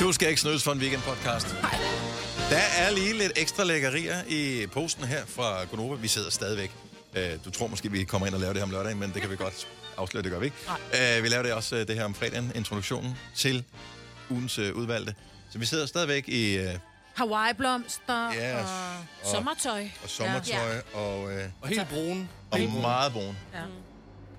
Du 0.00 0.12
skal 0.12 0.28
ikke 0.28 0.40
snydes 0.40 0.62
for 0.62 0.72
en 0.72 0.78
weekend-podcast. 0.80 1.54
Der 2.50 2.56
er 2.78 2.90
lige 2.90 3.12
lidt 3.18 3.32
ekstra 3.36 3.64
lækkerier 3.64 4.22
i 4.28 4.66
posten 4.66 5.04
her 5.04 5.26
fra 5.26 5.64
Gonova. 5.64 5.94
Vi 5.96 6.08
sidder 6.08 6.30
stadigvæk. 6.30 6.72
Øh, 7.14 7.30
Du 7.44 7.50
tror 7.50 7.66
måske, 7.66 7.90
vi 7.90 8.04
kommer 8.04 8.26
ind 8.26 8.34
og 8.34 8.40
laver 8.40 8.52
det 8.52 8.60
her 8.60 8.64
om 8.66 8.70
lørdagen, 8.70 8.98
men 8.98 9.12
det 9.12 9.20
kan 9.22 9.30
vi 9.30 9.36
godt 9.36 9.68
afsløre, 9.98 10.22
det 10.22 10.30
gør 10.32 10.38
vi 10.38 10.44
ikke. 10.44 10.56
Øh, 11.16 11.22
Vi 11.22 11.28
laver 11.28 11.42
det 11.42 11.52
også 11.52 11.76
øh, 11.76 11.86
det 11.88 11.96
her 11.96 12.04
om 12.04 12.14
fredagen, 12.14 12.52
introduktionen 12.54 13.14
til 13.36 13.64
ugens 14.30 14.58
udvalgte. 14.58 15.14
Så 15.50 15.58
vi 15.58 15.66
sidder 15.66 15.86
stadigvæk 15.86 16.28
i 16.28 16.68
Hawaii-blomster 17.14 18.32
Ja, 18.34 18.58
og 18.58 18.64
og- 19.22 19.30
sommertøj. 19.30 19.88
og 20.04 20.08
sommertøj 20.10 20.80
og, 20.94 21.32
øh, 21.32 21.48
Og 21.60 21.68
helt 21.68 21.88
brun. 21.88 22.28
og 22.50 22.60
meget 22.80 23.12
brun. 23.12 23.36
Ja. 23.54 23.60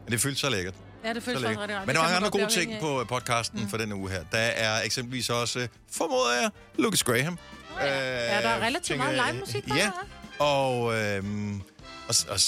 Men 0.05 0.11
det 0.11 0.21
føles 0.21 0.39
så 0.39 0.49
lækkert. 0.49 0.73
Ja, 1.05 1.13
det 1.13 1.23
føles 1.23 1.41
faktisk 1.41 1.59
rigtig 1.59 1.77
rart. 1.77 1.87
Men 1.87 1.95
der 1.95 2.01
er 2.01 2.15
andre 2.15 2.29
gode 2.29 2.47
ting 2.47 2.73
på 2.81 3.01
øh, 3.01 3.07
podcasten 3.07 3.59
mm. 3.61 3.69
for 3.69 3.77
denne 3.77 3.95
uge 3.95 4.09
her. 4.11 4.23
Der 4.31 4.37
er 4.37 4.81
eksempelvis 4.83 5.29
også, 5.29 5.59
øh, 5.59 5.67
formoder 5.91 6.41
jeg, 6.41 6.49
Lucas 6.77 7.03
Graham. 7.03 7.33
Øh, 7.33 7.87
Ja, 7.87 8.41
der 8.41 8.49
er 8.49 8.65
relativt 8.65 8.97
meget 8.97 9.21
live-musik 9.27 9.63
på 9.69 9.75
Ja, 9.75 9.83
her. 9.83 9.91
og, 10.39 10.95
øh, 10.99 11.23
og, 12.07 12.15
og 12.29 12.39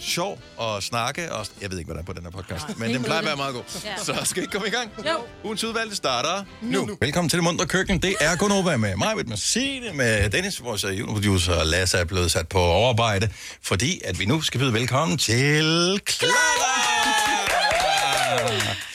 sjov 0.00 0.38
og 0.56 0.82
snakke. 0.82 1.32
Og, 1.32 1.46
jeg 1.60 1.70
ved 1.70 1.78
ikke, 1.78 1.86
hvad 1.88 1.94
der 1.94 2.00
er 2.02 2.06
på 2.06 2.12
den 2.12 2.22
her 2.22 2.30
podcast, 2.30 2.78
men 2.78 2.94
den 2.94 3.02
plejer 3.02 3.20
at 3.20 3.26
være 3.26 3.36
meget 3.36 3.54
god. 3.54 3.62
Ja. 3.84 3.96
Så 4.04 4.20
skal 4.24 4.42
vi 4.42 4.46
komme 4.52 4.68
i 4.68 4.70
gang? 4.70 4.90
Jo. 5.06 5.24
Ugens 5.44 5.64
udvalgte 5.64 5.96
starter 5.96 6.44
nu. 6.60 6.84
nu. 6.86 6.96
Velkommen 7.00 7.28
til 7.28 7.36
det 7.36 7.44
mundre 7.44 7.66
køkken. 7.66 7.98
Det 8.02 8.14
er 8.20 8.36
Gunova 8.36 8.76
med 8.76 8.96
mig, 8.96 9.16
med 9.28 9.36
Signe, 9.36 9.92
med 9.92 10.30
Dennis, 10.30 10.62
vores 10.64 10.84
øh, 10.84 10.98
juniorproducer, 10.98 11.54
og 11.54 11.66
Lasse 11.66 11.98
er 11.98 12.04
blevet 12.04 12.30
sat 12.30 12.48
på 12.48 12.58
overarbejde, 12.58 13.28
fordi 13.62 14.00
at 14.04 14.18
vi 14.18 14.24
nu 14.24 14.40
skal 14.40 14.60
byde 14.60 14.72
velkommen 14.72 15.18
til 15.18 16.00
Clara! 16.08 17.23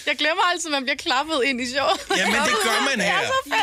Jeg 0.07 0.15
glemmer 0.17 0.43
altid, 0.53 0.67
at 0.67 0.71
man 0.71 0.83
bliver 0.83 0.95
klappet 0.95 1.41
ind 1.45 1.61
i 1.61 1.67
showet. 1.73 1.99
Jamen, 2.17 2.33
det 2.33 2.55
gør 2.63 2.79
man 2.89 3.01
her. 3.05 3.13
Ja, 3.13 3.55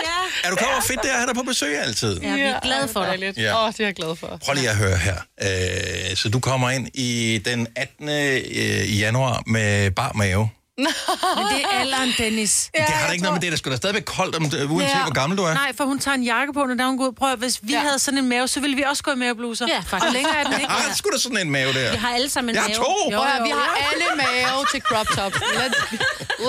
Er 0.44 0.50
du 0.50 0.56
klar 0.56 0.72
over, 0.72 0.80
fedt 0.80 1.02
det 1.02 1.08
er 1.10 1.12
at 1.12 1.18
have 1.18 1.26
dig 1.26 1.34
på 1.34 1.42
besøg 1.42 1.78
altid? 1.78 2.20
ja, 2.20 2.34
vi 2.34 2.40
er 2.40 2.60
glade 2.60 2.88
for 2.88 3.00
dig. 3.00 3.08
Dejligt. 3.08 3.38
Ja. 3.38 3.64
Åh, 3.66 3.72
det 3.72 3.80
er 3.80 3.84
jeg 3.84 3.94
glad 3.94 4.16
for. 4.16 4.38
Prøv 4.44 4.54
lige 4.54 4.70
at 4.70 4.76
høre 4.76 4.96
her. 4.96 5.16
Øh, 5.42 6.16
så 6.16 6.28
du 6.28 6.40
kommer 6.40 6.70
ind 6.70 6.88
i 6.94 7.42
den 7.44 7.66
18. 7.76 8.08
øh, 8.08 9.00
januar 9.00 9.42
med 9.46 9.90
bar 9.90 10.12
mave. 10.12 10.48
Men 10.78 10.86
det 10.86 11.62
er 11.64 11.68
alderen, 11.80 12.12
Dennis. 12.18 12.70
Ja, 12.74 12.80
det 12.80 12.88
har 12.88 12.98
jeg 13.00 13.08
da 13.08 13.12
ikke 13.12 13.22
noget 13.22 13.34
med 13.34 13.40
det. 13.42 13.50
Der 13.52 13.58
skulle 13.58 13.72
da 13.72 13.76
stadigvæk 13.76 14.02
koldt, 14.04 14.36
om, 14.36 14.42
uanset 14.42 14.94
Ja. 14.96 15.02
hvor 15.02 15.12
gammel 15.12 15.38
du 15.38 15.42
er. 15.44 15.54
Nej, 15.54 15.72
for 15.76 15.84
hun 15.84 15.98
tager 15.98 16.14
en 16.14 16.22
jakke 16.22 16.52
på, 16.52 16.64
når 16.64 16.74
der 16.74 16.84
er 16.84 16.88
hun 16.88 16.98
går 16.98 17.06
ud. 17.06 17.12
Prøv 17.12 17.32
at, 17.32 17.38
hvis 17.38 17.58
vi 17.62 17.72
Ja. 17.72 17.78
havde 17.80 17.98
sådan 17.98 18.18
en 18.18 18.28
mave, 18.28 18.48
så 18.48 18.60
ville 18.60 18.76
vi 18.76 18.82
også 18.82 19.02
gå 19.02 19.10
i 19.10 19.14
mavebluser. 19.14 19.66
Ja, 19.68 19.78
faktisk. 19.78 20.06
Og 20.06 20.12
længere 20.12 20.36
er 20.36 20.44
den 20.44 20.60
ikke. 20.60 20.72
Ah, 20.72 20.94
sgu 20.96 21.10
da 21.12 21.18
sådan 21.18 21.38
en 21.38 21.50
mave 21.50 21.72
der. 21.72 21.90
Vi 21.90 21.96
har 21.96 22.10
alle 22.14 22.28
sammen 22.30 22.48
en 22.50 22.54
Jeg 22.54 22.62
har 22.62 22.68
mave. 22.68 22.76
to. 22.78 23.10
Jo, 23.12 23.20
at 23.22 23.30
høre, 23.32 23.42
vi 23.42 23.50
jo, 23.50 23.56
har 23.56 23.76
alle 23.92 24.04
mave 24.16 24.66
til 24.72 24.80
crop 24.80 25.06
top. 25.06 25.32
Let's, 25.34 25.94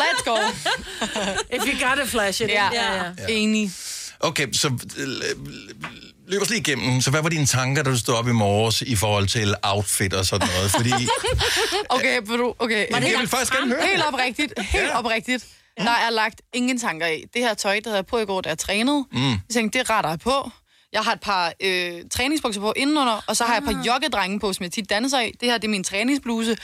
let's 0.02 0.23
go. 0.25 0.38
If 1.55 1.64
you 1.66 1.89
got 1.89 2.00
a 2.00 2.05
flash 2.05 2.42
it. 2.42 2.48
Ja, 2.50 2.70
ja, 2.73 2.94
ja. 2.95 3.11
Enig. 3.30 3.72
Okay, 4.20 4.48
så 4.53 4.67
øh, 4.98 5.08
løb 6.28 6.42
os 6.42 6.50
lige 6.50 6.59
igennem. 6.59 7.02
Så 7.02 7.09
hvad 7.11 7.22
var 7.22 7.30
dine 7.30 7.45
tanker, 7.45 7.83
da 7.83 7.89
du 7.89 7.97
stod 7.97 8.16
op 8.16 8.28
i 8.28 8.31
morges 8.31 8.81
i 8.81 8.95
forhold 8.95 9.28
til 9.28 9.56
outfit 9.64 10.14
og 10.14 10.25
sådan 10.25 10.47
noget? 10.56 10.72
Fordi 10.72 10.89
Okay, 11.89 12.20
vil 12.25 12.39
du, 12.39 12.53
okay. 12.59 12.86
jeg 12.92 13.20
vil 13.20 13.28
faktisk 13.28 13.53
gerne 13.53 13.75
høre 13.75 13.88
Helt 13.88 14.03
oprigtigt, 14.08 14.53
helt 14.59 14.92
oprigtigt. 14.94 15.45
Der 15.78 15.92
er 15.92 16.09
lagt 16.09 16.42
ingen 16.53 16.80
tanker 16.80 17.08
i. 17.08 17.25
Det 17.33 17.42
her 17.42 17.53
tøj, 17.53 17.75
det 17.75 17.86
havde 17.86 17.95
jeg 17.95 18.05
på 18.05 18.17
i 18.17 18.25
går, 18.25 18.42
da 18.42 18.50
jeg 18.50 18.58
trænede. 18.58 19.05
Mm. 19.11 19.30
Jeg 19.30 19.39
tænkte, 19.53 19.80
det 19.80 19.89
retter 19.89 20.09
jeg 20.09 20.20
på. 20.20 20.50
Jeg 20.94 21.02
har 21.02 21.14
et 21.14 21.20
par 21.22 21.53
øh, 21.64 22.02
træningsbukser 22.11 22.61
på 22.61 22.73
indenunder, 22.75 23.23
og 23.28 23.36
så 23.38 23.44
har 23.44 23.53
jeg 23.53 23.64
et 23.64 23.75
par 23.75 23.83
joggedrenge 23.88 24.39
på, 24.39 24.53
som 24.53 24.64
jeg 24.64 24.72
tit 24.72 24.89
danser 24.89 25.20
i. 25.20 25.31
Det 25.42 25.50
her, 25.50 25.58
det 25.58 25.67
er 25.67 25.72
min 25.72 25.83
træningsbluse. 25.83 26.58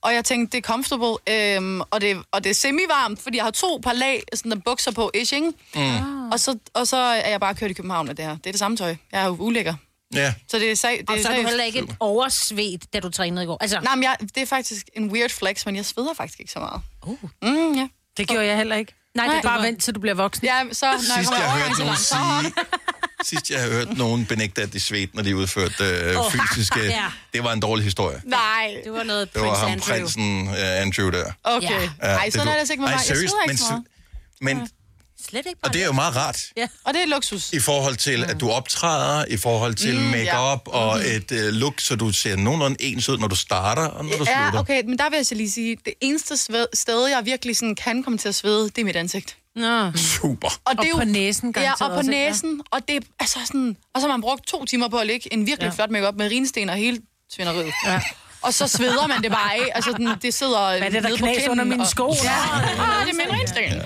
Og 0.00 0.14
jeg 0.14 0.24
tænkte, 0.24 0.56
det 0.56 0.64
er 0.64 0.68
comfortable, 0.72 1.34
øhm, 1.34 1.80
og, 1.80 2.00
det, 2.00 2.22
og 2.32 2.44
det 2.44 2.50
er 2.50 2.54
semi-varmt, 2.54 3.22
fordi 3.22 3.36
jeg 3.36 3.44
har 3.44 3.50
to 3.50 3.80
par 3.82 3.92
lag 3.92 4.22
sådan 4.34 4.50
der 4.50 4.58
bukser 4.64 4.90
på, 4.92 5.10
ish, 5.14 5.34
ikke? 5.34 5.52
Mm. 5.74 6.23
Og, 6.32 6.40
så, 6.40 6.58
og 6.74 6.86
så 6.88 6.96
er 6.96 7.28
jeg 7.30 7.40
bare 7.40 7.54
kørt 7.54 7.70
i 7.70 7.74
København 7.74 8.06
med 8.06 8.14
det 8.14 8.24
her. 8.24 8.36
Det 8.36 8.46
er 8.46 8.50
det 8.52 8.58
samme 8.58 8.76
tøj. 8.76 8.96
Jeg 9.12 9.22
er 9.22 9.26
jo 9.26 9.36
ulækker. 9.38 9.74
Ja, 10.14 10.34
Så 10.48 10.58
det 10.58 10.70
er, 10.70 10.74
sag, 10.76 10.98
det 11.00 11.08
Og 11.10 11.16
er 11.18 11.22
så 11.22 11.28
er 11.28 11.32
du 11.32 11.34
seriøst. 11.36 11.48
heller 11.48 11.64
ikke 11.64 11.96
oversvedt, 12.00 12.92
da 12.92 13.00
du 13.00 13.10
trænede 13.10 13.42
i 13.42 13.46
går. 13.46 13.58
Altså, 13.60 13.80
Nej, 13.80 13.94
men 13.94 14.02
jeg, 14.02 14.16
det 14.20 14.36
er 14.36 14.46
faktisk 14.46 14.88
en 14.96 15.10
weird 15.12 15.30
flex, 15.30 15.66
men 15.66 15.76
jeg 15.76 15.84
sveder 15.84 16.14
faktisk 16.14 16.40
ikke 16.40 16.52
så 16.52 16.58
meget. 16.58 16.80
uh. 17.06 17.18
Mm, 17.42 17.72
ja. 17.74 17.88
Det 18.16 18.28
gjorde 18.28 18.46
jeg 18.46 18.56
heller 18.56 18.76
ikke. 18.76 18.94
Nej, 19.14 19.26
det 19.26 19.32
det 19.34 19.38
er 19.38 19.42
bare 19.42 19.62
vent, 19.62 19.82
til 19.82 19.94
du 19.94 20.00
bliver 20.00 20.14
voksen. 20.14 20.44
Ja, 20.44 20.62
så 20.72 20.86
når 20.86 20.92
jeg 20.92 21.00
sidst 21.00 21.30
kommer 21.30 21.44
jeg 21.44 21.52
hørte 21.66 21.80
nogen 21.80 21.96
så 21.96 22.04
sige... 22.42 22.54
Sidst 23.30 23.50
jeg 23.50 23.60
har 23.62 23.68
hørt 23.70 23.96
nogen 23.96 24.26
benægte, 24.26 24.62
at 24.62 24.72
de 24.72 24.80
svedte, 24.80 25.16
når 25.16 25.22
de 25.22 25.36
udførte 25.36 25.84
øh, 25.84 26.18
Åh, 26.20 26.32
fysiske... 26.32 26.80
ja. 26.84 27.04
Det 27.32 27.44
var 27.44 27.52
en 27.52 27.60
dårlig 27.60 27.84
historie. 27.84 28.20
Nej, 28.24 28.76
det 28.84 28.92
var 28.92 29.02
noget 29.02 29.34
Det 29.34 29.42
var 29.42 29.48
Prince 29.48 29.60
ham, 29.60 29.70
Andrew. 29.72 29.96
prinsen 29.96 30.48
uh, 30.48 30.54
Andrew 30.58 31.10
der. 31.10 31.32
okay. 31.44 31.70
Ja. 31.70 31.80
Ja. 32.02 32.08
Ej, 32.08 32.30
sådan 32.30 32.46
er 32.48 32.52
det 32.52 32.58
altså 32.58 32.72
ikke 32.72 32.80
med 32.82 32.88
mig. 32.90 32.96
Jeg 32.96 33.00
seriøst, 33.00 33.32
sveder 33.32 33.50
ikke 33.50 33.56
så 33.62 33.72
men, 34.40 34.56
meget. 34.56 34.58
men, 34.58 34.68
Slet 35.30 35.46
ikke 35.46 35.58
og 35.62 35.72
det 35.72 35.82
er 35.82 35.86
jo 35.86 35.92
meget 35.92 36.16
rart. 36.16 36.38
Og 36.84 36.94
det 36.94 37.02
er 37.02 37.06
luksus. 37.06 37.52
I 37.52 37.60
forhold 37.60 37.96
til, 37.96 38.24
at 38.24 38.40
du 38.40 38.50
optræder, 38.50 39.24
i 39.28 39.36
forhold 39.36 39.74
til 39.74 39.96
mm, 40.00 40.02
make-up 40.02 40.68
ja. 40.68 40.72
og 40.78 40.98
et 41.06 41.32
uh, 41.32 41.38
look, 41.38 41.80
så 41.80 41.96
du 41.96 42.12
ser 42.12 42.36
nogenlunde 42.36 42.76
ens 42.80 43.08
ud, 43.08 43.18
når 43.18 43.28
du 43.28 43.36
starter 43.36 43.86
og 43.88 44.04
når 44.04 44.10
du 44.10 44.16
slutter. 44.16 44.50
Ja, 44.54 44.58
okay, 44.58 44.82
men 44.84 44.98
der 44.98 45.10
vil 45.10 45.16
jeg 45.16 45.26
så 45.26 45.34
lige 45.34 45.50
sige, 45.50 45.76
det 45.84 45.94
eneste 46.00 46.36
sted, 46.74 47.06
jeg 47.06 47.22
virkelig 47.24 47.56
sådan 47.56 47.74
kan 47.74 48.02
komme 48.02 48.18
til 48.18 48.28
at 48.28 48.34
svede, 48.34 48.64
det 48.64 48.78
er 48.78 48.84
mit 48.84 48.96
ansigt. 48.96 49.36
Nå. 49.56 49.92
Super. 49.96 50.48
Og, 50.64 50.76
det 50.82 50.88
er 50.90 50.94
Og 50.94 50.98
på 50.98 51.04
næsen 51.04 51.54
Ja, 51.56 51.72
og 51.72 51.78
på 51.78 51.84
også, 51.84 52.10
ikke? 52.10 52.20
Ja. 52.22 52.28
næsen. 52.28 52.60
Og, 52.70 52.80
det 52.88 52.96
er, 52.96 53.00
altså 53.20 53.38
sådan, 53.46 53.76
og 53.94 54.00
så 54.00 54.06
har 54.06 54.14
man 54.16 54.20
brugt 54.20 54.46
to 54.46 54.64
timer 54.64 54.88
på 54.88 54.96
at 54.98 55.06
lægge 55.06 55.32
en 55.32 55.46
virkelig 55.46 55.66
ja. 55.66 55.66
Ja. 55.66 55.74
flot 55.74 55.90
makeup 55.90 56.14
med 56.14 56.30
rinsten 56.30 56.68
og 56.70 56.76
hele 56.76 57.00
svineriet. 57.32 57.72
Ja. 57.86 58.00
Og 58.42 58.54
så 58.54 58.66
sveder 58.68 59.06
man 59.06 59.22
det 59.22 59.30
bare 59.30 59.54
af. 59.54 59.68
Altså, 59.74 59.92
den, 59.92 60.08
det 60.22 60.34
sidder 60.34 60.78
Hvad 60.78 60.80
er 60.80 60.90
det, 60.90 61.02
der 61.02 61.08
nede 61.08 61.18
på 61.18 61.24
knas 61.24 61.36
kinden, 61.36 61.50
under 61.50 61.64
mine 61.64 61.82
og- 61.82 61.86
sko? 61.86 62.14
Ja, 62.24 62.30
ah, 62.52 63.06
det 63.06 63.10
er 63.10 63.14
min. 63.14 63.72
Ja. 63.72 63.80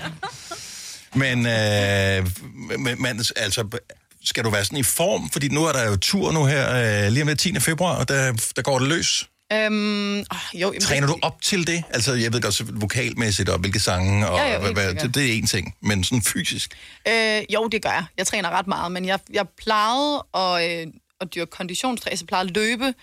Men, 1.13 1.45
øh, 1.45 2.31
men, 2.79 3.01
men 3.01 3.21
altså, 3.35 3.79
skal 4.23 4.43
du 4.43 4.49
være 4.49 4.65
sådan 4.65 4.77
i 4.77 4.83
form? 4.83 5.29
Fordi 5.29 5.47
nu 5.47 5.65
er 5.65 5.71
der 5.71 5.89
jo 5.89 5.95
tur 5.95 6.31
nu 6.31 6.45
her, 6.45 6.75
øh, 7.05 7.11
lige 7.11 7.21
om 7.21 7.27
lidt 7.27 7.39
10. 7.39 7.59
februar, 7.59 7.95
og 7.95 8.07
der, 8.07 8.51
der 8.55 8.61
går 8.61 8.79
det 8.79 8.87
løs. 8.87 9.29
Øhm, 9.53 10.19
oh, 10.19 10.23
jo, 10.53 10.67
jamen, 10.67 10.81
Træner 10.81 11.07
du 11.07 11.15
op 11.21 11.41
til 11.41 11.67
det? 11.67 11.83
Altså, 11.89 12.13
jeg 12.13 12.33
ved 12.33 12.41
godt, 12.41 12.53
så 12.53 12.65
vokalmæssigt 12.73 13.49
og 13.49 13.59
hvilke 13.59 13.79
sange, 13.79 14.27
og 14.29 14.37
Ja, 14.37 14.51
ja, 14.51 14.71
hvad, 14.71 14.93
det, 14.93 15.15
det 15.15 15.25
er 15.29 15.33
en 15.33 15.47
ting, 15.47 15.75
men 15.81 16.03
sådan 16.03 16.21
fysisk. 16.21 16.77
Øh, 17.07 17.41
jo, 17.53 17.67
det 17.67 17.81
gør 17.81 17.89
jeg. 17.89 18.05
Jeg 18.17 18.27
træner 18.27 18.49
ret 18.49 18.67
meget, 18.67 18.91
men 18.91 19.05
jeg, 19.05 19.19
jeg 19.33 19.45
plejede 19.49 20.23
at, 20.33 20.87
øh, 20.87 20.93
at 21.21 21.35
dyrke 21.35 21.51
konditionstræs. 21.51 22.21
Jeg 22.21 22.27
plejede 22.27 22.49
at 22.49 22.55
løbe, 22.55 22.93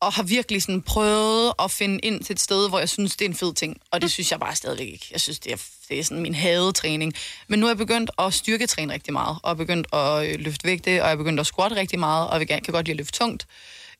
og 0.00 0.12
har 0.12 0.22
virkelig 0.22 0.62
sådan 0.62 0.82
prøvet 0.82 1.52
at 1.62 1.70
finde 1.70 1.98
ind 1.98 2.24
til 2.24 2.32
et 2.32 2.40
sted, 2.40 2.68
hvor 2.68 2.78
jeg 2.78 2.88
synes, 2.88 3.16
det 3.16 3.24
er 3.24 3.28
en 3.28 3.36
fed 3.36 3.54
ting. 3.54 3.76
Og 3.90 4.02
det 4.02 4.10
synes 4.10 4.30
jeg 4.30 4.40
bare 4.40 4.56
stadigvæk 4.56 4.88
ikke. 4.88 5.08
Jeg 5.12 5.20
synes, 5.20 5.38
det 5.38 5.52
er, 5.52 5.56
det 5.92 6.00
er 6.00 6.04
sådan 6.04 6.22
min 6.22 6.34
hadetræning. 6.34 7.14
Men 7.48 7.60
nu 7.60 7.66
er 7.66 7.70
jeg 7.70 7.76
begyndt 7.76 8.10
at 8.18 8.34
styrketræne 8.34 8.92
rigtig 8.92 9.12
meget, 9.12 9.38
og 9.42 9.50
er 9.50 9.54
begyndt 9.54 9.86
at 9.92 10.28
øh, 10.28 10.40
løfte 10.40 10.64
vægte, 10.64 10.88
og 10.88 10.94
jeg 10.94 11.12
er 11.12 11.16
begyndt 11.16 11.40
at 11.40 11.46
squatte 11.46 11.76
rigtig 11.76 11.98
meget, 11.98 12.28
og 12.28 12.40
jeg 12.40 12.48
kan 12.48 12.72
godt 12.72 12.86
lide 12.86 12.92
at 12.92 12.96
løfte 12.96 13.18
tungt. 13.18 13.46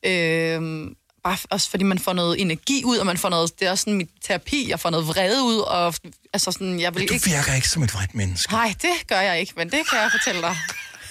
Øh, 0.05 0.61
bare 1.23 1.37
også 1.49 1.69
fordi 1.69 1.83
man 1.83 1.99
får 1.99 2.13
noget 2.13 2.41
energi 2.41 2.83
ud, 2.85 2.97
og 2.97 3.05
man 3.05 3.17
får 3.17 3.29
noget, 3.29 3.59
det 3.59 3.67
er 3.67 3.71
også 3.71 3.81
sådan 3.81 3.97
mit 3.97 4.09
terapi, 4.27 4.69
jeg 4.69 4.79
får 4.79 4.89
noget 4.89 5.07
vrede 5.07 5.43
ud, 5.43 5.57
og 5.57 5.93
altså 6.33 6.51
sådan, 6.51 6.79
jeg 6.79 6.95
vil 6.95 7.07
Du 7.07 7.13
ikke... 7.13 7.25
virker 7.25 7.53
ikke 7.53 7.69
som 7.69 7.83
et 7.83 7.93
vredt 7.93 8.15
menneske. 8.15 8.51
Nej, 8.51 8.73
det 8.81 9.07
gør 9.07 9.19
jeg 9.19 9.39
ikke, 9.39 9.53
men 9.57 9.69
det 9.71 9.89
kan 9.89 9.99
jeg 9.99 10.11
fortælle 10.11 10.41
dig. 10.41 10.55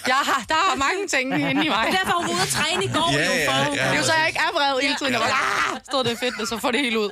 Jeg 0.07 0.15
har, 0.15 0.45
der 0.49 0.55
er 0.55 0.77
mange 0.77 1.09
ting 1.09 1.27
inde 1.51 1.65
i 1.65 1.69
mig. 1.69 1.87
Det 1.87 1.95
er 1.95 1.99
derfor, 2.05 2.17
hun 2.19 2.27
var 2.29 2.35
ude 2.35 2.43
at 2.43 2.49
træne 2.49 2.85
i 2.85 2.89
går. 2.89 3.13
Ja, 3.13 3.25
jo, 3.25 3.51
for, 3.51 3.57
ja, 3.59 3.85
ja. 3.85 3.89
Det 3.89 3.95
er 3.95 3.97
jo 3.97 4.03
så, 4.05 4.13
jeg 4.19 4.27
ikke 4.27 4.39
er 4.39 4.53
vred 4.55 4.81
hele 4.83 4.97
tiden. 4.99 5.13
Jeg 5.13 5.21
bare, 5.21 5.75
ah, 5.75 5.81
stod 5.91 6.05
det 6.05 6.19
fedt, 6.19 6.41
og 6.41 6.47
så 6.49 6.59
får 6.59 6.71
det 6.71 6.81
helt 6.81 6.97
ud. 6.97 7.11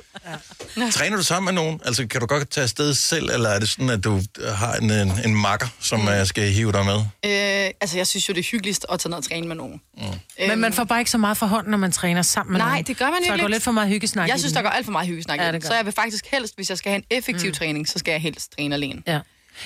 Træner 0.91 1.17
du 1.17 1.23
sammen 1.23 1.55
med 1.55 1.63
nogen? 1.63 1.81
Altså, 1.85 2.07
kan 2.07 2.21
du 2.21 2.27
godt 2.27 2.51
tage 2.51 2.63
afsted 2.63 2.95
selv, 2.95 3.31
eller 3.31 3.49
er 3.49 3.59
det 3.59 3.69
sådan, 3.69 3.91
at 3.91 4.05
du 4.05 4.21
har 4.55 4.75
en, 4.75 4.91
en, 4.91 5.13
en 5.25 5.35
makker, 5.35 5.67
som 5.81 6.01
mm. 6.01 6.25
skal 6.25 6.51
hive 6.51 6.73
dig 6.73 6.85
med? 6.85 6.97
Øh, 6.97 7.71
altså, 7.81 7.97
jeg 7.97 8.07
synes 8.07 8.29
jo, 8.29 8.35
det 8.35 8.41
er 8.41 8.51
hyggeligst 8.51 8.87
at 8.93 9.01
tage 9.01 9.11
ned 9.11 9.19
og 9.19 9.25
træne 9.25 9.49
med 9.49 9.57
nogen. 9.57 9.81
Mm. 9.97 10.05
Men 10.49 10.59
man 10.59 10.73
får 10.73 10.85
bare 10.85 10.99
ikke 10.99 11.11
så 11.11 11.19
meget 11.19 11.37
for 11.37 11.47
hånden, 11.47 11.71
når 11.71 11.79
man 11.79 11.93
træner 11.93 12.23
sammen 12.23 12.53
med 12.53 12.61
Nej, 12.61 12.69
nogen. 12.69 12.85
det 12.85 12.97
gør 12.97 13.11
man 13.11 13.15
Så 13.23 13.31
der 13.31 13.31
går 13.31 13.37
ikke. 13.37 13.51
lidt 13.51 13.63
for 13.63 13.73
meget 13.73 13.89
hyggesnak 13.89 14.29
Jeg 14.29 14.39
synes, 14.39 14.53
der 14.53 14.63
går 14.63 14.69
alt 14.69 14.85
for 14.85 14.93
meget 14.93 15.09
hyggesnak 15.09 15.39
Ja, 15.39 15.51
ja. 15.53 15.61
Så 15.61 15.75
jeg 15.75 15.85
vil 15.85 15.93
faktisk 15.93 16.27
helst, 16.27 16.55
hvis 16.57 16.71
jeg 16.71 16.79
skal 16.79 16.91
have 16.91 16.99
en 16.99 17.05
effektiv 17.19 17.49
mm. 17.49 17.55
træning, 17.55 17.89
så 17.89 17.99
skal 17.99 18.13
jeg 18.13 18.21
helst 18.21 18.53
træne 18.57 18.75
alene. 18.75 19.03
Ja. 19.07 19.21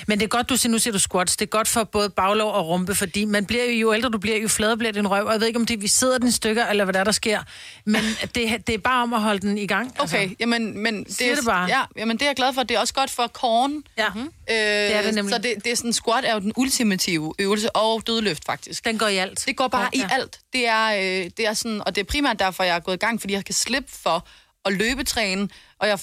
Men 0.07 0.19
det 0.19 0.25
er 0.25 0.27
godt, 0.27 0.49
du 0.49 0.57
siger, 0.57 0.71
nu 0.71 0.79
siger 0.79 0.91
du 0.91 0.99
squats. 0.99 1.37
Det 1.37 1.45
er 1.45 1.49
godt 1.49 1.67
for 1.67 1.83
både 1.83 2.09
baglov 2.09 2.53
og 2.53 2.67
rumpe, 2.67 2.95
fordi 2.95 3.25
man 3.25 3.45
bliver 3.45 3.63
jo, 3.63 3.71
jo 3.71 3.93
ældre 3.93 4.09
du 4.09 4.17
bliver, 4.17 4.37
jo 4.37 4.47
fladere 4.47 4.77
bliver 4.77 4.91
din 4.91 5.07
røv. 5.07 5.25
Og 5.25 5.31
jeg 5.31 5.39
ved 5.39 5.47
ikke, 5.47 5.59
om 5.59 5.65
det 5.65 5.81
vi 5.81 5.87
sidder 5.87 6.17
den 6.17 6.27
i 6.27 6.31
stykker, 6.31 6.65
eller 6.65 6.83
hvad 6.83 6.93
der, 6.93 6.99
er, 6.99 7.03
der 7.03 7.11
sker. 7.11 7.43
Men 7.85 8.01
det, 8.35 8.67
det 8.67 8.75
er 8.75 8.77
bare 8.77 9.03
om 9.03 9.13
at 9.13 9.21
holde 9.21 9.39
den 9.39 9.57
i 9.57 9.67
gang. 9.67 9.95
Okay, 9.99 10.17
altså, 10.17 10.35
jamen, 10.39 10.77
men 10.77 11.03
det, 11.03 11.15
siger 11.15 11.31
er, 11.31 11.35
det 11.35 11.45
bare. 11.45 11.67
Ja, 11.67 11.81
jamen, 11.97 12.17
det 12.17 12.21
er 12.21 12.29
jeg 12.29 12.35
glad 12.35 12.53
for. 12.53 12.63
Det 12.63 12.75
er 12.75 12.79
også 12.79 12.93
godt 12.93 13.09
for 13.09 13.27
korn. 13.27 13.83
Ja. 13.97 14.07
Øh, 14.15 14.25
er 14.49 15.01
det 15.01 15.13
nemlig. 15.13 15.35
Så 15.35 15.41
det, 15.41 15.53
det 15.63 15.71
er 15.71 15.75
sådan, 15.75 15.93
squat 15.93 16.25
er 16.25 16.33
jo 16.33 16.39
den 16.39 16.53
ultimative 16.55 17.33
øvelse, 17.39 17.75
og 17.75 18.07
dødløft 18.07 18.45
faktisk. 18.45 18.85
Den 18.85 18.97
går 18.97 19.07
i 19.07 19.17
alt. 19.17 19.43
Det 19.45 19.57
går 19.57 19.67
bare 19.67 19.89
ja, 19.93 19.99
ja, 19.99 20.07
i 20.07 20.09
alt. 20.11 20.39
Det 20.53 20.67
er, 20.67 20.85
øh, 20.85 21.31
det 21.37 21.47
er 21.47 21.53
sådan, 21.53 21.81
og 21.85 21.95
det 21.95 22.01
er 22.01 22.05
primært 22.05 22.39
derfor, 22.39 22.63
jeg 22.63 22.75
er 22.75 22.79
gået 22.79 22.95
i 22.95 22.99
gang, 22.99 23.19
fordi 23.21 23.33
jeg 23.33 23.45
kan 23.45 23.53
slippe 23.53 23.91
for 23.91 24.27
at 24.65 24.73
løbetræne, 24.73 25.49
og, 25.79 25.87
jeg, 25.87 25.99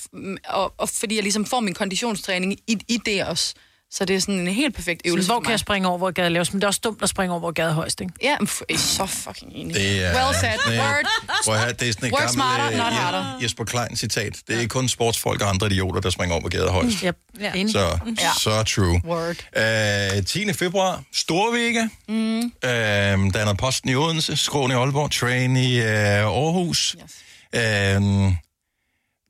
og, 0.48 0.74
og 0.78 0.88
fordi 0.88 1.14
jeg 1.14 1.22
ligesom 1.22 1.46
får 1.46 1.60
min 1.60 1.74
konditionstræning 1.74 2.52
i, 2.66 2.78
i 2.88 2.96
det 2.96 3.24
også. 3.24 3.54
Så 3.94 4.04
det 4.04 4.16
er 4.16 4.20
sådan 4.20 4.34
en 4.34 4.46
helt 4.46 4.74
perfekt 4.74 5.02
Så 5.04 5.08
øvelse 5.10 5.28
hvor 5.28 5.36
for 5.36 5.40
kan 5.40 5.50
jeg 5.50 5.60
springe 5.60 5.88
over, 5.88 5.98
hvor 5.98 6.10
gaden 6.10 6.26
er 6.26 6.32
lavest? 6.32 6.52
Men 6.54 6.60
det 6.60 6.64
er 6.64 6.68
også 6.68 6.80
dumt 6.84 7.02
at 7.02 7.08
springe 7.08 7.32
over, 7.32 7.40
hvor 7.40 7.50
gaden 7.50 7.70
er 7.70 7.74
højst, 7.74 8.00
ikke? 8.00 8.12
Ja, 8.22 8.36
men 8.40 8.48
f- 8.48 8.60
jeg 8.68 8.74
er 8.74 8.78
så 8.78 9.06
fucking 9.06 9.52
enig. 9.54 9.74
Det 9.74 10.04
er 10.04 10.14
well 10.24 10.34
said. 10.40 10.58
sådan 10.64 10.78
Word. 10.80 11.06
Prøv 11.44 11.54
at 11.54 11.80
det 11.80 11.88
er 11.88 11.92
sådan 11.92 12.08
et 12.08 12.14
Work 12.20 12.28
smarter, 12.28 12.64
not 12.64 12.70
gammelt 12.76 12.94
harder. 12.94 13.36
uh, 13.36 13.42
Jesper 13.42 13.64
Klein 13.64 13.96
citat. 13.96 14.36
Det 14.48 14.62
er 14.62 14.68
kun 14.68 14.88
sportsfolk 14.88 15.42
og 15.42 15.48
andre 15.48 15.66
idioter, 15.66 16.00
der 16.00 16.10
springer 16.10 16.34
over 16.34 16.42
på 16.42 16.48
gader 16.48 16.70
højst. 16.70 17.00
Yep. 17.00 17.16
Ja. 17.40 17.66
Så, 17.68 17.98
Ja. 18.20 18.30
så 18.38 18.62
true. 18.62 19.00
Word. 19.04 20.16
Uh, 20.18 20.24
10. 20.24 20.52
februar, 20.52 21.02
Storvægge. 21.12 21.90
Mm. 22.08 22.38
Uh, 22.38 22.42
der 22.62 23.38
er 23.40 23.44
noget 23.44 23.58
posten 23.58 23.90
i 23.90 23.94
Odense, 23.94 24.36
Skråen 24.36 24.70
i 24.70 24.74
Aalborg, 24.74 25.10
Train 25.10 25.56
i 25.56 25.78
uh, 25.80 25.86
Aarhus. 25.86 26.96
Yes. 27.02 27.96
Uh, 27.96 28.32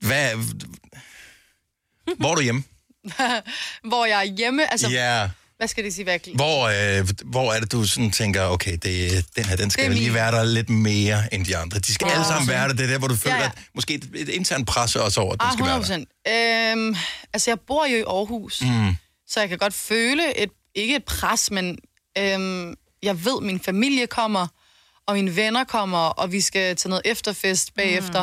hvad, 0.08 0.30
hvor 2.18 2.30
er 2.30 2.34
du 2.34 2.40
hjemme? 2.40 2.62
Hvor 3.88 4.04
jeg 4.06 4.18
er 4.18 4.22
hjemme, 4.36 4.72
altså, 4.72 4.88
Ja, 4.88 5.28
hvad 5.56 5.68
skal 5.68 5.84
det 5.84 5.94
sige, 5.94 6.04
hvad 6.04 6.18
hvor, 6.34 6.66
uh, 7.00 7.08
hvor 7.30 7.52
er 7.52 7.60
det, 7.60 7.72
du 7.72 7.84
sådan 7.84 8.10
tænker, 8.10 8.42
okay, 8.42 8.76
det, 8.82 9.24
den 9.36 9.44
her, 9.44 9.56
den 9.56 9.70
skal 9.70 9.90
lige 9.90 10.04
min- 10.04 10.14
være 10.14 10.32
der 10.32 10.44
lidt 10.44 10.70
mere 10.70 11.34
end 11.34 11.44
de 11.46 11.56
andre. 11.56 11.78
De 11.78 11.94
skal 11.94 12.08
alle 12.10 12.24
sammen 12.24 12.48
være 12.48 12.68
der. 12.68 12.74
Det 12.74 12.84
er 12.84 12.88
der, 12.90 12.98
hvor 12.98 13.08
du 13.08 13.16
føler, 13.16 13.36
ja. 13.36 13.44
at 13.44 13.52
måske 13.74 13.94
et, 13.94 14.08
et 14.14 14.28
internt 14.28 14.66
pres 14.66 14.96
også 14.96 15.20
over, 15.20 15.32
at 15.32 15.40
den 15.40 15.46
Ah, 15.46 15.52
skal 15.52 15.62
100 15.62 15.88
være 15.88 15.98
der. 15.98 16.04
procent. 16.74 16.78
Øhm, 16.78 16.96
altså, 17.32 17.50
jeg 17.50 17.60
bor 17.60 17.86
jo 17.86 17.96
i 17.96 18.00
Aarhus, 18.02 18.62
mm. 18.62 18.96
så 19.28 19.40
jeg 19.40 19.48
kan 19.48 19.58
godt 19.58 19.74
føle, 19.74 20.38
et, 20.38 20.50
ikke 20.74 20.96
et 20.96 21.04
pres, 21.04 21.50
men 21.50 21.78
øhm, 22.18 22.74
jeg 23.02 23.24
ved, 23.24 23.40
min 23.42 23.60
familie 23.60 24.06
kommer, 24.06 24.46
og 25.06 25.14
mine 25.14 25.36
venner 25.36 25.64
kommer, 25.64 25.98
og 25.98 26.32
vi 26.32 26.40
skal 26.40 26.76
til 26.76 26.90
noget 26.90 27.02
efterfest 27.04 27.74
bagefter. 27.74 28.22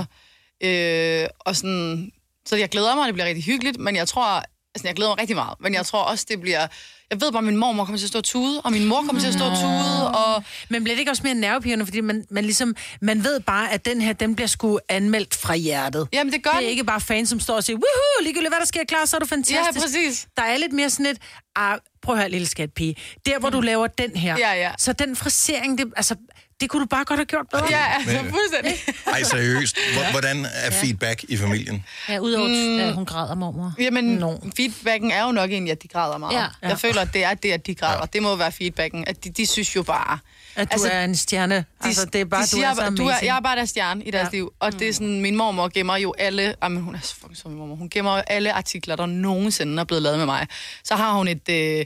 Mm. 0.61 0.67
Øh, 0.67 1.27
og 1.39 1.55
sådan, 1.55 2.11
så 2.45 2.55
jeg 2.55 2.69
glæder 2.69 2.95
mig, 2.95 3.05
det 3.05 3.13
bliver 3.13 3.27
rigtig 3.27 3.43
hyggeligt, 3.43 3.79
men 3.79 3.95
jeg 3.95 4.07
tror, 4.07 4.43
altså 4.79 4.87
jeg 4.87 4.95
glæder 4.95 5.11
mig 5.11 5.19
rigtig 5.19 5.35
meget, 5.35 5.53
men 5.61 5.73
jeg 5.73 5.85
tror 5.85 6.01
også, 6.03 6.25
det 6.29 6.41
bliver... 6.41 6.67
Jeg 7.11 7.21
ved 7.21 7.31
bare, 7.31 7.39
at 7.39 7.43
min 7.43 7.57
mormor 7.57 7.85
kommer 7.85 7.97
til 7.97 8.05
at 8.05 8.09
stå 8.09 8.17
og 8.19 8.23
tude, 8.23 8.61
og 8.61 8.71
min 8.71 8.85
mor 8.85 9.01
kommer 9.01 9.19
til 9.21 9.27
at 9.27 9.33
stå 9.33 9.43
og 9.45 9.57
tude, 9.57 10.11
og 10.11 10.43
Men 10.69 10.83
bliver 10.83 10.95
det 10.95 10.99
ikke 10.99 11.11
også 11.11 11.23
mere 11.23 11.33
nervepirrende, 11.33 11.85
fordi 11.85 12.01
man, 12.01 12.25
man 12.31 12.43
ligesom, 12.43 12.75
man 13.01 13.23
ved 13.23 13.39
bare, 13.39 13.71
at 13.71 13.85
den 13.85 14.01
her, 14.01 14.13
den 14.13 14.35
bliver 14.35 14.47
sgu 14.47 14.79
anmeldt 14.89 15.35
fra 15.35 15.55
hjertet. 15.55 16.07
jamen 16.13 16.33
det 16.33 16.43
gør 16.43 16.49
Det 16.51 16.57
er 16.57 16.61
den. 16.61 16.69
ikke 16.69 16.83
bare 16.83 17.01
fans, 17.01 17.29
som 17.29 17.39
står 17.39 17.55
og 17.55 17.63
siger, 17.63 17.77
woohoo, 17.77 18.23
ligegyldigt 18.23 18.51
hvad 18.51 18.59
der 18.59 18.65
sker, 18.65 18.83
klar, 18.87 19.05
så 19.05 19.15
er 19.15 19.19
du 19.19 19.25
fantastisk. 19.25 19.75
Ja, 19.75 19.81
præcis. 19.81 20.27
Der 20.37 20.43
er 20.43 20.57
lidt 20.57 20.73
mere 20.73 20.89
sådan 20.89 21.05
et, 21.05 21.17
ah, 21.55 21.77
prøv 22.01 22.15
at 22.15 22.21
høre, 22.21 22.29
lille 22.29 22.47
skatpige, 22.47 22.95
der 23.25 23.39
hvor 23.39 23.49
du 23.49 23.61
laver 23.61 23.87
den 23.87 24.15
her, 24.15 24.37
Ja, 24.37 24.53
ja. 24.53 24.71
så 24.77 24.93
den 24.93 25.15
frisering, 25.15 25.77
det, 25.77 25.93
altså, 25.95 26.15
det 26.61 26.69
kunne 26.69 26.81
du 26.81 26.85
bare 26.87 27.05
godt 27.05 27.17
have 27.19 27.25
gjort 27.25 27.45
bedre. 27.51 27.65
Ja, 27.69 27.85
altså, 27.95 28.19
fuldstændig. 28.29 28.73
Ej, 29.13 29.23
seriøst. 29.23 29.77
Hvor- 29.93 30.11
Hvordan 30.11 30.45
er 30.53 30.71
feedback 30.71 31.23
i 31.23 31.37
familien? 31.37 31.85
Ja, 32.09 32.19
udover, 32.19 32.47
mm. 32.47 32.79
at 32.79 32.93
hun 32.93 33.05
græder, 33.05 33.35
mormor. 33.35 33.73
Jamen, 33.79 34.03
no. 34.05 34.37
feedbacken 34.57 35.11
er 35.11 35.23
jo 35.25 35.31
nok 35.31 35.51
egentlig, 35.51 35.71
at 35.71 35.83
de 35.83 35.87
græder 35.87 36.17
meget. 36.17 36.35
Ja. 36.35 36.67
Jeg 36.69 36.79
føler, 36.79 37.01
at 37.01 37.13
det 37.13 37.23
er 37.23 37.33
det, 37.33 37.51
at 37.51 37.67
de 37.67 37.75
græder. 37.75 37.99
Ja. 37.99 38.05
Det 38.13 38.23
må 38.23 38.35
være 38.35 38.51
feedbacken. 38.51 39.03
At 39.07 39.23
de, 39.23 39.29
de 39.29 39.45
synes 39.45 39.75
jo 39.75 39.83
bare... 39.83 40.19
At 40.59 40.67
du 40.67 40.73
altså, 40.73 40.89
er 40.89 41.03
en 41.05 41.15
stjerne. 41.15 41.55
De, 41.55 41.63
altså, 41.87 42.05
det 42.05 42.21
er 42.21 42.25
bare, 42.25 42.41
de 42.41 42.45
du 42.45 42.49
siger, 42.49 42.69
er 42.69 42.73
så 42.73 42.81
bare, 42.81 42.95
du 42.95 43.07
er, 43.07 43.15
jeg 43.21 43.35
er 43.37 43.41
bare 43.41 43.55
deres 43.55 43.69
stjerne 43.69 44.03
i 44.05 44.11
deres 44.11 44.25
Ja. 44.33 44.37
liv. 44.37 44.53
Og 44.59 44.79
det 44.79 44.89
er 44.89 44.93
sådan, 44.93 45.21
min 45.21 45.35
mormor 45.35 45.67
gemmer 45.67 45.97
jo 45.97 46.13
alle... 46.17 46.55
Jamen, 46.63 46.83
hun 46.83 46.95
er 46.95 46.99
så 47.03 47.15
fucking 47.15 47.37
som 47.37 47.51
min 47.51 47.59
mormor. 47.59 47.75
Hun 47.75 47.89
gemmer 47.89 48.15
jo 48.15 48.23
alle 48.27 48.53
artikler, 48.53 48.95
der 48.95 49.05
nogensinde 49.05 49.79
er 49.79 49.83
blevet 49.83 50.01
lavet 50.03 50.17
med 50.17 50.25
mig. 50.25 50.47
Så 50.83 50.95
har 50.95 51.13
hun 51.13 51.27
et... 51.27 51.49
Øh, 51.49 51.85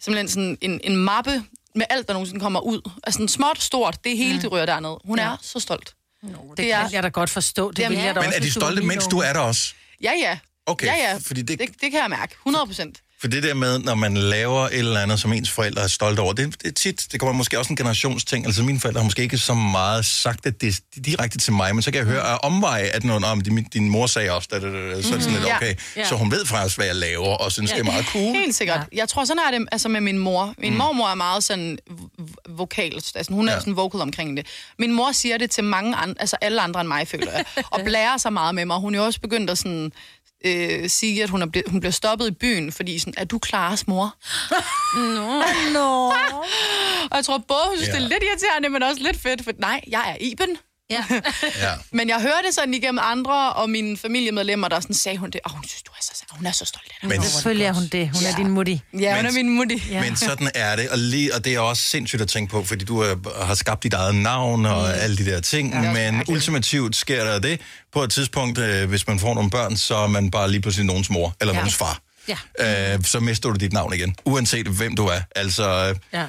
simpelthen 0.00 0.28
sådan 0.28 0.58
en, 0.60 0.80
en 0.84 0.96
mappe 0.96 1.42
med 1.74 1.86
alt, 1.90 2.06
der 2.08 2.12
nogensinde 2.14 2.40
kommer 2.40 2.60
ud. 2.60 2.90
Altså 3.04 3.16
sådan 3.18 3.28
småt, 3.28 3.62
stort. 3.62 4.04
Det 4.04 4.12
er 4.12 4.16
hele, 4.16 4.42
det 4.42 4.52
rører 4.52 4.66
dernede. 4.66 4.98
Hun 5.04 5.18
Ja. 5.18 5.24
er 5.24 5.36
så 5.42 5.60
stolt. 5.60 5.94
det, 6.22 6.36
det 6.56 6.72
er- 6.72 6.82
kan 6.82 6.92
jeg 6.92 7.02
da 7.02 7.08
godt 7.08 7.30
forstå. 7.30 7.70
Det 7.70 7.78
Jamen, 7.78 7.98
vil 7.98 8.04
jeg 8.04 8.14
da 8.14 8.20
Men 8.20 8.26
også, 8.26 8.36
er 8.36 8.40
de 8.40 8.46
du 8.46 8.52
stolte, 8.52 8.82
mens 8.82 9.06
du 9.06 9.18
er 9.18 9.32
der 9.32 9.40
også? 9.40 9.74
Ja, 10.02 10.12
ja. 10.22 10.38
Okay, 10.66 10.86
ja, 10.86 10.94
ja. 11.10 11.18
fordi 11.26 11.42
det- 11.42 11.58
det... 11.58 11.68
Det, 11.68 11.80
det 11.80 11.90
kan 11.90 12.00
jeg 12.00 12.10
mærke. 12.10 12.34
100 12.34 12.66
procent. 12.66 12.98
For 13.20 13.28
det 13.28 13.42
der 13.42 13.54
med, 13.54 13.78
når 13.78 13.94
man 13.94 14.16
laver 14.16 14.60
et 14.66 14.74
eller 14.78 15.00
andet, 15.00 15.20
som 15.20 15.32
ens 15.32 15.50
forældre 15.50 15.82
er 15.82 15.86
stolte 15.86 16.20
over, 16.20 16.32
det, 16.32 16.62
det 16.62 16.68
er 16.68 16.72
tit, 16.72 17.06
det 17.12 17.20
kommer 17.20 17.32
måske 17.32 17.58
også 17.58 17.72
en 17.72 17.76
generationsting. 17.76 18.46
Altså 18.46 18.62
mine 18.62 18.80
forældre 18.80 19.00
har 19.00 19.04
måske 19.04 19.22
ikke 19.22 19.38
så 19.38 19.54
meget 19.54 20.04
sagt 20.06 20.44
det, 20.44 20.60
det 20.60 20.80
direkte 21.04 21.38
til 21.38 21.52
mig, 21.52 21.74
men 21.74 21.82
så 21.82 21.90
kan 21.90 21.98
jeg 21.98 22.06
høre 22.06 22.22
af 22.22 22.38
omveje, 22.42 22.82
at 22.82 23.04
noget 23.04 23.24
om 23.24 23.40
din, 23.40 23.64
din 23.64 23.88
mor 23.90 24.06
sagde 24.06 24.32
også, 24.32 24.48
da, 24.52 24.58
da, 24.60 24.66
da, 24.66 25.02
så 25.02 25.14
er 25.14 25.18
sådan 25.20 25.32
lidt, 25.34 25.46
Ja. 25.46 25.56
okay, 25.56 25.74
Ja. 25.96 26.04
så 26.08 26.14
hun 26.14 26.30
ved 26.30 26.46
faktisk, 26.46 26.76
hvad 26.76 26.86
jeg 26.86 26.96
laver, 26.96 27.26
og 27.36 27.52
synes, 27.52 27.70
det 27.70 27.80
er 27.80 27.84
meget 27.84 28.06
cool. 28.06 28.34
Helt 28.34 28.54
sikkert. 28.54 28.80
Ja. 28.92 28.96
Jeg 28.98 29.08
tror, 29.08 29.24
sådan 29.24 29.42
er 29.52 29.58
det 29.58 29.68
altså 29.72 29.88
med 29.88 30.00
min 30.00 30.18
mor. 30.18 30.54
Min 30.58 30.72
mm. 30.72 30.78
mormor 30.78 31.08
er 31.08 31.14
meget 31.14 31.44
sådan 31.44 31.78
vokal. 32.48 32.94
Altså, 33.14 33.32
hun 33.32 33.48
er 33.48 33.52
Ja. 33.52 33.56
ja. 33.56 33.60
sådan 33.60 33.76
vocal 33.76 34.00
omkring 34.00 34.36
det. 34.36 34.46
Min 34.78 34.92
mor 34.92 35.12
siger 35.12 35.38
det 35.38 35.50
til 35.50 35.64
mange 35.64 35.96
andre, 35.96 36.14
altså 36.20 36.36
alle 36.40 36.60
andre 36.62 36.80
end 36.80 36.88
mig, 36.88 37.08
føler 37.08 37.32
jeg. 37.32 37.44
og 37.70 37.80
blærer 37.86 38.16
sig 38.16 38.32
meget 38.32 38.54
med 38.54 38.64
mig. 38.64 38.76
Hun 38.80 38.94
er 38.94 38.98
jo 38.98 39.04
også 39.04 39.20
begyndt 39.20 39.50
at 39.50 39.58
sådan, 39.58 39.92
øh, 40.44 40.88
sige, 40.88 41.22
at 41.22 41.30
hun, 41.30 41.42
er 41.42 41.46
ble, 41.46 41.62
hun 41.66 41.80
bliver 41.80 41.92
stoppet 41.92 42.26
i 42.28 42.30
byen, 42.30 42.72
fordi 42.72 42.98
sådan, 42.98 43.14
er 43.16 43.24
du 43.24 43.38
Klares 43.38 43.86
mor? 43.86 44.16
Nå. 45.74 46.12
Og 47.10 47.16
jeg 47.16 47.24
tror 47.24 47.38
både, 47.38 47.60
hun 47.68 47.76
synes, 47.76 47.88
ja. 47.88 47.94
det 47.94 48.04
er 48.04 48.08
lidt 48.08 48.22
irriterende, 48.22 48.68
men 48.68 48.82
også 48.82 49.02
lidt 49.02 49.16
fedt, 49.16 49.44
for 49.44 49.52
nej, 49.58 49.80
jeg 49.88 50.10
er 50.10 50.16
Iben. 50.20 50.56
Ja. 50.90 51.04
Ja. 51.62 51.72
Men 51.90 52.08
jeg 52.08 52.20
hørte 52.20 52.52
sådan 52.52 52.74
igennem 52.74 52.98
andre 53.02 53.52
og 53.52 53.70
mine 53.70 53.96
familiemedlemmer, 53.96 54.68
der 54.68 54.80
sådan 54.80 54.94
sagde 54.94 55.18
hun 55.18 55.30
det, 55.30 55.40
og 55.44 55.50
hun 55.50 55.64
synes, 55.68 55.82
du 55.82 55.90
er 55.92 55.96
så, 56.00 56.24
hun 56.30 56.46
er 56.46 56.52
så 56.52 56.64
stolt 56.64 56.84
af 56.90 56.96
dig. 57.00 57.08
Men, 57.18 57.22
Selvfølgelig 57.28 57.64
er 57.66 57.72
hun 57.72 57.82
det. 57.92 58.10
Hun 58.14 58.24
er 58.26 58.36
din 58.36 58.48
mutti. 58.50 58.80
Ja, 59.00 59.14
hun 59.14 59.16
Men- 59.16 59.26
er 59.26 59.32
min 59.32 59.48
mutti. 59.56 59.82
Ja. 59.90 60.00
men 60.00 60.16
sådan 60.16 60.50
er 60.54 60.76
det, 60.76 60.88
og, 60.88 60.98
lige, 60.98 61.34
og 61.34 61.44
det 61.44 61.54
er 61.54 61.60
også 61.60 61.82
sindssygt 61.82 62.22
at 62.22 62.28
tænke 62.28 62.50
på, 62.50 62.64
fordi 62.64 62.84
du 62.84 62.98
er, 63.00 63.44
har 63.44 63.54
skabt 63.54 63.82
dit 63.82 63.94
eget 63.94 64.14
navn 64.14 64.66
og 64.66 64.82
mm. 64.88 64.92
alle 65.00 65.16
de 65.16 65.24
der 65.26 65.40
ting, 65.40 65.72
ja, 65.72 65.80
men 65.80 65.92
mærkeligt. 65.94 66.28
ultimativt 66.28 66.96
sker 66.96 67.24
der 67.24 67.38
det. 67.38 67.60
På 67.92 68.02
et 68.02 68.10
tidspunkt, 68.10 68.58
øh, 68.58 68.88
hvis 68.88 69.06
man 69.06 69.18
får 69.18 69.34
nogle 69.34 69.50
børn, 69.50 69.76
så 69.76 69.96
er 69.96 70.06
man 70.06 70.30
bare 70.30 70.50
lige 70.50 70.60
pludselig 70.60 70.86
nogens 70.86 71.10
mor 71.10 71.34
eller 71.40 71.54
ja. 71.54 71.58
nogens 71.60 71.74
far. 71.76 71.98
Ja. 72.58 72.94
øh, 72.94 73.04
så 73.04 73.20
mister 73.20 73.48
du 73.48 73.56
dit 73.56 73.72
navn 73.72 73.94
igen, 73.94 74.16
uanset 74.24 74.66
hvem 74.66 74.96
du 74.96 75.06
er. 75.06 75.20
Altså, 75.36 75.94
Ja. 76.12 76.24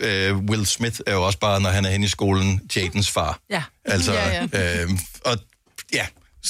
Øh, 0.00 0.36
Will 0.36 0.66
Smith 0.66 1.00
er 1.06 1.12
jo 1.12 1.22
også 1.26 1.38
bare, 1.38 1.60
når 1.60 1.70
han 1.70 1.84
er 1.84 1.90
henne 1.90 2.06
i 2.06 2.08
skolen, 2.08 2.60
Jadens 2.76 3.10
far. 3.10 3.38
Ja. 3.50 3.62
Altså, 3.84 4.12
Ja, 4.12 4.42
Øh, 4.82 4.90
og 5.24 5.38
ja, 5.94 6.06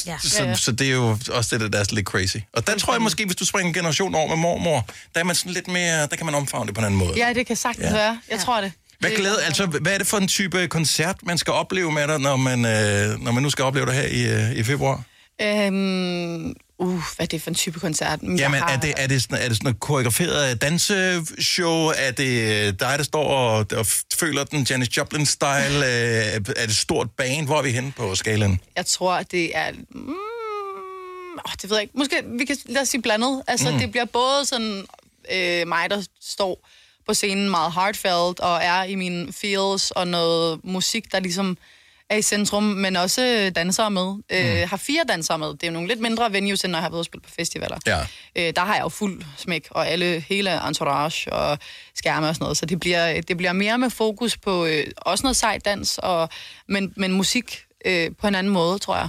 Ja. 0.06 0.12
ja. 0.12 0.18
Så, 0.22 0.42
Ja, 0.42 0.48
ja. 0.48 0.54
så 0.54 0.72
det 0.72 0.86
er 0.86 0.92
jo 0.92 1.18
også 1.30 1.58
det, 1.58 1.72
der 1.72 1.78
er 1.78 1.94
lidt 1.94 2.06
crazy. 2.06 2.36
Og 2.52 2.66
der 2.66 2.78
tror 2.78 2.92
jeg 2.94 3.02
måske, 3.02 3.24
hvis 3.26 3.36
du 3.36 3.44
springer 3.46 3.68
en 3.68 3.74
generation 3.74 4.14
over 4.14 4.28
med 4.28 4.36
mormor, 4.36 4.88
der 5.14 5.20
er 5.20 5.24
man 5.24 5.34
sådan 5.36 5.52
lidt 5.52 5.68
mere, 5.68 6.06
der 6.06 6.16
kan 6.16 6.26
man 6.26 6.34
omfavne 6.34 6.66
det 6.66 6.74
på 6.74 6.80
en 6.80 6.84
anden 6.84 6.98
måde. 6.98 7.12
Ja, 7.16 7.32
det 7.32 7.46
kan 7.46 7.56
sagtens 7.56 7.84
Ja. 7.84 7.90
ja. 7.90 7.96
være. 7.96 8.20
Jeg 8.30 8.40
tror 8.40 8.60
det. 8.60 8.72
Hvad, 9.00 9.10
glæde, 9.10 9.42
altså, 9.42 9.66
hvad 9.66 9.92
er 9.94 9.98
det 9.98 10.06
for 10.06 10.16
en 10.18 10.28
type 10.28 10.68
koncert, 10.68 11.16
man 11.22 11.38
skal 11.38 11.52
opleve 11.52 11.92
med 11.92 12.08
dig, 12.08 12.18
når 12.18 12.36
man, 12.36 12.64
øh, 12.64 13.20
når 13.22 13.32
man 13.32 13.42
nu 13.42 13.50
skal 13.50 13.64
opleve 13.64 13.86
det 13.86 13.94
her 13.94 14.02
i, 14.06 14.50
øh, 14.50 14.56
i 14.56 14.62
februar? 14.62 15.02
Øhm, 15.42 16.54
uh, 16.80 16.92
hvad 16.92 17.02
er 17.18 17.24
det 17.26 17.42
for 17.42 17.50
en 17.50 17.54
type 17.54 17.80
koncert? 17.80 18.20
Jeg 18.22 18.30
Jamen, 18.38 18.60
har- 18.60 18.68
er 18.70 18.80
det, 18.80 18.94
er 18.96 19.06
det 19.06 19.22
sådan, 19.22 19.38
er 19.38 19.48
det 19.48 19.56
sådan 19.56 19.64
noget 19.64 19.80
koreograferet 19.80 20.62
danseshow? 20.62 21.86
Er 21.96 22.10
det 22.10 22.66
øh, 22.66 22.66
dig, 22.80 22.94
der 22.98 23.02
står 23.02 23.24
og, 23.24 23.66
og 23.76 23.86
føler 24.14 24.44
den 24.44 24.66
Janis 24.70 24.88
Joplin-style? 24.88 25.84
Øh, 25.90 26.40
er 26.56 26.66
det 26.66 26.76
stort 26.76 27.10
band? 27.10 27.46
Hvor 27.46 27.58
er 27.58 27.62
vi 27.62 27.70
henne 27.70 27.92
på 27.96 28.14
skalaen? 28.14 28.60
Jeg 28.76 28.86
tror, 28.86 29.22
det 29.22 29.56
er... 29.56 29.72
Mm, 29.90 30.08
åh, 31.46 31.52
det 31.62 31.70
ved 31.70 31.76
jeg 31.76 31.82
ikke. 31.82 31.98
Måske, 31.98 32.22
vi 32.38 32.44
kan 32.44 32.56
lad 32.66 32.82
os 32.82 32.88
sige 32.88 33.02
blandet. 33.02 33.42
Altså, 33.46 33.70
mm. 33.70 33.78
det 33.78 33.90
bliver 33.90 34.04
både 34.04 34.44
sådan 34.44 34.84
øh, 35.32 35.68
mig, 35.68 35.90
der 35.90 36.02
står 36.22 36.68
på 37.06 37.14
scenen 37.14 37.50
meget 37.50 37.72
heartfelt 37.72 38.40
og 38.40 38.58
er 38.62 38.82
i 38.82 38.94
mine 38.94 39.32
feels 39.32 39.90
og 39.90 40.08
noget 40.08 40.60
musik, 40.64 41.12
der 41.12 41.20
ligesom 41.20 41.58
er 42.10 42.16
i 42.16 42.22
centrum, 42.22 42.62
men 42.62 42.96
også 42.96 43.52
dansere 43.54 43.90
med. 43.90 44.14
Mm. 44.14 44.22
Øh, 44.30 44.68
har 44.68 44.76
fire 44.76 45.02
dansere 45.08 45.38
med. 45.38 45.48
Det 45.48 45.62
er 45.62 45.66
jo 45.66 45.72
nogle 45.72 45.88
lidt 45.88 46.00
mindre 46.00 46.32
venues, 46.32 46.64
end 46.64 46.72
når 46.72 46.78
jeg 46.78 46.82
har 46.82 46.88
været 46.88 46.94
ude 46.96 47.00
og 47.00 47.04
spille 47.04 47.22
på 47.22 47.30
festivaler. 47.38 47.78
Ja. 47.86 48.00
Øh, 48.36 48.52
der 48.56 48.64
har 48.64 48.74
jeg 48.74 48.82
jo 48.82 48.88
fuld 48.88 49.22
smæk, 49.36 49.68
og 49.70 49.88
alle, 49.88 50.24
hele 50.28 50.66
entourage 50.68 51.32
og 51.32 51.58
skærme 51.94 52.28
og 52.28 52.34
sådan 52.34 52.44
noget. 52.44 52.56
Så 52.56 52.66
det 52.66 52.80
bliver, 52.80 53.20
det 53.20 53.36
bliver 53.36 53.52
mere 53.52 53.78
med 53.78 53.90
fokus 53.90 54.36
på 54.36 54.66
øh, 54.66 54.86
også 54.96 55.22
noget 55.22 55.36
sejt 55.36 55.64
dans, 55.64 55.98
og, 55.98 56.28
men, 56.68 56.92
men 56.96 57.12
musik 57.12 57.58
øh, 57.86 58.10
på 58.20 58.26
en 58.26 58.34
anden 58.34 58.52
måde, 58.52 58.78
tror 58.78 58.96
jeg. 58.96 59.08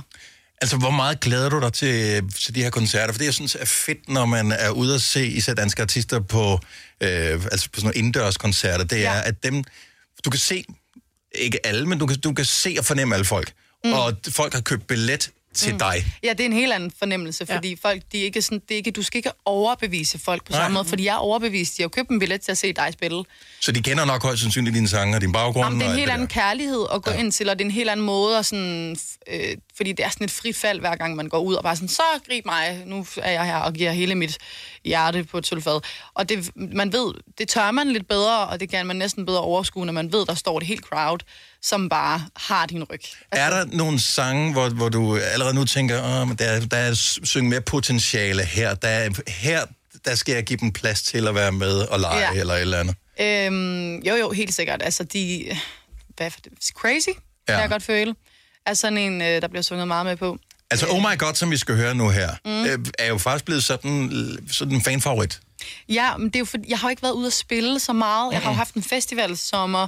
Altså, 0.62 0.77
hvor 0.77 0.89
meget 0.91 1.20
glæder 1.20 1.50
du 1.50 1.60
dig 1.60 1.74
til, 1.74 2.24
til 2.43 2.55
de 2.55 2.63
her 2.63 2.70
koncerter? 2.70 3.13
For 3.13 3.17
det, 3.17 3.25
jeg 3.25 3.34
synes 3.34 3.55
er 3.60 3.65
fedt, 3.65 4.10
når 4.10 4.25
man 4.25 4.51
er 4.51 4.70
ude 4.70 4.96
at 4.96 5.01
se 5.01 5.27
især 5.27 5.53
danske 5.53 5.81
artister 5.81 6.20
på, 6.20 6.60
øh, 7.01 7.10
altså 7.51 7.70
på 7.70 7.79
sådan 7.79 7.84
nogle 7.84 7.98
indendørskoncerter, 7.98 8.84
det 8.84 8.98
er, 9.05 9.13
Ja. 9.15 9.22
at 9.25 9.43
dem, 9.43 9.63
du 10.25 10.29
kan 10.29 10.39
se, 10.39 10.65
ikke 11.35 11.65
alle, 11.65 11.85
men 11.85 12.00
du 12.00 12.05
kan, 12.05 12.19
du 12.19 12.33
kan 12.33 12.45
se 12.45 12.75
og 12.79 12.85
fornemme 12.85 13.15
alle 13.15 13.25
folk. 13.25 13.53
Mm. 13.83 13.93
Og 13.93 14.17
folk 14.29 14.53
har 14.53 14.61
købt 14.61 14.88
billet 14.88 15.31
til 15.53 15.72
mm. 15.74 15.79
dig. 15.79 16.05
Ja, 16.24 16.29
det 16.29 16.39
er 16.39 16.46
en 16.46 16.53
helt 16.53 16.74
anden 16.74 16.91
fornemmelse, 17.00 17.46
fordi 17.46 17.70
ja. 17.70 17.75
folk, 17.89 18.01
de 18.12 18.20
er 18.22 18.24
ikke 18.24 18.41
sådan, 18.41 18.60
det 18.60 18.72
er 18.72 18.75
ikke, 18.75 18.91
du 18.91 19.03
skal 19.03 19.17
ikke 19.17 19.31
overbevise 19.46 20.20
folk 20.20 20.46
på 20.46 20.51
Nej. 20.51 20.62
samme 20.62 20.74
måde, 20.74 20.86
fordi 20.86 21.05
jeg 21.05 21.12
er 21.13 21.17
overbevist. 21.17 21.77
De 21.77 21.81
har 21.81 21.89
købt 21.89 22.10
en 22.10 22.20
billet 22.20 22.41
til 22.41 22.51
at 22.51 22.58
se 22.58 22.74
dig 22.74 22.89
spille. 22.93 23.24
Så 23.62 23.72
de 23.72 23.81
kender 23.84 24.05
nok 24.05 24.24
højst 24.24 24.41
sandsynligt 24.41 24.75
dine 24.75 24.88
sange 24.88 25.15
og 25.17 25.22
din 25.22 25.31
baggrund. 25.31 25.65
Jamen, 25.65 25.79
det 25.79 25.86
er 25.86 25.89
og 25.89 25.93
en 25.93 26.00
helt 26.00 26.12
anden 26.12 26.27
der. 26.27 26.34
kærlighed 26.34 26.86
at 26.93 27.03
gå 27.03 27.12
Ja. 27.12 27.17
ind 27.17 27.31
til, 27.31 27.50
og 27.50 27.60
det 27.60 27.65
er 27.65 27.67
en 27.70 27.72
helt 27.72 27.89
anden 27.89 28.05
måde 28.05 28.38
at 28.38 28.46
sådan, 28.46 28.98
øh, 29.27 29.58
fordi 29.77 29.91
det 29.91 30.05
er 30.05 30.10
sådan 30.10 30.25
et 30.25 30.31
frit 30.31 30.55
fald, 30.55 30.79
hver 30.79 30.96
gang 30.96 31.15
man 31.15 31.29
går 31.29 31.39
ud 31.39 31.53
og 31.53 31.63
bare 31.63 31.75
sådan, 31.75 31.88
så 31.89 32.01
grib 32.27 32.46
mig, 32.46 32.84
nu 32.86 33.05
er 33.17 33.31
jeg 33.31 33.46
her 33.46 33.58
og 33.58 33.74
giver 33.74 33.91
hele 33.91 34.15
mit 34.15 34.38
hjerte 34.86 35.24
på 35.24 35.38
et 35.38 35.48
sølvfad. 35.48 35.79
Og 36.13 36.29
det, 36.29 36.51
man 36.55 36.93
ved, 36.93 37.13
det 37.38 37.48
tør 37.50 37.72
man 37.72 37.91
lidt 37.91 38.08
bedre, 38.08 38.48
og 38.48 38.60
det 38.60 38.70
kan 38.70 38.86
man 38.88 38.96
næsten 38.96 39.25
bedre 39.25 39.41
overskue, 39.41 39.86
når 39.86 39.93
man 39.93 40.12
ved, 40.13 40.25
der 40.25 40.36
står 40.36 40.58
et 40.58 40.63
helt 40.63 40.81
crowd, 40.86 41.20
som 41.61 41.89
bare 41.89 42.25
har 42.35 42.65
din 42.65 42.83
ryg. 42.83 43.01
Er 43.31 43.49
der 43.49 43.65
nogle 43.65 43.99
sange, 43.99 44.51
hvor, 44.51 44.69
hvor 44.69 44.89
du 44.89 45.17
allerede 45.17 45.53
nu 45.53 45.65
tænker, 45.65 46.21
Åh, 46.21 46.27
men 46.27 46.37
der, 46.37 46.45
er- 46.45 46.59
der 46.65 46.77
er 46.77 46.93
synge 47.23 47.49
mere 47.49 47.61
potentiale 47.61 48.43
her, 48.43 48.73
der 48.73 48.87
er, 48.87 49.09
her 49.27 49.65
der 50.05 50.15
skal 50.15 50.33
jeg 50.35 50.43
give 50.43 50.57
dem 50.57 50.71
plads 50.71 51.01
til 51.01 51.27
at 51.27 51.35
være 51.35 51.51
med 51.51 51.77
og 51.81 51.99
lege 51.99 52.19
ja. 52.33 52.39
Eller 52.39 52.53
et 52.53 52.61
eller 52.61 52.79
andet. 52.79 52.95
Øhm, 53.21 53.95
jo, 53.99 54.15
jo, 54.15 54.31
helt 54.31 54.53
sikkert. 54.53 54.81
Altså, 54.83 55.03
de... 55.03 55.57
Hvad 56.17 56.25
er 56.25 56.29
det? 56.43 56.53
Crazy, 56.73 57.07
ja. 57.07 57.13
Kan 57.53 57.61
jeg 57.61 57.69
godt 57.69 57.83
føle. 57.83 58.15
Er 58.65 58.73
sådan 58.73 58.97
en, 58.97 59.21
øh, 59.21 59.41
der 59.41 59.47
bliver 59.47 59.61
sunget 59.61 59.87
meget 59.87 60.05
med 60.05 60.15
på. 60.15 60.37
Altså, 60.71 60.87
Oh 60.89 60.99
My 61.01 61.17
God, 61.17 61.33
som 61.35 61.51
vi 61.51 61.57
skal 61.57 61.75
høre 61.75 61.95
nu 61.95 62.09
her, 62.09 62.29
mm. 62.45 62.65
øh, 62.65 62.79
er 62.99 63.07
jo 63.07 63.17
faktisk 63.17 63.45
blevet 63.45 63.63
sådan, 63.63 64.37
sådan 64.51 64.75
en 64.75 64.81
fanfavorit. 64.81 65.39
Ja, 65.89 66.17
men 66.17 66.27
det 66.27 66.35
er 66.35 66.39
jo 66.39 66.45
for, 66.45 66.57
jeg 66.67 66.79
har 66.79 66.87
jo 66.87 66.89
ikke 66.89 67.01
været 67.01 67.13
ude 67.13 67.27
at 67.27 67.33
spille 67.33 67.79
så 67.79 67.93
meget. 67.93 68.33
Jeg 68.33 68.41
har 68.41 68.49
jo 68.49 68.55
haft 68.55 68.73
en 68.73 68.83
festivalsommer, 68.83 69.87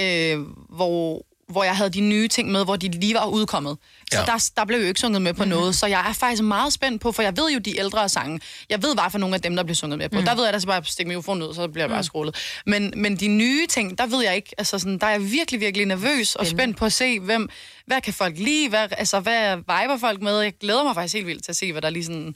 øh, 0.00 0.38
hvor, 0.76 1.26
hvor 1.48 1.64
jeg 1.64 1.76
havde 1.76 1.90
de 1.90 2.00
nye 2.00 2.28
ting 2.28 2.50
med, 2.52 2.64
hvor 2.64 2.76
de 2.76 2.88
lige 2.88 3.14
var 3.14 3.26
udkommet. 3.26 3.76
Så 4.12 4.18
Ja. 4.18 4.24
der, 4.24 4.50
der 4.56 4.64
blev 4.64 4.78
jo 4.80 4.84
ikke 4.86 5.00
sunget 5.00 5.22
med 5.22 5.34
på 5.34 5.42
mm. 5.44 5.48
noget. 5.50 5.74
Så 5.76 5.86
jeg 5.86 6.08
er 6.08 6.12
faktisk 6.12 6.42
meget 6.42 6.72
spændt 6.72 7.02
på, 7.02 7.12
for 7.12 7.22
jeg 7.22 7.36
ved 7.36 7.50
jo 7.50 7.58
de 7.58 7.78
ældre 7.78 8.08
sange. 8.08 8.40
Jeg 8.70 8.82
ved 8.82 8.96
bare 8.96 9.10
for 9.10 9.18
nogle 9.18 9.34
af 9.34 9.40
dem, 9.42 9.56
der 9.56 9.62
bliver 9.62 9.74
sunget 9.74 9.98
med 9.98 10.08
på. 10.08 10.18
Mm. 10.20 10.24
Der 10.24 10.34
ved 10.34 10.42
jeg, 10.42 10.48
at 10.48 10.52
der 10.54 10.60
skal 10.60 10.68
bare 10.68 10.84
stikke 10.84 11.08
mikrofonen 11.08 11.42
ud, 11.42 11.54
så 11.54 11.68
bliver 11.68 11.84
jeg 11.84 11.90
bare 11.90 12.04
scrollet. 12.04 12.36
Men, 12.66 12.92
men 12.96 13.16
de 13.16 13.28
nye 13.28 13.66
ting, 13.66 13.98
der 13.98 14.06
ved 14.06 14.22
jeg 14.24 14.36
ikke. 14.36 14.54
Altså 14.58 14.78
sådan, 14.78 14.98
der 14.98 15.06
er 15.06 15.10
jeg 15.10 15.30
virkelig, 15.32 15.60
virkelig 15.60 15.86
nervøs 15.86 16.34
og 16.36 16.46
spændt 16.46 16.76
på 16.76 16.84
at 16.84 16.92
se, 16.92 17.20
hvem, 17.20 17.48
hvad 17.86 18.00
kan 18.00 18.14
folk 18.14 18.38
lide, 18.38 18.68
hvad, 18.68 18.88
altså, 18.98 19.20
hvad 19.20 19.56
viber 19.56 19.96
folk 20.00 20.22
med. 20.22 20.40
Jeg 20.40 20.52
glæder 20.60 20.82
mig 20.84 20.94
faktisk 20.94 21.14
helt 21.14 21.26
vildt 21.26 21.44
til 21.44 21.52
at 21.52 21.56
se, 21.56 21.72
hvad 21.72 21.82
der 21.82 21.90
lige 21.90 22.04
sådan, 22.04 22.34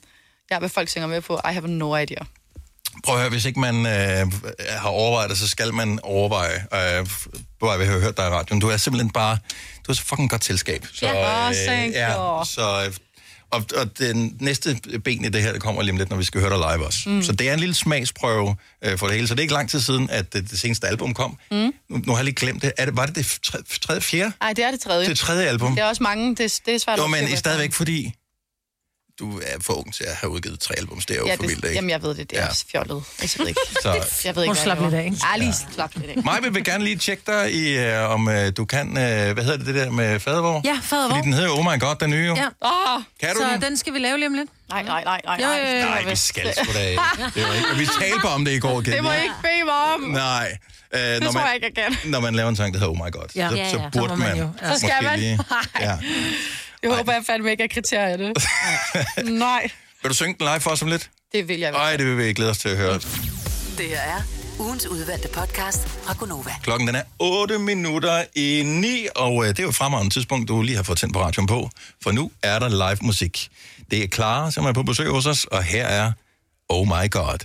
ja, 0.51 0.59
hvad 0.59 0.69
folk 0.69 0.89
synger 0.89 1.07
med 1.07 1.21
på. 1.21 1.33
I 1.35 1.53
have 1.53 1.67
no 1.67 1.95
idea. 1.95 2.23
Prøv 3.03 3.15
at 3.15 3.21
høre, 3.21 3.29
hvis 3.29 3.45
ikke 3.45 3.59
man 3.59 3.75
øh, 3.85 4.31
har 4.69 4.89
overvejet 4.89 5.29
det, 5.29 5.37
så 5.37 5.47
skal 5.47 5.73
man 5.73 5.99
overveje, 6.03 6.65
øh, 6.73 7.07
ved 7.61 7.69
at 7.69 7.87
have 7.87 8.01
hørt 8.01 8.17
dig 8.17 8.25
i 8.25 8.29
radioen. 8.29 8.61
Du 8.61 8.67
er 8.67 8.77
simpelthen 8.77 9.11
bare, 9.11 9.37
du 9.87 9.91
er 9.91 9.95
så 9.95 10.03
fucking 10.03 10.29
godt 10.29 10.43
selskab. 10.43 10.85
Så, 10.93 11.05
Ja, 11.05 11.51
thank 11.67 11.93
ja, 11.93 12.13
så, 12.45 12.83
øh, 12.87 12.93
og, 13.51 13.65
og 13.77 13.97
den 13.99 14.37
næste 14.39 14.79
ben 15.03 15.25
i 15.25 15.29
det 15.29 15.41
her, 15.41 15.51
det 15.53 15.61
kommer 15.61 15.81
lige 15.81 15.91
om 15.91 15.97
lidt, 15.97 16.09
når 16.09 16.17
vi 16.17 16.23
skal 16.23 16.41
høre 16.41 16.49
dig 16.49 16.57
live 16.57 16.85
også. 16.85 17.09
Mm. 17.09 17.23
Så 17.23 17.31
det 17.31 17.49
er 17.49 17.53
en 17.53 17.59
lille 17.59 17.75
smagsprøve 17.75 18.55
øh, 18.83 18.97
for 18.97 19.07
det 19.07 19.15
hele. 19.15 19.27
Så 19.27 19.33
det 19.33 19.39
er 19.39 19.43
ikke 19.43 19.53
lang 19.53 19.69
tid 19.69 19.79
siden, 19.79 20.09
at 20.09 20.33
det, 20.33 20.51
det 20.51 20.59
seneste 20.59 20.87
album 20.87 21.13
kom. 21.13 21.37
Mm. 21.51 21.57
Nu, 21.57 21.73
nu 21.89 22.11
har 22.11 22.17
jeg 22.17 22.25
lige 22.25 22.35
glemt 22.35 22.61
det. 22.61 22.71
Er 22.77 22.85
det 22.85 22.97
var 22.97 23.05
det 23.05 23.15
det 23.15 23.25
tredje, 23.81 24.01
fjerde? 24.01 24.31
Nej, 24.41 24.53
det 24.53 24.63
er 24.65 24.71
det 24.71 24.79
tredje. 24.79 25.09
Det 25.09 25.17
tredje 25.17 25.47
album? 25.47 25.75
Det 25.75 25.81
er 25.81 25.85
også 25.85 26.03
mange, 26.03 26.35
det, 26.35 26.59
det 26.65 26.75
er 26.75 26.77
svært 26.77 26.97
Jo, 26.97 27.03
at 27.03 27.09
men 27.09 27.37
stadigvæk, 27.37 27.73
fordi 27.73 28.13
du 29.19 29.37
er 29.39 29.43
for 29.61 29.73
ung 29.73 29.93
til 29.93 30.03
at 30.03 30.15
have 30.15 30.29
udgivet 30.29 30.59
tre 30.59 30.75
albums. 30.77 31.05
Det 31.05 31.13
er 31.15 31.19
jo 31.19 31.27
Ja, 31.27 31.35
for 31.35 31.41
vildt, 31.41 31.55
ikke? 31.65 31.75
jamen, 31.75 31.89
jeg 31.89 32.01
ved 32.03 32.15
det. 32.15 32.29
Det 32.29 32.37
er 32.37 32.41
Ja. 32.41 32.45
ja. 32.45 32.49
også 32.49 32.65
fjollet. 32.71 33.03
Altså, 33.21 33.35
Jeg 33.39 33.43
ved 33.43 33.47
ikke. 33.47 33.61
Så, 33.83 34.21
Jeg 34.27 34.35
ved 34.35 34.43
ikke, 34.43 34.55
slap 34.55 34.77
jeg 34.77 34.85
lidt 34.85 34.95
af, 34.95 35.05
ikke? 35.05 35.17
Ja, 35.33 35.37
lige 35.37 35.53
slap 35.73 35.91
lidt 35.95 36.11
af. 36.17 36.23
Maja 36.23 36.49
vil 36.49 36.63
gerne 36.63 36.83
lige 36.83 36.95
tjekke 36.97 37.23
dig 37.27 37.53
i, 37.53 37.77
øh, 37.77 38.09
om 38.09 38.27
øh, 38.29 38.51
du 38.57 38.65
kan, 38.65 38.87
øh, 38.87 39.33
hvad 39.33 39.43
hedder 39.43 39.57
det, 39.57 39.65
det 39.67 39.75
der 39.75 39.89
med 39.91 40.19
fadervor? 40.19 40.61
Ja, 40.65 40.79
fadervor. 40.83 41.09
Fordi 41.15 41.21
den 41.25 41.33
hedder 41.33 41.49
Oh 41.49 41.65
My 41.65 41.79
God, 41.79 41.95
den 41.99 42.09
nye 42.09 42.25
jo. 42.27 42.35
Ja. 42.35 42.47
Åh, 42.65 43.01
Kan 43.19 43.29
du 43.35 43.41
Så 43.41 43.47
den? 43.53 43.61
den 43.61 43.77
skal 43.77 43.93
vi 43.93 43.99
lave 43.99 44.17
lige 44.17 44.27
om 44.27 44.33
lidt. 44.33 44.49
nej, 44.69 44.83
nej, 44.83 45.03
nej, 45.03 45.21
nej. 45.25 45.37
Jo, 45.41 45.47
jo. 45.79 45.85
Nej, 45.89 46.03
vi 46.09 46.15
skal 46.15 46.53
sgu 46.63 46.73
da 46.73 46.79
ikke. 46.87 47.01
Det 47.35 47.43
var 47.47 47.53
ikke. 47.53 47.67
Vi 47.77 47.87
talte 48.01 48.25
om 48.25 48.45
det 48.45 48.51
i 48.51 48.59
går. 48.59 48.81
Det 48.81 49.03
må 49.03 49.11
I 49.11 49.21
ikke 49.21 49.35
bede 49.41 49.63
mig 49.65 49.93
om. 49.93 50.01
Nej. 50.01 50.57
Øh, 50.95 50.99
Det 51.01 51.19
når 51.23 51.31
tror 51.31 51.39
man, 51.39 51.47
jeg 51.47 51.55
ikke, 51.55 51.71
jeg 51.81 51.91
kan. 52.03 52.11
Når 52.11 52.19
man 52.19 52.35
laver 52.35 52.49
en 52.49 52.55
sang, 52.55 52.73
der 52.73 52.79
hedder 52.79 52.91
Oh 52.93 52.97
My 53.05 53.11
God, 53.11 53.25
Ja. 53.35 53.49
så, 53.49 53.55
Ja, 53.55 53.69
så 53.71 53.77
ja. 53.77 53.89
burde 53.93 54.09
Så 54.09 54.15
man, 54.15 54.27
man 54.29 54.37
jo. 54.37 54.49
Ja. 54.61 54.73
Så 54.73 54.79
skal 54.79 54.93
man. 55.03 55.19
lige... 55.19 55.39
Ja. 55.79 55.97
Jeg 56.83 56.95
håber, 56.95 57.13
jeg 57.13 57.23
fandme 57.25 57.51
ikke 57.51 57.63
er 57.63 57.67
kriterierne. 57.67 58.33
Nej, 59.39 59.69
Vil 60.01 60.09
du 60.09 60.15
synge 60.15 60.35
den 60.39 60.47
live 60.47 60.59
for 60.59 60.69
os 60.71 60.81
om 60.81 60.87
lidt? 60.87 61.09
det 61.31 61.47
vil 61.47 61.59
jeg 61.59 61.71
Nej, 61.71 61.97
det 61.97 62.05
vil 62.05 62.17
vi 62.17 62.33
glæde 62.33 62.49
os 62.51 62.57
til 62.57 62.69
at 62.69 62.77
høre. 62.77 62.93
Det 63.77 63.85
her 63.85 63.99
er 63.99 64.21
ugens 64.59 64.87
udvalgte 64.87 65.27
podcast 65.27 65.87
fra 65.87 66.13
Gonova. 66.19 66.51
Klokken 66.63 66.87
den 66.87 66.95
er 66.95 67.03
8 67.19 67.59
minutter 67.59 68.23
i 68.35 68.63
9, 68.65 69.07
og 69.15 69.43
øh, 69.43 69.49
det 69.49 69.59
er 69.59 69.63
jo 69.63 69.69
et 69.69 69.75
fremragende 69.75 70.13
tidspunkt, 70.13 70.47
du 70.47 70.61
lige 70.61 70.75
har 70.75 70.83
fået 70.83 70.97
tændt 70.97 71.13
på 71.13 71.21
radioen 71.21 71.47
på, 71.47 71.69
for 72.03 72.11
nu 72.11 72.31
er 72.43 72.59
der 72.59 72.69
live 72.69 72.97
musik. 73.01 73.49
Det 73.91 74.03
er 74.03 74.07
Clara, 74.07 74.51
som 74.51 74.65
er 74.65 74.73
på 74.73 74.83
besøg 74.83 75.09
hos 75.09 75.25
os, 75.25 75.45
og 75.45 75.63
her 75.63 75.85
er 75.85 76.11
Oh 76.69 76.87
My 76.87 77.09
God. 77.11 77.37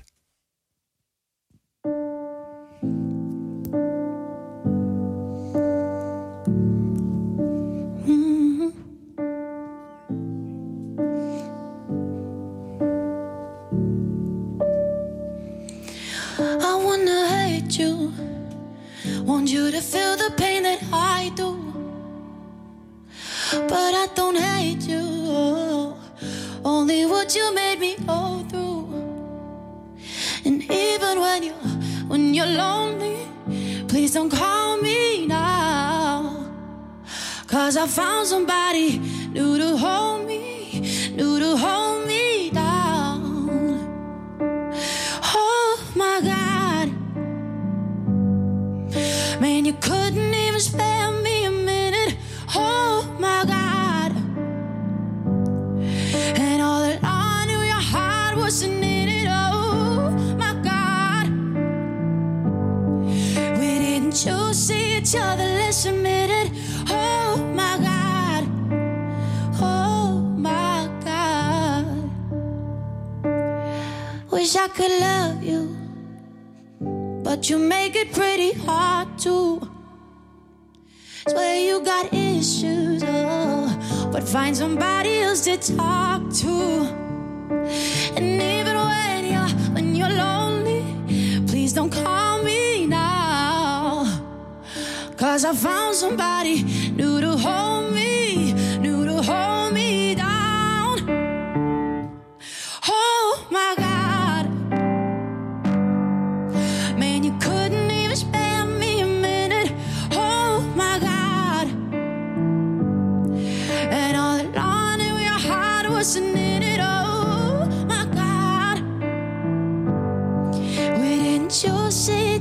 Want 19.28 19.50
you 19.50 19.70
to 19.70 19.82
feel 19.82 20.16
the 20.16 20.32
pain 20.38 20.62
that 20.62 20.82
I 20.90 21.30
do. 21.36 21.50
But 23.52 23.92
I 24.02 24.06
don't 24.14 24.38
hate 24.38 24.88
you. 24.88 25.94
Only 26.64 27.04
what 27.04 27.36
you 27.36 27.54
made 27.54 27.78
me 27.78 27.96
go 28.06 28.42
through. 28.48 28.88
And 30.46 30.62
even 30.62 31.20
when 31.20 31.42
you 31.42 31.52
when 32.08 32.32
you're 32.32 32.54
lonely, 32.64 33.18
please 33.86 34.14
don't 34.14 34.30
call 34.30 34.78
me 34.78 35.26
now. 35.26 36.48
Cause 37.48 37.76
I 37.76 37.86
found 37.86 38.28
somebody 38.28 38.98
new 39.34 39.58
to 39.58 39.76
hold 39.76 40.26
me, 40.26 40.27
couldn't 49.88 50.34
even 50.34 50.60
spare 50.60 51.10
me 51.10 51.44
a 51.44 51.50
minute. 51.50 52.14
Oh 52.54 53.08
my 53.18 53.42
God. 53.46 54.12
And 56.44 56.60
all 56.60 56.82
that 56.82 57.00
I 57.02 57.46
knew, 57.46 57.62
your 57.62 57.84
heart 57.92 58.36
wasn't 58.36 58.84
in 58.84 59.08
it. 59.08 59.28
Oh 59.30 60.10
my 60.36 60.52
God. 60.70 61.26
We 63.58 63.70
didn't 63.78 64.12
choose 64.12 64.70
each 64.70 65.14
other, 65.16 65.48
let's 65.60 65.86
admit 65.86 66.28
it. 66.42 66.52
Oh 66.90 67.38
my 67.54 67.78
God. 67.88 68.44
Oh 69.58 70.20
my 70.48 70.86
God. 71.02 71.86
Wish 74.30 74.54
I 74.54 74.68
could 74.68 74.94
love 75.00 75.42
you, 75.42 75.74
but 77.24 77.48
you 77.48 77.58
make 77.58 77.96
it 77.96 78.12
pretty 78.12 78.52
hard 78.52 79.18
to. 79.20 79.77
Swear 81.28 81.56
you 81.60 81.80
got 81.80 82.12
issues, 82.12 83.02
oh, 83.06 84.08
but 84.10 84.26
find 84.26 84.56
somebody 84.56 85.18
else 85.18 85.42
to 85.44 85.58
talk 85.76 86.22
to. 86.42 86.88
And 88.16 88.40
even 88.40 88.74
when 88.76 89.26
you're 89.26 89.52
when 89.74 89.94
you're 89.94 90.08
lonely, 90.08 90.82
please 91.46 91.74
don't 91.74 91.92
call 91.92 92.42
me 92.42 92.86
now. 92.86 94.06
Cause 95.18 95.44
I 95.44 95.52
found 95.54 95.96
somebody 95.96 96.62
new 96.96 97.17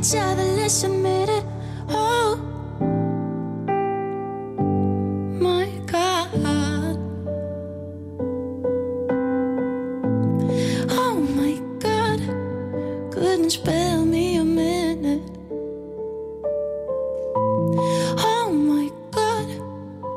each 0.08 0.16
other, 0.16 0.44
let's 0.44 0.84
admit 0.84 1.28
it. 1.28 1.44
Oh 1.90 2.38
my 5.40 5.70
God. 5.86 6.30
Oh 10.90 11.16
my 11.36 11.60
God. 11.80 12.20
Couldn't 13.12 13.50
spare 13.50 14.00
me 14.06 14.38
a 14.38 14.46
minute. 14.46 15.24
Oh 18.20 18.50
my 18.54 18.90
God. 19.12 19.50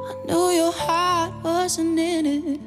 I 0.08 0.14
knew 0.24 0.50
your 0.50 0.72
heart 0.72 1.32
wasn't 1.42 1.98
in 1.98 2.26
it. 2.26 2.60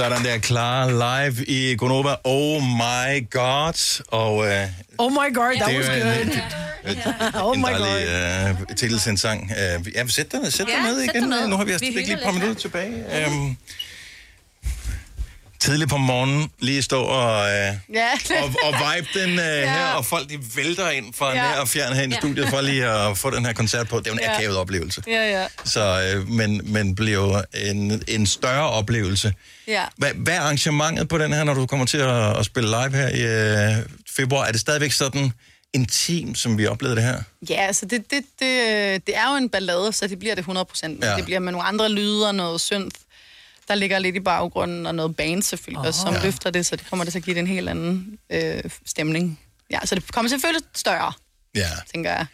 Sådan 0.00 0.24
der, 0.24 0.38
klar 0.38 0.86
live 0.88 1.44
i 1.44 1.76
Gonova. 1.76 2.14
Oh 2.24 2.62
my 2.62 3.30
God. 3.30 4.02
Og 4.08 4.46
øh, 4.46 4.66
Oh 4.98 5.12
my 5.12 5.34
god, 5.34 5.54
that 5.60 5.76
was 5.76 5.86
good. 5.88 5.98
en, 6.22 7.42
Oh 7.46 7.56
my 7.56 7.62
dejlig 7.62 8.60
øh, 8.70 8.76
titelsang. 8.76 9.52
Øh, 9.52 9.94
ja, 9.94 10.06
sæt 10.06 10.32
dig, 10.32 10.52
sæt 10.52 10.66
dig 10.66 10.74
Ja, 10.74 10.82
ned 10.82 11.00
sæt 11.00 11.14
igen. 11.14 11.22
dig 11.30 11.40
ned. 11.40 11.48
Nu 11.48 11.56
har 11.56 11.64
vi 11.64 11.72
altså 11.72 11.86
Vi 11.86 11.92
lige 11.92 12.12
et 12.12 12.20
par 12.24 12.32
minutter 12.32 12.54
tilbage. 12.60 12.92
Øhm, 13.26 13.56
tidligt 15.60 15.90
på 15.90 15.96
morgenen 15.96 16.50
lige 16.58 16.82
stå 16.82 17.02
og, 17.02 17.48
øh, 17.50 17.74
Ja. 17.94 18.08
og, 18.42 18.50
og 18.62 18.74
vibe 18.74 19.08
den 19.20 19.30
øh, 19.30 19.36
ja. 19.46 19.70
her, 19.72 19.86
og 19.86 20.06
folk 20.06 20.28
de 20.30 20.38
vælter 20.56 20.90
ind 20.90 21.14
fra 21.14 21.28
ja. 21.28 21.34
Nær 21.34 21.60
og 21.60 21.68
fjern 21.68 21.92
her 21.92 22.02
i 22.02 22.12
studiet 22.12 22.48
for 22.48 22.60
lige 22.60 22.86
at 22.86 23.18
få 23.18 23.30
den 23.30 23.46
her 23.46 23.52
koncert 23.52 23.88
på. 23.88 23.98
Det 23.98 24.06
er 24.06 24.10
jo 24.10 24.14
en 24.14 24.20
Ja. 24.22 24.34
akavet 24.36 24.56
oplevelse. 24.56 25.02
ja, 25.06 25.40
ja. 25.40 25.46
Så, 25.64 26.12
øh, 26.14 26.28
men, 26.28 26.60
men 26.72 26.94
bliver 26.94 27.42
en, 27.54 28.02
en 28.08 28.26
større 28.26 28.70
oplevelse. 28.70 29.34
Ja. 29.68 29.84
Hvad, 29.96 30.10
hvad 30.14 30.34
er 30.34 30.40
arrangementet 30.40 31.08
på 31.08 31.18
den 31.18 31.32
her, 31.32 31.44
når 31.44 31.54
du 31.54 31.66
kommer 31.66 31.86
til 31.86 31.98
at, 31.98 32.38
at 32.38 32.44
spille 32.46 32.68
live 32.70 32.90
her 32.96 33.08
i 33.08 33.76
øh, 33.78 33.84
februar? 34.16 34.44
Er 34.46 34.52
det 34.52 34.60
stadigvæk 34.60 34.92
sådan 34.92 35.32
intim, 35.74 36.34
som 36.34 36.58
vi 36.58 36.66
oplevede 36.66 36.96
det 36.96 37.04
her? 37.04 37.16
Ja, 37.50 37.66
altså 37.66 37.86
det, 37.86 38.10
det, 38.10 38.24
det, 38.40 38.46
øh, 38.46 39.00
det 39.06 39.16
er 39.16 39.30
jo 39.30 39.36
en 39.36 39.48
ballade, 39.48 39.92
så 39.92 40.06
det 40.06 40.18
bliver 40.18 40.34
det 40.34 40.40
100 40.42 40.64
procent. 40.64 41.04
Ja. 41.04 41.10
Ja. 41.10 41.16
Det 41.16 41.24
bliver 41.24 41.40
med 41.40 41.52
nogle 41.52 41.66
andre 41.68 41.88
lyder, 41.88 42.32
noget 42.32 42.60
synth, 42.60 42.96
der 43.70 43.76
ligger 43.76 43.98
lidt 43.98 44.16
i 44.16 44.20
baggrunden, 44.20 44.86
og 44.86 44.94
noget 44.94 45.16
band 45.16 45.42
selvfølgelig, 45.42 45.88
oh. 45.88 45.94
som 45.94 46.12
Ja. 46.12 46.18
ja. 46.18 46.24
løfter 46.24 46.50
det, 46.50 46.66
så 46.66 46.76
det 46.76 46.86
kommer 46.90 47.04
det 47.04 47.12
til 47.12 47.18
at 47.18 47.24
give 47.24 47.34
det 47.34 47.40
en 47.40 47.46
helt 47.46 47.68
anden 47.68 48.18
øh, 48.32 48.62
stemning. 48.86 49.40
Ja, 49.70 49.78
så 49.84 49.94
det 49.94 50.12
kommer 50.12 50.28
selvfølgelig 50.28 50.62
større, 50.74 51.12
Ja. 51.54 51.68
tænker 51.94 52.10
jeg. 52.10 52.26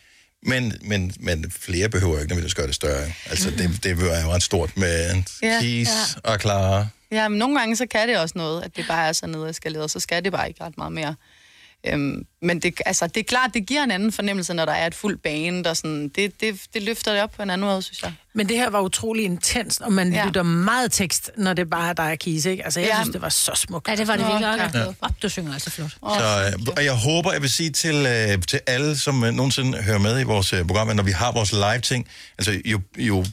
Men, 0.42 0.72
men, 0.82 1.12
men 1.20 1.50
flere 1.50 1.88
behøver 1.88 2.12
ikke 2.18 2.28
nødvendigvis 2.28 2.54
gøre 2.54 2.66
det 2.66 2.74
større. 2.74 3.12
Altså, 3.30 3.50
det, 3.50 3.80
det 3.84 3.90
er 4.02 4.22
jo 4.22 4.32
ret 4.32 4.42
stort 4.42 4.76
med 4.76 5.22
Ja, 5.42 5.58
Keys 5.60 5.88
og 6.24 6.40
Clara. 6.40 6.86
Ja, 7.10 7.28
men 7.28 7.38
nogle 7.38 7.58
gange 7.58 7.76
så 7.76 7.86
kan 7.86 8.08
det 8.08 8.18
også 8.18 8.32
noget, 8.38 8.62
at 8.62 8.76
det 8.76 8.84
bare 8.88 9.08
er 9.08 9.12
så 9.12 9.26
nedeskaleret, 9.26 9.90
så 9.90 10.00
skal 10.00 10.24
det 10.24 10.32
bare 10.32 10.48
ikke 10.48 10.64
ret 10.64 10.78
meget 10.78 10.92
mere. 10.92 11.14
Øhm, 11.86 12.26
men 12.42 12.60
det, 12.60 12.74
altså, 12.86 13.06
det 13.06 13.16
er 13.16 13.24
klart, 13.24 13.50
det 13.54 13.66
giver 13.66 13.82
en 13.82 13.90
anden 13.90 14.12
fornemmelse, 14.12 14.54
når 14.54 14.64
der 14.64 14.72
er 14.72 14.86
et 14.86 14.94
fuldt 14.94 15.22
bane, 15.22 15.64
der 15.64 15.74
sådan, 15.74 16.08
det, 16.08 16.40
det, 16.40 16.60
det 16.74 16.82
løfter 16.82 17.12
det 17.12 17.22
op 17.22 17.30
på 17.36 17.42
en 17.42 17.50
anden 17.50 17.66
måde, 17.66 17.82
synes 17.82 18.02
jeg. 18.02 18.12
Men 18.34 18.48
det 18.48 18.56
her 18.56 18.70
var 18.70 18.80
utrolig 18.80 19.24
intenst, 19.24 19.80
og 19.80 19.92
man 19.92 20.12
ja. 20.12 20.18
Ja. 20.18 20.26
lytter 20.26 20.42
meget 20.42 20.92
tekst, 20.92 21.30
når 21.36 21.52
det 21.52 21.70
bare 21.70 21.88
er 21.88 21.92
dig 21.92 22.12
og 22.12 22.18
Kise, 22.18 22.50
ikke? 22.50 22.64
Altså, 22.64 22.80
jeg 22.80 22.88
ja. 22.88 22.96
Ja. 22.96 23.02
synes, 23.02 23.12
det 23.12 23.22
var 23.22 23.28
så 23.28 23.52
smukt. 23.54 23.88
Ja, 23.88 23.96
det 23.96 24.08
var 24.08 24.16
det 24.16 24.26
virkelig 24.26 24.48
også. 24.48 24.94
Ja. 25.02 25.08
Du 25.22 25.28
synger 25.28 25.52
altså 25.52 25.70
flot. 25.70 25.90
Så, 25.90 26.52
øh, 26.58 26.66
og 26.76 26.84
jeg 26.84 26.94
håber, 26.94 27.32
jeg 27.32 27.42
vil 27.42 27.50
sige 27.50 27.70
til, 27.70 27.94
øh, 27.94 28.42
til 28.42 28.60
alle, 28.66 28.98
som 28.98 29.24
øh, 29.24 29.32
nogensinde 29.32 29.82
hører 29.82 29.98
med 29.98 30.20
i 30.20 30.22
vores 30.22 30.52
øh, 30.52 30.66
program, 30.66 30.88
at 30.88 30.96
når 30.96 31.02
vi 31.02 31.10
har 31.10 31.32
vores 31.32 31.52
live-ting, 31.52 32.08
altså 32.38 32.60
jo, 32.64 32.80
jo 32.98 33.24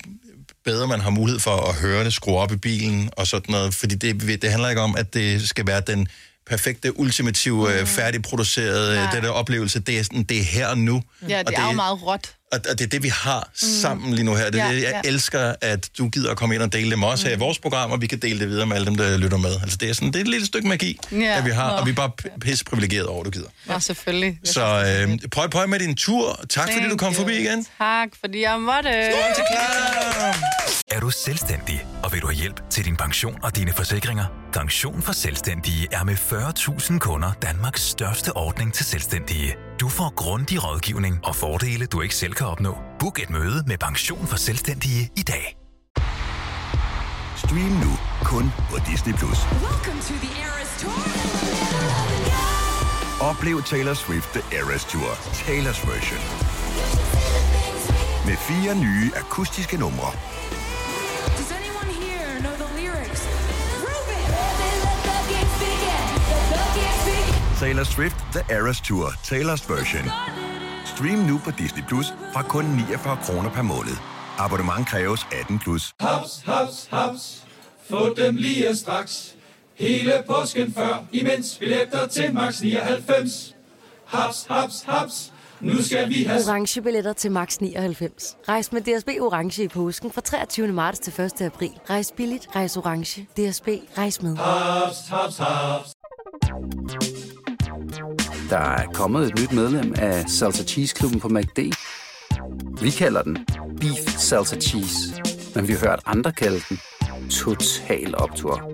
bedre 0.66 0.88
man 0.88 1.02
har 1.02 1.10
mulighed 1.10 1.40
for 1.40 1.70
at 1.70 1.76
høre 1.76 2.04
det, 2.04 2.14
skrue 2.14 2.38
op 2.38 2.52
i 2.52 2.56
bilen 2.56 3.10
og 3.18 3.28
sådan 3.28 3.52
noget, 3.52 3.74
fordi 3.74 3.96
det, 3.96 4.42
det 4.42 4.50
handler 4.52 4.70
ikke 4.70 4.82
om, 4.82 4.96
at 4.96 5.14
det 5.14 5.50
skal 5.50 5.68
være 5.68 5.82
den 5.88 6.08
perfekte, 6.50 7.00
ultimative, 7.00 7.80
mm. 7.82 7.88
færdigproducerede 7.88 8.96
Nej. 8.96 9.12
det 9.14 9.24
der 9.24 9.30
oplevelse. 9.30 9.80
Det 9.80 10.00
er, 10.00 10.04
sådan, 10.04 10.24
det 10.24 10.40
er 10.40 10.44
her 10.44 10.68
og 10.68 10.78
nu. 10.78 11.04
Ja, 11.30 11.40
og 11.40 11.46
det 11.48 11.58
er 11.58 11.66
jo 11.66 11.72
meget 11.72 12.04
råt. 12.04 12.34
Og, 12.52 12.60
og 12.70 12.80
det 12.80 12.86
er 12.86 12.90
det, 12.90 13.04
vi 13.04 13.08
har 13.10 13.50
sammen 13.54 14.14
lige 14.14 14.24
nu 14.26 14.36
her. 14.36 14.50
Det 14.50 14.62
er 14.62 14.66
Ja, 14.66 14.76
det, 14.76 14.84
jeg 14.84 15.02
ja. 15.04 15.10
elsker, 15.10 15.56
at 15.62 15.90
du 15.98 16.10
gider 16.10 16.32
at 16.32 16.38
komme 16.38 16.56
ind 16.56 16.64
og 16.64 16.74
dele 16.74 16.90
det 16.92 17.00
med 17.00 17.08
os 17.08 17.22
her 17.24 17.32
i 17.36 17.38
vores 17.40 17.60
program, 17.60 17.92
og 17.92 18.02
vi 18.02 18.08
kan 18.08 18.20
dele 18.20 18.40
det 18.40 18.50
videre 18.50 18.66
med 18.66 18.76
alle 18.76 18.86
dem, 18.86 18.96
der 18.96 19.18
lytter 19.18 19.38
med. 19.38 19.56
Altså, 19.62 19.78
det 19.78 19.90
er, 19.90 19.94
sådan, 19.94 20.08
det 20.08 20.16
er 20.16 20.22
et 20.22 20.28
lille 20.28 20.46
stykke 20.46 20.68
magi, 20.68 21.00
Ja, 21.12 21.38
at 21.38 21.46
vi 21.46 21.50
har, 21.50 21.72
nå. 21.72 21.78
og 21.78 21.86
vi 21.86 21.92
er 21.92 21.96
bare 21.96 22.12
pisse 22.42 22.66
privilegeret 22.66 23.06
over, 23.08 23.20
at 23.20 23.26
du 23.26 23.32
gider. 23.32 23.48
Ja, 23.70 23.80
selvfølgelig. 23.80 24.40
Jeg 24.46 24.54
Så 24.54 25.06
øh, 25.10 25.30
prøv, 25.32 25.50
prøv 25.50 25.68
med 25.68 25.80
din 25.80 25.96
tur. 25.96 26.40
Tak, 26.50 26.70
fordi 26.74 26.90
du 26.90 26.98
kom 26.98 27.14
Thank 27.14 27.16
forbi 27.18 27.32
you. 27.34 27.40
igen. 27.40 27.68
Tak, 27.80 28.10
fordi 28.22 28.42
jeg 28.42 28.60
måtte. 28.60 28.90
Skål 28.90 29.36
til 29.36 29.44
Clara! 29.52 30.34
Er 30.94 31.00
du 31.00 31.10
selvstændig, 31.10 31.86
og 32.04 32.14
vil 32.14 32.22
du 32.22 32.28
have 32.28 32.36
hjælp 32.36 32.70
til 32.70 32.86
din 32.86 32.96
pension 32.96 33.40
og 33.44 33.56
dine 33.56 33.74
forsikringer? 33.74 34.26
Pension 34.54 35.02
for 35.02 35.14
Selvstændige 35.14 35.88
er 35.92 36.04
med 36.04 36.14
40.000 36.14 37.00
kunder 37.00 37.32
Danmarks 37.42 37.82
største 37.82 38.38
ordning 38.38 38.74
til 38.74 38.86
selvstændige. 38.86 39.56
Du 39.80 39.90
får 39.90 40.14
grundig 40.16 40.64
rådgivning 40.64 41.20
og 41.24 41.36
fordele, 41.36 41.86
du 41.86 42.02
ikke 42.02 42.16
selv 42.16 42.34
kan 42.34 42.48
opnå. 42.48 42.78
Book 43.00 43.20
et 43.20 43.30
møde 43.30 43.64
med 43.68 43.78
Pension 43.78 44.28
for 44.28 44.38
Selvstændige 44.38 45.12
i 45.18 45.22
dag. 45.22 45.58
Stream 47.38 47.74
nu 47.86 47.92
kun 48.24 48.52
på 48.70 48.78
Disney+. 48.92 49.14
Plus. 49.14 49.40
Oplev 53.22 53.64
Taylor 53.64 53.94
Swift 53.94 54.30
The 54.30 54.58
Eras 54.58 54.86
Tour, 54.86 55.12
Taylor's 55.46 55.82
version. 55.92 56.24
Med 58.26 58.38
fire 58.38 58.76
nye 58.76 59.12
akustiske 59.16 59.78
numre. 59.78 60.12
Taylor 67.64 67.84
Swift 67.84 68.18
The 68.34 68.56
Eras 68.56 68.82
Tour, 68.82 69.08
Taylor's 69.24 69.64
version. 69.70 70.06
Stream 70.86 71.20
nu 71.20 71.42
på 71.46 71.52
Disney 71.52 71.84
Plus 71.88 72.14
fra 72.34 72.42
kun 72.42 72.66
49 72.66 73.18
kroner 73.24 73.50
per 73.50 73.62
måned. 73.62 73.98
Abonnement 74.38 74.88
kræves 74.88 75.28
18 75.32 75.60
plus. 75.60 75.94
Haps, 76.00 76.42
haps, 76.46 76.88
haps. 76.92 77.44
Få 77.90 78.14
dem 78.14 78.36
lige 78.36 78.76
straks. 78.76 79.36
Hele 79.76 80.24
påsken 80.28 80.74
før, 80.74 81.06
imens 81.12 81.58
billetter 81.60 82.08
til 82.08 82.34
max 82.34 82.62
99. 82.62 83.56
Haps, 84.06 84.46
haps, 84.50 84.84
haps. 84.88 85.34
Nu 85.60 85.82
skal 85.82 86.10
vi 86.10 86.24
have 86.24 86.42
orange 86.48 86.82
billetter 86.82 87.14
til 87.14 87.32
max 87.32 87.58
99. 87.58 88.38
Rejs 88.50 88.72
med 88.72 88.82
DSB 88.82 89.08
orange 89.08 89.64
i 89.64 89.68
påsken 89.68 90.12
fra 90.12 90.22
23. 90.22 90.68
marts 90.68 91.00
til 91.00 91.22
1. 91.22 91.42
april. 91.42 91.72
Rejs 91.90 92.14
billigt, 92.18 92.48
rejs 92.56 92.78
orange. 92.78 93.22
DSB 93.22 93.68
rejs 93.98 94.22
med. 94.22 94.38
haps, 94.38 95.08
haps, 95.10 95.38
haps. 95.38 95.94
Der 98.50 98.58
er 98.58 98.88
kommet 98.94 99.28
et 99.28 99.40
nyt 99.40 99.52
medlem 99.52 99.94
af 99.98 100.30
Salsa 100.30 100.64
Cheese 100.64 100.96
Klubben 100.96 101.20
på 101.20 101.28
MACD. 101.28 101.60
Vi 102.82 102.90
kalder 102.90 103.22
den 103.24 103.38
Beef 103.80 104.18
Salsa 104.18 104.56
Cheese, 104.60 104.98
men 105.56 105.68
vi 105.68 105.74
har 105.74 105.80
hørt 105.80 106.00
andre 106.06 106.32
kalde 106.32 106.62
den 106.70 106.80
Total 107.30 108.16
Optor. 108.18 108.72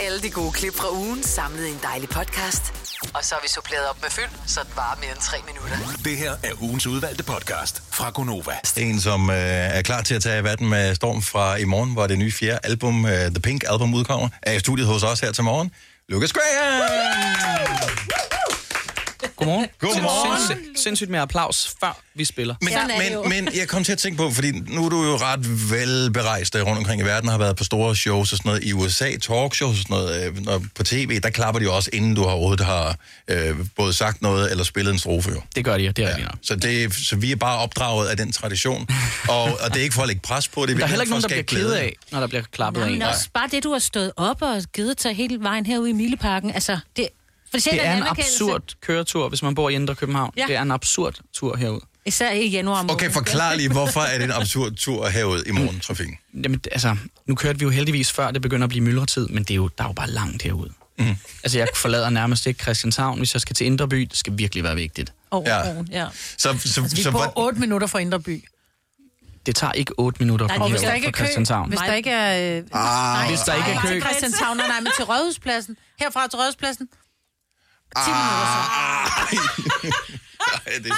Alle 0.00 0.20
de 0.22 0.30
gode 0.30 0.52
klip 0.52 0.74
fra 0.74 0.92
ugen 0.92 1.22
samlet 1.22 1.66
i 1.66 1.70
en 1.70 1.78
dejlig 1.82 2.08
podcast. 2.08 2.74
Og 3.14 3.24
så 3.24 3.34
har 3.34 3.42
vi 3.42 3.48
suppleret 3.48 3.88
op 3.90 4.02
med 4.02 4.10
fyld, 4.10 4.30
så 4.46 4.60
det 4.60 4.76
varer 4.76 4.96
mere 5.00 5.10
end 5.10 5.20
tre 5.20 5.36
minutter. 5.46 5.76
Det 6.04 6.16
her 6.16 6.32
er 6.42 6.62
ugens 6.62 6.86
udvalgte 6.86 7.24
podcast 7.24 7.82
fra 7.90 8.10
Gonova. 8.10 8.52
En, 8.76 9.00
som 9.00 9.30
øh, 9.30 9.36
er 9.36 9.82
klar 9.82 10.02
til 10.02 10.14
at 10.14 10.22
tage 10.22 10.44
verden 10.44 10.68
med 10.68 10.94
storm 10.94 11.22
fra 11.22 11.56
i 11.56 11.64
morgen, 11.64 11.92
hvor 11.92 12.06
det 12.06 12.18
nye 12.18 12.32
fjerde 12.32 12.58
album, 12.64 13.06
øh, 13.06 13.12
The 13.12 13.40
Pink 13.42 13.64
Album, 13.66 13.94
udkommer, 13.94 14.28
er 14.42 14.52
i 14.52 14.58
studiet 14.58 14.86
hos 14.88 15.02
os 15.02 15.20
her 15.20 15.32
til 15.32 15.44
morgen. 15.44 15.70
Lucas 16.10 16.32
Graham! 16.32 18.19
Godmorgen. 19.40 19.66
Godmorgen. 19.80 20.38
Sinds- 20.58 20.82
sindssygt 20.82 21.10
med 21.10 21.18
applaus, 21.20 21.74
før 21.80 22.00
vi 22.14 22.24
spiller. 22.24 22.54
Men, 22.62 22.72
men, 23.22 23.28
men 23.44 23.54
jeg 23.54 23.68
kom 23.68 23.84
til 23.84 23.92
at 23.92 23.98
tænke 23.98 24.16
på, 24.16 24.30
fordi 24.30 24.50
nu 24.50 24.84
er 24.84 24.88
du 24.88 25.04
jo 25.04 25.16
ret 25.16 25.70
velberejst 25.70 26.56
rundt 26.56 26.78
omkring 26.78 27.00
i 27.00 27.04
verden, 27.04 27.28
har 27.28 27.38
været 27.38 27.56
på 27.56 27.64
store 27.64 27.96
shows 27.96 28.32
og 28.32 28.38
sådan 28.38 28.48
noget 28.50 28.64
i 28.64 28.72
USA, 28.72 29.04
talkshows 29.10 29.62
og 29.62 29.76
sådan 29.76 29.96
noget, 29.96 30.26
øh, 30.26 30.44
når 30.44 30.62
på 30.74 30.82
tv, 30.82 31.20
der 31.20 31.30
klapper 31.30 31.58
de 31.58 31.64
jo 31.64 31.76
også, 31.76 31.90
inden 31.92 32.14
du 32.14 32.22
har 32.22 32.30
overhovedet 32.30 32.66
har 32.66 32.96
øh, 33.28 33.56
både 33.76 33.92
sagt 33.92 34.22
noget 34.22 34.50
eller 34.50 34.64
spillet 34.64 34.92
en 34.92 34.98
strofe. 34.98 35.30
Jo. 35.30 35.42
Det 35.56 35.64
gør 35.64 35.78
de, 35.78 35.88
og 35.88 35.96
det 35.96 36.04
er 36.04 36.18
ja. 36.18 36.26
Så, 36.42 36.56
det, 36.56 36.94
så 36.94 37.16
vi 37.16 37.32
er 37.32 37.36
bare 37.36 37.58
opdraget 37.58 38.08
af 38.08 38.16
den 38.16 38.32
tradition, 38.32 38.88
og, 39.28 39.42
og 39.42 39.68
det 39.68 39.76
er 39.76 39.82
ikke 39.82 39.94
for 39.94 40.02
at 40.02 40.08
lægge 40.08 40.22
pres 40.22 40.48
på 40.48 40.66
det. 40.66 40.76
Der 40.76 40.82
er 40.82 40.86
heller 40.86 41.02
ikke 41.02 41.10
nogen, 41.10 41.22
der 41.22 41.28
bliver 41.28 41.42
ked 41.42 41.72
af, 41.72 41.96
når 42.12 42.20
der 42.20 42.26
bliver 42.26 42.42
klappet 42.52 42.80
Nej, 42.80 42.88
af 42.88 42.92
en. 42.92 42.98
men 42.98 43.08
også 43.08 43.28
bare 43.34 43.48
det, 43.50 43.64
du 43.64 43.72
har 43.72 43.78
stået 43.78 44.12
op 44.16 44.42
og 44.42 44.62
givet 44.74 44.98
til 44.98 45.14
hele 45.14 45.38
vejen 45.40 45.66
herude 45.66 45.90
i 45.90 45.92
Mileparken. 45.92 46.50
Altså, 46.54 46.78
det, 46.96 47.08
for 47.50 47.58
det, 47.58 47.64
Det 47.64 47.86
er 47.86 47.96
en 47.96 48.02
absurd 48.02 48.62
køretur, 48.80 49.28
hvis 49.28 49.42
man 49.42 49.54
bor 49.54 49.70
i 49.70 49.74
Indre 49.74 49.94
København. 49.94 50.32
Ja. 50.36 50.44
Det 50.46 50.56
er 50.56 50.62
en 50.62 50.70
absurd 50.70 51.18
tur 51.32 51.56
herud. 51.56 51.80
Især 52.06 52.30
i 52.30 52.46
januar 52.48 52.82
måned. 52.82 52.94
Okay, 52.94 53.10
forklar 53.10 53.54
lige, 53.54 53.68
hvorfor 53.72 54.00
er 54.00 54.18
det 54.18 54.24
en 54.24 54.32
absurd 54.32 54.72
tur 54.74 55.08
herud 55.08 55.42
i 55.46 55.50
morgentrafikken? 55.50 56.18
Jamen, 56.44 56.60
altså, 56.72 56.96
nu 57.26 57.34
kørte 57.34 57.58
vi 57.58 57.62
jo 57.64 57.70
heldigvis 57.70 58.12
før 58.12 58.30
det 58.30 58.42
begynder 58.42 58.64
at 58.64 58.68
blive 58.68 58.84
myldretid, 58.84 59.26
men 59.28 59.42
det 59.42 59.50
er 59.50 59.54
jo, 59.54 59.68
der 59.78 59.84
er 59.84 59.88
jo 59.88 59.92
bare 59.92 60.10
langt 60.10 60.42
herud. 60.42 60.68
Mm. 60.98 61.16
Altså, 61.42 61.58
jeg 61.58 61.68
forlader 61.76 62.10
nærmest 62.10 62.46
ikke 62.46 62.62
Christianshavn, 62.62 63.18
hvis 63.18 63.34
jeg 63.34 63.40
skal 63.40 63.56
til 63.56 63.66
Indre 63.66 63.88
By. 63.88 64.00
Det 64.00 64.16
skal 64.16 64.32
virkelig 64.38 64.64
være 64.64 64.74
vigtigt. 64.74 65.12
Over 65.30 65.48
Ja. 65.50 65.68
ja. 65.68 65.74
ja. 65.90 66.06
Så, 66.12 66.38
så, 66.38 66.80
Altså, 66.80 66.96
vi 66.96 67.02
så, 67.02 67.10
bor 67.10 67.18
hvor- 67.18 67.32
8 67.46 67.60
minutter 67.60 67.86
fra 67.86 67.98
Indre 67.98 68.20
By. 68.20 68.44
Det 69.46 69.56
tager 69.56 69.72
ikke 69.72 69.92
8 69.98 70.18
minutter 70.24 70.48
komme 70.48 70.68
hvis 70.70 70.80
der 70.80 70.92
ikke 70.92 71.06
er 71.06 71.10
kø, 71.10 71.16
Christianshavn. 71.24 71.68
hvis 71.68 71.78
der 71.86 71.94
ikke 71.94 72.10
er... 72.10 72.56
Øh, 72.58 72.62
Ah, 72.72 73.28
Hvis 73.28 73.40
der 73.40 73.54
ikke 73.54 73.70
er 73.70 73.74
nej, 73.74 73.82
kø. 73.82 73.88
til 73.92 74.02
Christianshavn, 74.02 74.56
nej, 74.56 74.66
nej, 74.68 74.80
men 74.80 74.92
til 74.96 75.04
Rådhuspladsen. 75.04 75.76
Herfra 76.00 76.26
til 76.28 76.38
Rådhuspladsen. 76.38 76.88
10 77.96 78.10
minutter 78.10 78.46
så. 78.54 78.60
Ej, 80.66 80.72
det, 80.84 80.92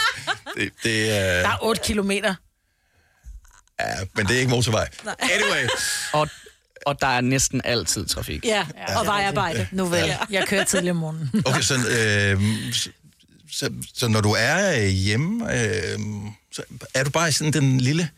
det, 0.56 0.72
det, 0.82 1.08
Der 1.08 1.48
er, 1.48 1.48
er 1.48 1.58
8 1.62 1.80
kilometer. 1.84 2.34
ja, 3.80 3.86
men 4.14 4.26
det 4.26 4.36
er 4.36 4.40
ikke 4.40 4.50
motorvej. 4.50 4.88
Anyway, 5.18 5.68
Og, 6.12 6.28
og 6.86 7.00
der 7.00 7.06
er 7.06 7.20
næsten 7.20 7.60
altid 7.64 8.06
trafik. 8.06 8.44
Ja, 8.44 8.66
og 8.96 9.06
vejarbejde. 9.06 9.68
Nu 9.72 9.86
vel, 9.86 9.98
ja. 10.04 10.16
jeg 10.30 10.46
kører 10.46 10.64
tidligere 10.64 10.90
om 10.90 10.96
morgenen. 10.96 11.30
okay, 11.46 11.60
så, 11.60 11.74
øh, 11.74 12.72
så, 12.72 12.90
så, 13.52 13.70
så 13.94 14.08
når 14.08 14.20
du 14.20 14.34
er 14.38 14.82
øh, 14.82 14.88
hjemme, 14.88 15.44
øh, 15.64 15.98
så 16.52 16.62
er 16.94 17.04
du 17.04 17.10
bare 17.10 17.28
i 17.28 17.32
sådan, 17.32 17.52
den 17.52 17.80
lille, 17.80 18.10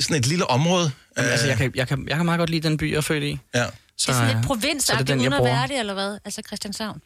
sådan 0.00 0.16
et 0.16 0.26
lille 0.26 0.46
område? 0.50 0.90
Jamen, 1.16 1.30
altså, 1.30 1.46
jeg 1.46 1.56
kan, 1.56 1.72
jeg, 1.74 1.88
kan, 1.88 2.08
jeg 2.08 2.16
kan 2.16 2.24
meget 2.26 2.38
godt 2.38 2.50
lide 2.50 2.68
den 2.68 2.76
by, 2.76 2.90
jeg 2.90 2.96
er 2.96 3.00
født 3.00 3.22
i. 3.22 3.38
Ja. 3.54 3.58
Det 3.60 3.66
er 4.08 4.12
sådan 4.12 4.22
øh, 4.22 4.28
lidt 4.28 4.38
så 4.44 4.46
provinsagtigt, 4.46 5.08
det 5.08 5.08
den, 5.08 5.20
jeg 5.24 5.32
uden 5.32 5.46
at 5.46 5.52
være 5.52 5.68
det, 5.68 5.78
eller 5.78 5.94
hvad? 5.94 6.18
Altså 6.24 6.42
Christianshavn. 6.46 7.02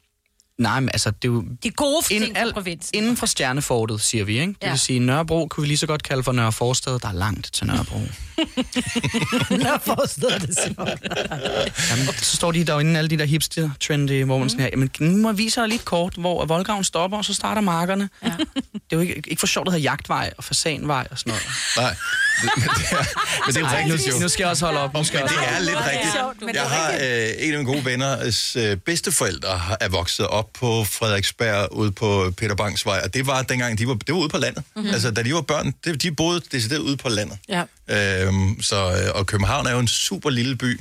Nej, 0.58 0.80
men 0.80 0.88
altså, 0.92 1.10
det 1.10 1.28
er 1.28 1.32
jo... 1.32 1.44
De 1.62 1.70
gode 1.70 2.02
Inden, 2.10 2.24
ting 2.26 2.36
fra 2.36 2.42
al, 2.42 2.52
provinsen. 2.52 2.90
inden 2.96 3.16
for 3.16 3.26
Stjernefortet, 3.26 4.00
siger 4.00 4.24
vi, 4.24 4.40
ikke? 4.40 4.52
Det 4.52 4.56
Ja. 4.62 4.70
vil 4.70 4.78
sige, 4.78 4.98
Nørrebro 5.00 5.46
kunne 5.46 5.62
vi 5.62 5.68
lige 5.68 5.78
så 5.78 5.86
godt 5.86 6.02
kalde 6.02 6.22
for 6.22 6.32
Nørre 6.32 6.52
Forstad. 6.52 6.98
Der 6.98 7.08
er 7.08 7.12
langt 7.12 7.50
til 7.52 7.66
Nørrebro. 7.66 7.98
Nå, 9.64 9.78
forstået 9.84 10.42
det, 10.48 10.58
Simon. 10.64 10.88
Jamen, 11.90 12.06
så 12.22 12.36
står 12.36 12.52
de 12.52 12.64
derinde, 12.64 12.98
alle 12.98 13.10
de 13.10 13.18
der 13.18 13.24
hipster-trendy, 13.24 14.24
hvor 14.24 14.38
man 14.38 14.48
sådan 14.50 14.62
her, 14.62 14.68
jamen, 14.72 14.90
nu 15.00 15.16
må 15.16 15.28
jeg 15.28 15.38
vise 15.38 15.60
dig 15.60 15.68
lidt 15.68 15.84
kort, 15.84 16.14
hvor 16.18 16.44
Voldgraven 16.46 16.84
stopper, 16.84 17.18
og 17.18 17.24
så 17.24 17.34
starter 17.34 17.60
markerne. 17.62 18.08
Ja. 18.24 18.28
Det 18.28 18.80
er 18.90 18.96
jo 18.96 19.00
ikke, 19.00 19.22
ikke 19.26 19.40
for 19.40 19.46
sjovt 19.46 19.68
at 19.68 19.72
have 19.72 19.82
jagtvej 19.82 20.32
og 20.38 20.44
fasanvej 20.44 21.08
og 21.10 21.18
sådan 21.18 21.30
noget. 21.30 21.44
Nej, 21.76 21.96
men 22.44 22.74
det 22.76 22.86
er, 22.90 23.04
men 23.46 23.54
det 23.54 23.62
er 23.62 23.66
Ej, 23.66 23.84
rigtigt 23.92 24.20
nu, 24.20 24.28
skal 24.28 24.42
jeg 24.42 24.50
også 24.50 24.64
holde 24.64 24.80
op. 24.80 24.94
Nu 24.94 25.04
skal 25.04 25.20
Men 25.20 25.28
det 25.28 25.36
er 25.48 25.58
lidt 25.58 25.76
rigtigt. 25.76 26.54
Jeg 26.54 26.62
har 26.62 26.92
øh, 26.92 27.28
en 27.38 27.52
af 27.52 27.58
mine 27.58 27.64
gode 27.64 27.84
venners 27.84 28.56
øh, 28.56 28.76
bedsteforældre 28.76 29.60
er 29.80 29.88
vokset 29.88 30.26
op 30.26 30.48
på 30.60 30.84
Frederiksberg 30.84 31.72
ude 31.72 31.92
på 31.92 32.32
Peter 32.36 32.54
Bangs 32.54 32.86
Vej, 32.86 33.00
og 33.04 33.14
det 33.14 33.26
var 33.26 33.42
dengang, 33.42 33.78
de 33.78 33.88
var, 33.88 33.94
det 33.94 34.14
var 34.14 34.20
ude 34.20 34.28
på 34.28 34.38
landet. 34.38 34.62
Mhm. 34.74 34.82
Mm-hmm. 34.82 34.94
Altså, 34.94 35.10
da 35.10 35.22
de 35.22 35.34
var 35.34 35.40
børn, 35.40 35.74
det, 35.84 36.02
de 36.02 36.12
boede 36.12 36.40
decideret 36.52 36.80
ude 36.80 36.96
på 36.96 37.08
landet. 37.08 37.38
Ja. 37.48 37.62
Øhm, 37.88 38.62
så, 38.62 38.76
øh, 38.76 39.10
og 39.14 39.26
København 39.26 39.66
er 39.66 39.72
jo 39.72 39.78
en 39.78 39.88
super 39.88 40.30
lille 40.30 40.56
by 40.56 40.80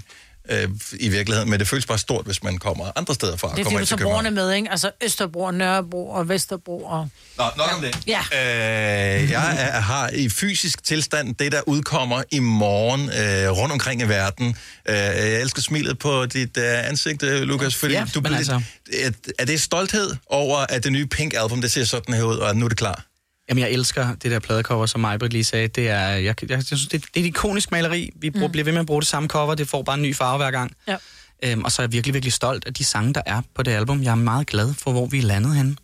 øh, 0.49 0.69
i 0.99 1.09
virkeligheden, 1.09 1.49
men 1.49 1.59
det 1.59 1.67
føles 1.67 1.85
bare 1.85 1.97
stort, 1.97 2.25
hvis 2.25 2.43
man 2.43 2.57
kommer 2.57 2.91
andre 2.95 3.13
steder 3.13 3.37
fra. 3.37 3.47
Det 3.47 3.59
er 3.59 3.63
kommer 3.63 3.79
fordi, 3.79 3.85
du 3.85 3.89
tager 3.89 3.97
København. 3.97 4.23
brugerne 4.23 4.35
med, 4.35 4.51
ikke? 4.55 4.71
Altså 4.71 4.91
Østerbro, 5.03 5.51
Nørrebro 5.51 6.09
og 6.09 6.29
Vesterbro 6.29 6.83
og... 6.83 7.09
Nå, 7.37 7.43
nok 7.57 7.73
om 7.75 7.81
det. 7.81 7.97
Ja. 8.07 8.19
Øh, 8.31 9.31
jeg 9.31 9.55
er, 9.59 9.79
har 9.79 10.09
i 10.13 10.29
fysisk 10.29 10.83
tilstand 10.83 11.35
det, 11.35 11.51
der 11.51 11.61
udkommer 11.67 12.23
i 12.31 12.39
morgen 12.39 13.01
øh, 13.01 13.51
rundt 13.57 13.71
omkring 13.73 14.01
i 14.01 14.05
verden. 14.05 14.55
Øh, 14.89 14.95
jeg 14.95 15.41
elsker 15.41 15.61
smilet 15.61 15.99
på 15.99 16.25
dit 16.25 16.57
øh, 16.57 16.87
ansigt, 16.89 17.23
øh, 17.23 17.41
Lukas, 17.41 17.75
fordi 17.75 17.93
Ja, 17.93 18.05
du 18.15 18.21
bliver 18.21 18.37
altså- 18.37 18.61
lidt, 18.87 19.15
er, 19.27 19.31
er 19.39 19.45
det 19.45 19.61
stolthed 19.61 20.15
over, 20.29 20.57
at 20.69 20.83
det 20.83 20.91
nye 20.91 21.05
Pink-album, 21.07 21.61
det 21.61 21.71
ser 21.71 21.83
sådan 21.83 22.13
her 22.13 22.23
ud, 22.23 22.37
og 22.37 22.55
nu 22.55 22.65
er 22.65 22.69
det 22.69 22.77
klar? 22.77 23.03
Jamen, 23.49 23.61
jeg 23.61 23.71
elsker 23.71 24.15
det 24.15 24.31
der 24.31 24.39
pladecover, 24.39 24.85
som 24.85 25.01
Majbrit 25.01 25.33
lige 25.33 25.43
sagde. 25.43 25.67
Det 25.67 25.89
er, 25.89 26.07
jeg, 26.07 26.23
jeg, 26.41 26.49
jeg 26.49 26.63
synes, 26.63 26.87
det, 26.87 26.91
det 26.91 27.19
er 27.19 27.19
et 27.19 27.25
ikonisk 27.25 27.71
maleri. 27.71 28.11
Vi 28.15 28.29
bruger, 28.29 28.47
mm. 28.47 28.51
bliver 28.51 28.65
ved 28.65 28.73
med 28.73 28.79
at 28.79 28.85
bruge 28.85 29.01
det 29.01 29.07
samme 29.07 29.29
cover. 29.29 29.55
Det 29.55 29.69
får 29.69 29.83
bare 29.83 29.95
en 29.95 30.01
ny 30.01 30.15
farve 30.15 30.37
hver 30.37 30.51
gang. 30.51 30.71
Ja. 30.87 30.97
Øhm, 31.43 31.63
og 31.63 31.71
så 31.71 31.81
er 31.81 31.83
jeg 31.83 31.91
virkelig, 31.91 32.13
virkelig 32.13 32.33
stolt 32.33 32.65
af 32.65 32.73
de 32.73 32.83
sange, 32.83 33.13
der 33.13 33.21
er 33.25 33.41
på 33.55 33.63
det 33.63 33.71
album. 33.71 34.03
Jeg 34.03 34.11
er 34.11 34.15
meget 34.15 34.47
glad 34.47 34.73
for, 34.73 34.91
hvor 34.91 35.05
vi 35.05 35.17
er 35.17 35.23
landet 35.23 35.55
henne. 35.55 35.75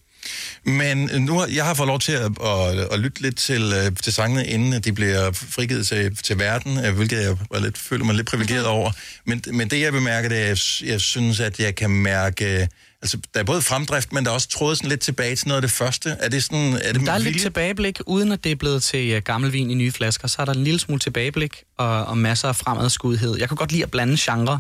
Men 0.64 1.10
nu 1.20 1.38
har 1.40 1.48
jeg 1.48 1.66
har 1.66 1.74
fået 1.74 1.88
lov 1.88 2.00
til 2.00 2.12
at, 2.12 2.32
at, 2.46 2.80
at 2.92 3.00
lytte 3.00 3.22
lidt 3.22 3.38
til, 3.38 3.74
øh, 3.76 3.96
til 4.04 4.14
sangene, 4.14 4.48
inden 4.48 4.82
de 4.82 4.94
bliver 4.94 5.32
frigivet 5.32 5.88
til, 5.88 6.16
til 6.16 6.40
verden, 6.40 6.86
øh, 6.86 6.96
hvilket 6.96 7.24
jeg 7.24 7.38
var 7.52 7.60
lidt, 7.60 7.78
føler 7.78 8.06
mig 8.06 8.16
lidt 8.16 8.28
privilegeret 8.28 8.66
over. 8.66 8.92
Men, 9.26 9.44
men 9.52 9.70
det, 9.70 9.82
jeg 9.82 9.94
bemærker, 9.94 10.30
det 10.30 10.42
er, 10.42 10.52
at 10.52 10.82
jeg 10.82 11.02
synes, 11.02 11.40
at 11.40 11.60
jeg 11.60 11.76
kan 11.76 11.90
mærke... 11.90 12.70
Altså, 13.04 13.18
der 13.34 13.40
er 13.40 13.44
både 13.44 13.62
fremdrift, 13.62 14.14
men 14.14 14.24
der 14.26 14.30
er 14.32 14.36
også 14.36 14.48
trådet 14.50 14.78
sådan 14.78 14.90
lidt 14.90 15.00
tilbage 15.02 15.36
til 15.36 15.48
noget 15.48 15.58
af 15.58 15.62
det 15.62 15.72
første. 15.72 16.10
Er 16.20 16.30
det 16.30 16.44
sådan... 16.44 16.74
Er 16.74 16.78
det 16.78 16.82
Der 16.84 16.90
er 16.92 17.00
med 17.00 17.20
lidt 17.20 17.26
vilje? 17.26 17.40
tilbageblik, 17.40 18.00
uden 18.06 18.32
at 18.32 18.44
det 18.44 18.52
er 18.52 18.56
blevet 18.56 18.84
til 18.84 19.16
uh, 19.18 19.22
gammel 19.24 19.54
vin 19.54 19.72
i 19.72 19.74
nye 19.74 19.92
flasker. 19.92 20.28
Så 20.28 20.42
er 20.42 20.46
der 20.46 20.54
en 20.54 20.64
lille 20.64 20.80
smule 20.80 21.00
tilbageblik 21.00 21.64
og, 21.78 22.06
og 22.06 22.18
masser 22.18 22.48
af 22.48 22.56
fremadskudhed. 22.56 23.38
Jeg 23.40 23.48
kan 23.48 23.58
godt 23.58 23.72
lide 23.72 23.84
at 23.84 23.92
blande 23.92 24.18
genre, 24.20 24.60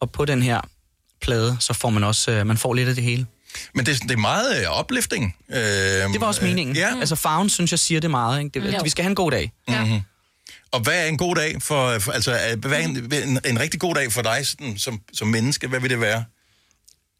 og 0.00 0.10
på 0.10 0.24
den 0.24 0.42
her 0.42 0.60
plade, 1.22 1.56
så 1.60 1.72
får 1.72 1.90
man 1.90 2.04
også 2.04 2.40
uh, 2.40 2.46
man 2.46 2.58
får 2.58 2.74
lidt 2.74 2.88
af 2.88 2.94
det 2.94 3.04
hele. 3.04 3.26
Men 3.74 3.86
det, 3.86 3.94
er- 3.94 3.98
det 4.06 4.10
er 4.10 4.16
meget 4.16 4.60
øh, 4.60 4.80
uplifting. 4.80 5.36
Øh, 5.50 5.56
Det 5.58 6.20
var 6.20 6.26
også 6.26 6.44
meningen. 6.44 6.76
Ja. 6.76 6.98
Altså 7.00 7.16
farven, 7.16 7.48
synes 7.48 7.70
jeg, 7.70 7.78
siger 7.78 8.00
det 8.00 8.10
meget. 8.10 8.38
Ikke? 8.44 8.60
Det, 8.60 8.72
Jo. 8.74 8.80
vi 8.84 8.90
skal 8.90 9.02
have 9.04 9.10
en 9.10 9.14
god 9.16 9.30
dag. 9.30 9.52
Mm-hmm. 9.68 10.00
Og 10.72 10.80
hvad 10.80 10.94
er 11.04 11.06
en 11.06 11.18
god 11.18 11.34
dag 11.36 11.62
for... 11.62 11.98
for 11.98 12.12
altså, 12.12 12.38
hvad 12.58 12.80
er 12.80 12.84
en, 12.84 13.12
en, 13.12 13.40
en 13.44 13.60
rigtig 13.60 13.80
god 13.80 13.94
dag 13.94 14.12
for 14.12 14.22
dig 14.22 14.46
sådan, 14.46 14.78
som, 14.78 15.00
som 15.12 15.28
menneske? 15.28 15.68
Hvad 15.68 15.80
vil 15.80 15.90
det 15.90 16.00
være? 16.00 16.24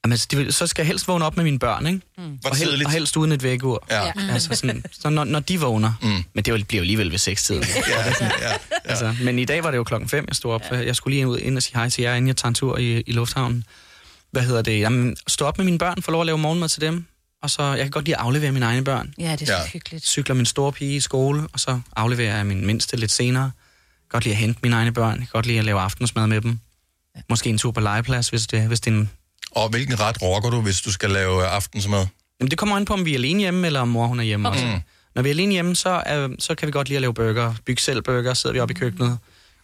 Jamen, 0.04 0.12
altså, 0.12 0.26
det 0.30 0.38
vil, 0.38 0.52
så 0.52 0.66
skal 0.66 0.82
jeg 0.82 0.86
helst 0.86 1.08
vågne 1.08 1.24
op 1.24 1.36
med 1.36 1.44
mine 1.44 1.58
børn, 1.58 1.86
ikke? 1.86 2.00
Hvor 2.16 2.50
Og, 2.50 2.56
hel, 2.56 2.86
og 2.86 2.90
helst 2.92 3.16
uden 3.16 3.32
et 3.32 3.42
vækkeur. 3.42 3.86
Ja. 3.90 4.04
Ja. 4.04 4.12
Altså 4.32 4.54
sådan, 4.54 4.84
så 4.92 5.10
når, 5.10 5.24
når 5.24 5.40
de 5.40 5.60
vågner. 5.60 5.92
Mm. 6.02 6.08
Men 6.34 6.44
det 6.44 6.44
bliver 6.44 6.78
jo 6.78 6.82
alligevel 6.82 7.10
ved 7.10 7.18
seks 7.18 7.44
tid. 7.44 7.54
Ja, 7.56 7.62
ja, 8.20 8.30
ja. 8.40 8.56
Altså, 8.84 9.14
men 9.22 9.38
i 9.38 9.44
dag 9.44 9.64
var 9.64 9.70
det 9.70 9.78
jo 9.78 9.84
klokken 9.84 10.08
5, 10.08 10.24
jeg 10.28 10.36
stod 10.36 10.52
op. 10.52 10.62
Ja. 10.70 10.76
Jeg 10.84 10.96
skulle 10.96 11.14
lige 11.14 11.28
ud 11.28 11.38
ind 11.38 11.56
og 11.56 11.62
sige 11.62 11.76
hej 11.76 11.88
til 11.88 12.02
jer, 12.02 12.14
inden 12.14 12.28
jeg 12.28 12.36
tager 12.36 12.48
en 12.48 12.54
tur 12.54 12.78
i, 12.78 13.00
i 13.00 13.12
lufthavnen. 13.12 13.64
Hvad 14.30 14.42
hedder 14.42 14.62
det? 14.62 14.80
Jamen, 14.80 15.16
stå 15.26 15.44
op 15.46 15.58
med 15.58 15.64
mine 15.64 15.78
børn, 15.78 16.02
få 16.02 16.10
lov 16.10 16.20
at 16.20 16.26
lave 16.26 16.38
morgenmad 16.38 16.68
til 16.68 16.80
dem. 16.80 17.04
Og 17.42 17.50
så, 17.50 17.62
jeg 17.62 17.78
kan 17.78 17.90
godt 17.90 18.04
lide 18.04 18.16
at 18.16 18.22
aflevere 18.22 18.52
mine 18.52 18.66
egne 18.66 18.84
børn. 18.84 19.14
Ja, 19.18 19.32
det 19.32 19.42
er 19.42 19.46
så 19.46 19.52
Ja. 19.52 19.66
hyggeligt. 19.72 20.06
Cykler 20.06 20.34
min 20.34 20.46
store 20.46 20.72
pige 20.72 20.96
i 20.96 21.00
skole, 21.00 21.42
og 21.52 21.60
så 21.60 21.80
afleverer 21.96 22.36
jeg 22.36 22.46
min 22.46 22.66
mindste 22.66 22.96
lidt 22.96 23.10
senere. 23.12 23.50
Godt 24.08 24.24
lide 24.24 24.34
at 24.34 24.40
hente 24.40 24.60
mine 24.62 24.76
egne 24.76 24.92
børn. 24.92 25.28
Godt 25.32 25.46
lide 25.46 25.58
at 25.58 25.64
lave 25.64 25.80
aftensmad 25.80 26.26
med 26.26 26.40
dem. 26.40 26.58
Måske 27.28 27.50
en 27.50 27.58
tur 27.58 27.70
på 27.70 27.80
legeplads, 27.80 28.28
hvis 28.28 28.46
det, 28.46 28.62
hvis 28.62 28.80
det 28.80 28.90
er 28.92 28.94
en... 28.96 29.10
Og 29.56 29.68
hvilken 29.68 30.00
ret 30.00 30.22
rocker 30.22 30.50
du, 30.50 30.60
hvis 30.60 30.80
du 30.80 30.92
skal 30.92 31.10
lave 31.10 31.42
øh, 31.42 31.54
aftensmad? 31.54 32.06
Jamen, 32.40 32.50
det 32.50 32.58
kommer 32.58 32.76
an 32.76 32.84
på, 32.84 32.92
om 32.92 33.04
vi 33.04 33.10
er 33.10 33.14
alene 33.14 33.40
hjemme, 33.40 33.66
eller 33.66 33.80
om 33.80 33.88
mor 33.88 34.06
hun 34.06 34.20
er 34.20 34.24
hjemme 34.24 34.48
okay. 34.48 34.58
også. 34.58 34.80
Når 35.14 35.22
vi 35.22 35.28
er 35.28 35.32
alene 35.32 35.52
hjemme, 35.52 35.76
så, 35.76 36.02
er, 36.06 36.28
så 36.38 36.54
kan 36.54 36.66
vi 36.66 36.72
godt 36.72 36.88
lide 36.88 36.96
at 36.96 37.00
lave 37.00 37.14
burger. 37.14 37.54
Bygge 37.66 37.82
selv 37.82 38.02
burger, 38.02 38.34
sidder 38.34 38.54
vi 38.54 38.60
oppe 38.60 38.74
i 38.74 38.74
køkkenet 38.74 39.18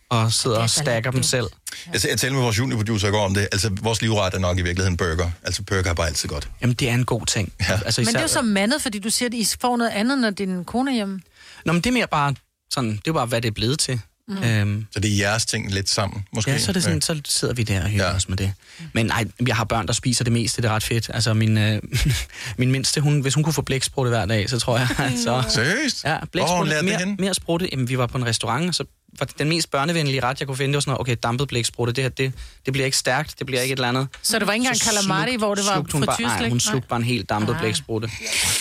og 0.08 0.32
sidder 0.32 0.58
og 0.58 0.70
stacker 0.70 1.10
dem 1.10 1.22
selv. 1.22 1.46
Jeg, 1.86 1.92
jeg 1.94 2.18
talte 2.18 2.30
med 2.30 2.42
vores 2.42 2.58
juniorproducer 2.58 3.08
i 3.08 3.10
går 3.10 3.24
om 3.24 3.34
det. 3.34 3.48
Altså, 3.52 3.70
vores 3.82 4.02
livret 4.02 4.34
er 4.34 4.38
nok 4.38 4.58
i 4.58 4.62
virkeligheden 4.62 4.96
burger. 4.96 5.30
Altså, 5.42 5.62
burger 5.62 5.90
er 5.90 5.94
bare 5.94 6.06
altid 6.06 6.28
godt. 6.28 6.48
Jamen, 6.62 6.74
det 6.74 6.88
er 6.88 6.94
en 6.94 7.04
god 7.04 7.26
ting. 7.26 7.52
Ja. 7.68 7.80
Altså, 7.84 8.00
Men 8.00 8.06
det 8.06 8.16
er 8.16 8.20
jo 8.20 8.28
så 8.28 8.42
mandet, 8.42 8.82
fordi 8.82 8.98
du 8.98 9.10
siger, 9.10 9.28
at 9.28 9.34
I 9.34 9.46
får 9.60 9.76
noget 9.76 9.90
andet, 9.90 10.18
når 10.18 10.30
din 10.30 10.64
kone 10.64 10.90
er 10.90 10.94
hjemme. 10.94 11.20
Nå, 11.64 11.72
men 11.72 11.82
det 11.82 11.90
er 11.90 11.94
mere 11.94 12.06
bare 12.06 12.34
sådan, 12.70 12.90
det 12.90 12.96
er 12.96 13.02
jo 13.06 13.12
bare, 13.12 13.26
hvad 13.26 13.40
det 13.40 13.48
er 13.48 13.52
blevet 13.52 13.78
til. 13.78 14.00
Mm. 14.28 14.42
Øhm, 14.42 14.86
Så 14.92 15.00
det 15.00 15.12
er 15.12 15.16
jeres 15.16 15.46
ting 15.46 15.72
lidt 15.72 15.90
sammen, 15.90 16.24
måske? 16.32 16.50
ja, 16.50 16.58
så, 16.58 16.70
er 16.70 16.72
det 16.72 16.82
sådan, 16.82 17.02
så 17.02 17.20
sidder 17.24 17.54
vi 17.54 17.62
der 17.62 17.82
og 17.82 17.88
hygger 17.88 18.04
ja. 18.06 18.14
os 18.14 18.28
med 18.28 18.36
det. 18.36 18.52
Men 18.92 19.06
nej, 19.06 19.24
jeg 19.46 19.56
har 19.56 19.64
børn, 19.64 19.86
der 19.86 19.92
spiser 19.92 20.24
det 20.24 20.32
meste, 20.32 20.62
det 20.62 20.68
er 20.68 20.72
ret 20.74 20.82
fedt. 20.82 21.10
Altså, 21.14 21.34
min, 21.34 21.58
øh, 21.58 21.82
min 22.58 22.70
mindste, 22.72 23.00
hun, 23.00 23.20
hvis 23.20 23.34
hun 23.34 23.44
kunne 23.44 23.52
få 23.52 23.62
blæksprutte 23.62 24.08
hver 24.08 24.26
dag, 24.26 24.50
så 24.50 24.58
tror 24.58 24.78
jeg, 24.78 24.88
at 24.98 25.12
så... 25.24 25.44
Seriøst? 25.48 26.04
Ja, 26.04 26.18
Hvor 26.18 26.26
blæksprutte, 26.32 26.76
det 26.76 26.84
mere, 26.84 27.16
mere 27.18 27.34
sprutte. 27.34 27.68
Jamen, 27.72 27.88
vi 27.88 27.98
var 27.98 28.06
på 28.06 28.18
en 28.18 28.26
restaurant, 28.26 28.68
og 28.68 28.74
så 28.74 28.84
var 29.18 29.26
det 29.26 29.38
den 29.38 29.48
mest 29.48 29.70
børnevenlige 29.70 30.22
ret, 30.22 30.40
jeg 30.40 30.46
kunne 30.48 30.56
finde, 30.56 30.72
det 30.72 30.74
var 30.74 30.80
sådan 30.80 30.90
noget, 30.90 31.00
okay, 31.00 31.16
dampet 31.22 31.48
blæksprutte, 31.48 31.92
det 31.92 32.04
her, 32.04 32.08
det, 32.08 32.32
det 32.64 32.72
bliver 32.72 32.84
ikke 32.84 32.96
stærkt, 32.96 33.34
det 33.38 33.46
bliver 33.46 33.62
ikke 33.62 33.72
et 33.72 33.76
eller 33.76 33.88
andet. 33.88 34.08
Så 34.22 34.38
det 34.38 34.46
var 34.46 34.52
ikke 34.52 34.62
engang 34.62 34.76
calamari, 34.80 35.36
hvor 35.36 35.54
det 35.54 35.64
var 35.66 35.84
hun 35.92 36.02
bare? 36.06 36.22
Nej, 36.22 36.48
hun 36.48 36.60
slugte 36.60 36.88
bare 36.88 36.96
en 36.98 37.04
helt 37.04 37.28
dampet 37.28 37.54
Ah. 37.54 37.60
blæksprutte. 37.60 38.10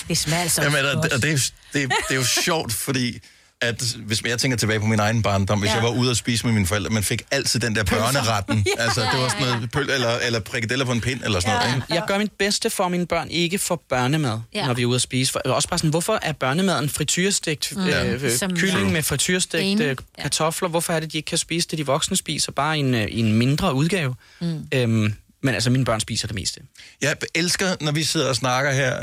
Det 0.08 0.17
smager 0.17 0.41
altså 0.41 0.62
Jamen, 0.63 0.86
og 0.86 1.03
det, 1.03 1.12
det, 1.12 1.25
er, 1.25 1.32
jo- 1.32 1.38
det, 1.73 1.91
det 2.10 2.12
er 2.12 2.15
jo 2.15 2.23
sjovt, 2.23 2.73
fordi 2.73 3.19
at 3.62 3.96
hvis 4.06 4.22
jeg 4.24 4.39
tænker 4.39 4.58
tilbage 4.58 4.80
på 4.80 4.86
min 4.86 5.00
egen 5.00 5.22
barndom, 5.22 5.60
hvis 5.60 5.70
Ja. 5.70 5.76
jeg 5.76 5.84
var 5.84 5.89
ude 5.89 6.10
og 6.10 6.15
spise 6.17 6.46
med 6.46 6.54
mine 6.54 6.65
forældre, 6.67 6.89
man 6.89 7.04
fik 7.04 7.22
altid 7.32 7.60
den 7.60 7.76
der 7.76 7.84
børneretten. 7.84 8.65
Ja. 8.78 8.84
Altså, 8.84 9.02
det 9.02 9.20
var 9.20 9.30
sådan 9.30 9.48
noget 9.48 9.72
pøl, 9.72 9.89
eller, 9.89 10.17
eller 10.17 10.39
prikadeller 10.39 10.86
på 10.86 10.91
en 10.91 11.02
pind, 11.02 11.22
eller 11.24 11.39
sådan 11.39 11.56
noget, 11.60 11.76
ikke? 11.76 11.93
Jeg 11.93 12.04
gør 12.08 12.17
mit 12.17 12.32
bedste 12.39 12.70
for, 12.70 12.84
at 12.84 12.91
mine 12.91 13.06
børn 13.08 13.30
ikke 13.30 13.60
får 13.60 13.84
børnemad, 13.89 14.39
Ja. 14.54 14.60
ja. 14.60 14.65
når 14.67 14.74
vi 14.74 14.82
er 14.82 14.86
ude 14.86 14.96
at 14.96 15.02
spise. 15.02 15.32
For, 15.32 15.39
også 15.39 15.70
bare 15.70 15.78
sådan, 15.80 15.89
hvorfor 15.89 16.20
er 16.22 16.32
børnemaden 16.32 16.89
frityrestegt 16.89 17.74
Mm. 17.76 17.86
Ja. 17.86 18.06
øh, 18.06 18.32
Som- 18.32 18.56
kylling 18.56 18.91
med 18.91 19.04
frityrestegt 19.04 19.80
øh, 19.82 19.96
kartofler? 20.22 20.70
Hvorfor 20.70 20.93
er 20.93 21.00
det, 21.00 21.12
de 21.12 21.17
ikke 21.17 21.28
kan 21.28 21.38
spise 21.38 21.67
det, 21.72 21.78
de 21.78 21.86
voksne 21.86 22.17
spiser, 22.17 22.52
bare 22.52 22.78
i 22.78 22.80
en, 22.80 22.93
øh, 22.93 23.08
en 23.10 23.34
mindre 23.34 23.74
udgave? 23.74 24.15
Mm. 24.41 24.67
Øhm, 24.74 25.13
men 25.43 25.54
altså, 25.54 25.70
mine 25.70 25.86
børn 25.86 26.00
spiser 26.00 26.28
det 26.28 26.36
meste. 26.36 26.60
Jeg 27.02 27.15
elsker, 27.36 27.76
når 27.82 27.91
vi 27.91 28.04
sidder 28.04 28.30
og 28.30 28.36
snakker 28.36 28.72
her, 28.72 28.96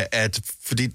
øh, 0.00 0.04
at 0.12 0.40
fordi 0.66 0.88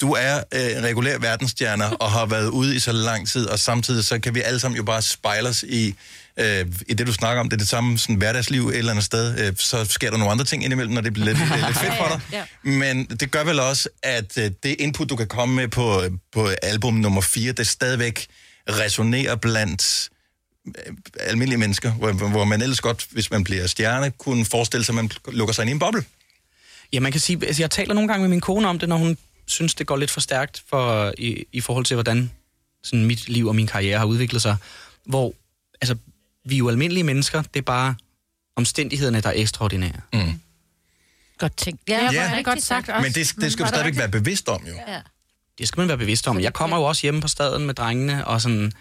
du 0.00 0.12
er 0.12 0.40
øh, 0.54 0.76
en 0.76 0.84
regulær 0.84 1.18
verdensstjerner 1.18 1.90
og 1.90 2.10
har 2.10 2.26
været 2.26 2.48
ude 2.48 2.76
i 2.76 2.78
så 2.78 2.92
lang 2.92 3.28
tid, 3.28 3.46
og 3.46 3.58
samtidig 3.58 4.04
så 4.04 4.18
kan 4.18 4.34
vi 4.34 4.40
alle 4.40 4.60
sammen 4.60 4.76
jo 4.76 4.82
bare 4.82 5.02
spejle 5.02 5.48
os 5.48 5.62
i, 5.62 5.94
øh, 6.36 6.66
i 6.88 6.94
det, 6.94 7.06
du 7.06 7.12
snakker 7.12 7.40
om. 7.40 7.48
Det 7.48 7.56
er 7.56 7.58
det 7.58 7.68
samme 7.68 7.98
sådan, 7.98 8.16
hverdagsliv 8.16 8.68
et 8.68 8.76
eller 8.76 8.90
andet 8.90 9.04
sted. 9.04 9.38
Øh, 9.38 9.52
så 9.56 9.84
sker 9.84 10.10
der 10.10 10.16
nogle 10.18 10.32
andre 10.32 10.44
ting 10.44 10.64
indimellem, 10.64 10.94
når 10.94 11.00
det 11.00 11.12
bliver 11.12 11.26
lidt, 11.26 11.38
lidt, 11.38 11.66
lidt 11.66 11.78
fedt 11.78 11.96
for 11.96 12.08
dig. 12.08 12.20
Ja, 12.32 12.44
Men 12.70 13.04
det 13.04 13.30
gør 13.30 13.44
vel 13.44 13.60
også, 13.60 13.88
at 14.02 14.38
øh, 14.38 14.50
det 14.62 14.76
input, 14.78 15.10
du 15.10 15.16
kan 15.16 15.26
komme 15.26 15.54
med 15.54 15.68
på, 15.68 16.02
på 16.32 16.48
album 16.62 16.94
nummer 16.94 17.20
4, 17.20 17.52
det 17.52 17.68
stadigvæk 17.68 18.26
resonerer 18.68 19.36
blandt 19.36 20.08
øh, 20.66 20.94
almindelige 21.20 21.58
mennesker, 21.58 21.92
hvor, 21.92 22.12
hvor 22.12 22.44
man 22.44 22.62
ellers 22.62 22.80
godt, 22.80 23.06
hvis 23.10 23.30
man 23.30 23.44
bliver 23.44 23.66
stjerne, 23.66 24.10
kunne 24.10 24.44
forestille 24.44 24.84
sig, 24.84 24.92
at 24.92 24.96
man 24.96 25.10
lukker 25.28 25.54
sig 25.54 25.62
ind 25.62 25.70
i 25.70 25.72
en 25.72 25.78
boble. 25.78 26.04
Ja, 26.92 27.00
man 27.00 27.12
kan 27.12 27.20
sige, 27.20 27.46
altså, 27.46 27.62
jeg 27.62 27.70
taler 27.70 27.94
nogle 27.94 28.08
gange 28.08 28.20
med 28.20 28.28
min 28.28 28.40
kone 28.40 28.68
om 28.68 28.78
det, 28.78 28.88
når 28.88 28.96
hun 28.96 29.16
synes, 29.46 29.74
det 29.74 29.86
går 29.86 29.96
lidt 29.96 30.10
for 30.10 30.20
stærkt 30.20 30.62
for, 30.68 31.12
i, 31.18 31.44
i 31.52 31.60
forhold 31.60 31.84
til, 31.84 31.94
hvordan 31.94 32.30
sådan 32.82 33.04
mit 33.04 33.28
liv 33.28 33.46
og 33.46 33.56
min 33.56 33.66
karriere 33.66 33.98
har 33.98 34.06
udviklet 34.06 34.42
sig. 34.42 34.56
Hvor, 35.06 35.34
altså, 35.80 35.96
vi 36.44 36.54
er 36.54 36.58
jo 36.58 36.68
almindelige 36.68 37.04
mennesker, 37.04 37.42
det 37.42 37.58
er 37.58 37.64
bare 37.64 37.94
omstændighederne, 38.56 39.20
der 39.20 39.28
er 39.28 39.32
ekstraordinære. 39.36 40.00
Mm. 40.12 40.40
Godt 41.38 41.56
tænkt. 41.56 41.80
Ja. 41.88 42.02
Ja, 42.12 42.30
det 42.30 42.38
er 42.38 42.42
godt 42.42 42.62
sagt 42.62 42.88
også. 42.88 43.02
Men 43.02 43.12
det, 43.12 43.34
det 43.40 43.52
skal 43.52 43.64
du 43.64 43.68
stadigvæk 43.68 43.98
være 43.98 44.08
bevidst 44.08 44.48
om, 44.48 44.66
jo. 44.66 44.74
Ja. 44.88 45.00
Det 45.58 45.68
skal 45.68 45.80
man 45.80 45.88
være 45.88 45.98
bevidst 45.98 46.28
om. 46.28 46.40
Jeg 46.40 46.52
kommer 46.52 46.76
jo 46.76 46.82
også 46.82 47.02
hjemme 47.02 47.20
på 47.20 47.28
staden 47.28 47.66
med 47.66 47.74
drengene, 47.74 48.26
og, 48.26 48.40
sådan, 48.40 48.72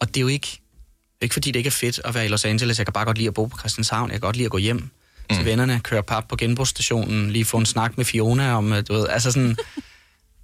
og 0.00 0.08
det 0.08 0.16
er 0.16 0.20
jo 0.20 0.28
ikke, 0.28 0.46
det 0.46 1.22
ikke, 1.22 1.32
fordi 1.32 1.50
det 1.50 1.58
ikke 1.58 1.68
er 1.68 1.72
fedt 1.72 2.00
at 2.04 2.14
være 2.14 2.24
i 2.24 2.28
Los 2.28 2.44
Angeles. 2.44 2.78
Jeg 2.78 2.86
kan 2.86 2.92
bare 2.92 3.04
godt 3.04 3.18
lide 3.18 3.28
at 3.28 3.34
bo 3.34 3.46
på 3.46 3.58
Christianshavn. 3.58 4.10
Jeg 4.10 4.14
kan 4.14 4.20
godt 4.20 4.36
lide 4.36 4.44
at 4.44 4.50
gå 4.50 4.58
hjem 4.58 4.76
mm. 4.76 5.36
til 5.36 5.44
vennerne, 5.44 5.80
køre 5.80 6.02
pap 6.02 6.28
på 6.28 6.36
genbrugsstationen, 6.36 7.30
lige 7.30 7.44
få 7.44 7.56
en 7.56 7.66
snak 7.66 7.96
med 7.96 8.04
Fiona 8.04 8.54
om, 8.54 8.72
øh, 8.72 8.82
du 8.88 8.92
ved, 8.92 9.08
altså 9.08 9.32
sådan, 9.32 9.56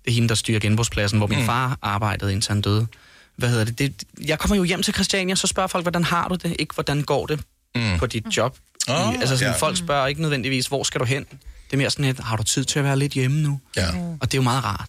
det 0.07 0.12
er 0.12 0.14
hende, 0.14 0.29
der 0.29 0.35
styrer 0.35 0.59
genbrugspladsen, 0.61 1.19
hvor 1.19 1.27
min 1.27 1.38
Mm. 1.38 1.47
far 1.47 1.79
arbejdede, 1.83 2.33
indtil 2.33 2.53
han 2.53 2.61
døde. 2.61 2.87
Hvad 3.37 3.49
hedder 3.49 3.64
det? 3.64 3.79
det? 3.79 4.05
Jeg 4.27 4.38
kommer 4.38 4.57
jo 4.57 4.62
hjem 4.64 4.83
til 4.83 4.95
Christiania, 4.95 5.35
så 5.35 5.47
spørger 5.47 5.66
folk, 5.66 5.85
hvordan 5.85 6.05
har 6.05 6.29
du 6.29 6.35
det? 6.35 6.57
Ikke, 6.59 6.75
hvordan 6.75 7.03
går 7.03 7.27
det 7.27 7.40
Mm. 7.75 7.99
på 7.99 8.07
dit 8.07 8.37
job? 8.37 8.57
Åh, 8.88 8.95
I, 9.14 9.16
altså 9.21 9.37
sådan, 9.38 9.53
ja. 9.53 9.59
folk 9.59 9.77
spørger 9.77 10.07
ikke 10.07 10.23
nødvendigvis, 10.23 10.66
hvor 10.66 10.83
skal 10.83 11.01
du 11.01 11.05
hen? 11.05 11.25
Det 11.25 11.73
er 11.73 11.77
mere 11.77 11.90
sådan 11.90 12.05
et, 12.05 12.19
har 12.21 12.37
du 12.37 12.42
tid 12.42 12.64
til 12.64 12.79
at 12.79 12.85
være 12.85 12.99
lidt 12.99 13.12
hjemme 13.12 13.42
nu? 13.42 13.61
Ja. 13.77 13.88
Og 14.21 14.23
det 14.23 14.35
er 14.35 14.38
jo 14.38 14.42
meget 14.42 14.64
rart, 14.64 14.88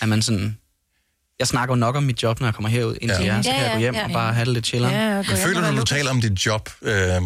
at 0.00 0.08
man 0.08 0.22
sådan... 0.22 0.56
Jeg 1.38 1.46
snakker 1.46 1.74
jo 1.74 1.78
nok 1.78 1.96
om 1.96 2.02
mit 2.02 2.22
job, 2.22 2.40
når 2.40 2.46
jeg 2.46 2.54
kommer 2.54 2.68
herud 2.68 2.96
ind 3.00 3.10
til 3.16 3.24
Ja. 3.24 3.34
jer, 3.34 3.42
så 3.42 3.48
Ja, 3.50 3.54
kan 3.56 3.64
jeg 3.64 3.72
gå 3.72 3.78
hjem 3.78 3.94
ja. 3.94 4.04
og 4.04 4.10
bare 4.10 4.34
have 4.34 4.44
det 4.44 4.54
lidt 4.54 4.66
chilleren. 4.66 4.94
Ja, 4.94 5.14
Men 5.16 5.24
føler 5.24 5.60
du, 5.60 5.72
når 5.72 5.78
du 5.80 5.84
taler 5.86 6.10
om 6.10 6.20
dit 6.20 6.46
job... 6.46 6.70
Øh, 6.82 6.92
øh, 6.92 6.98
ja, 7.12 7.20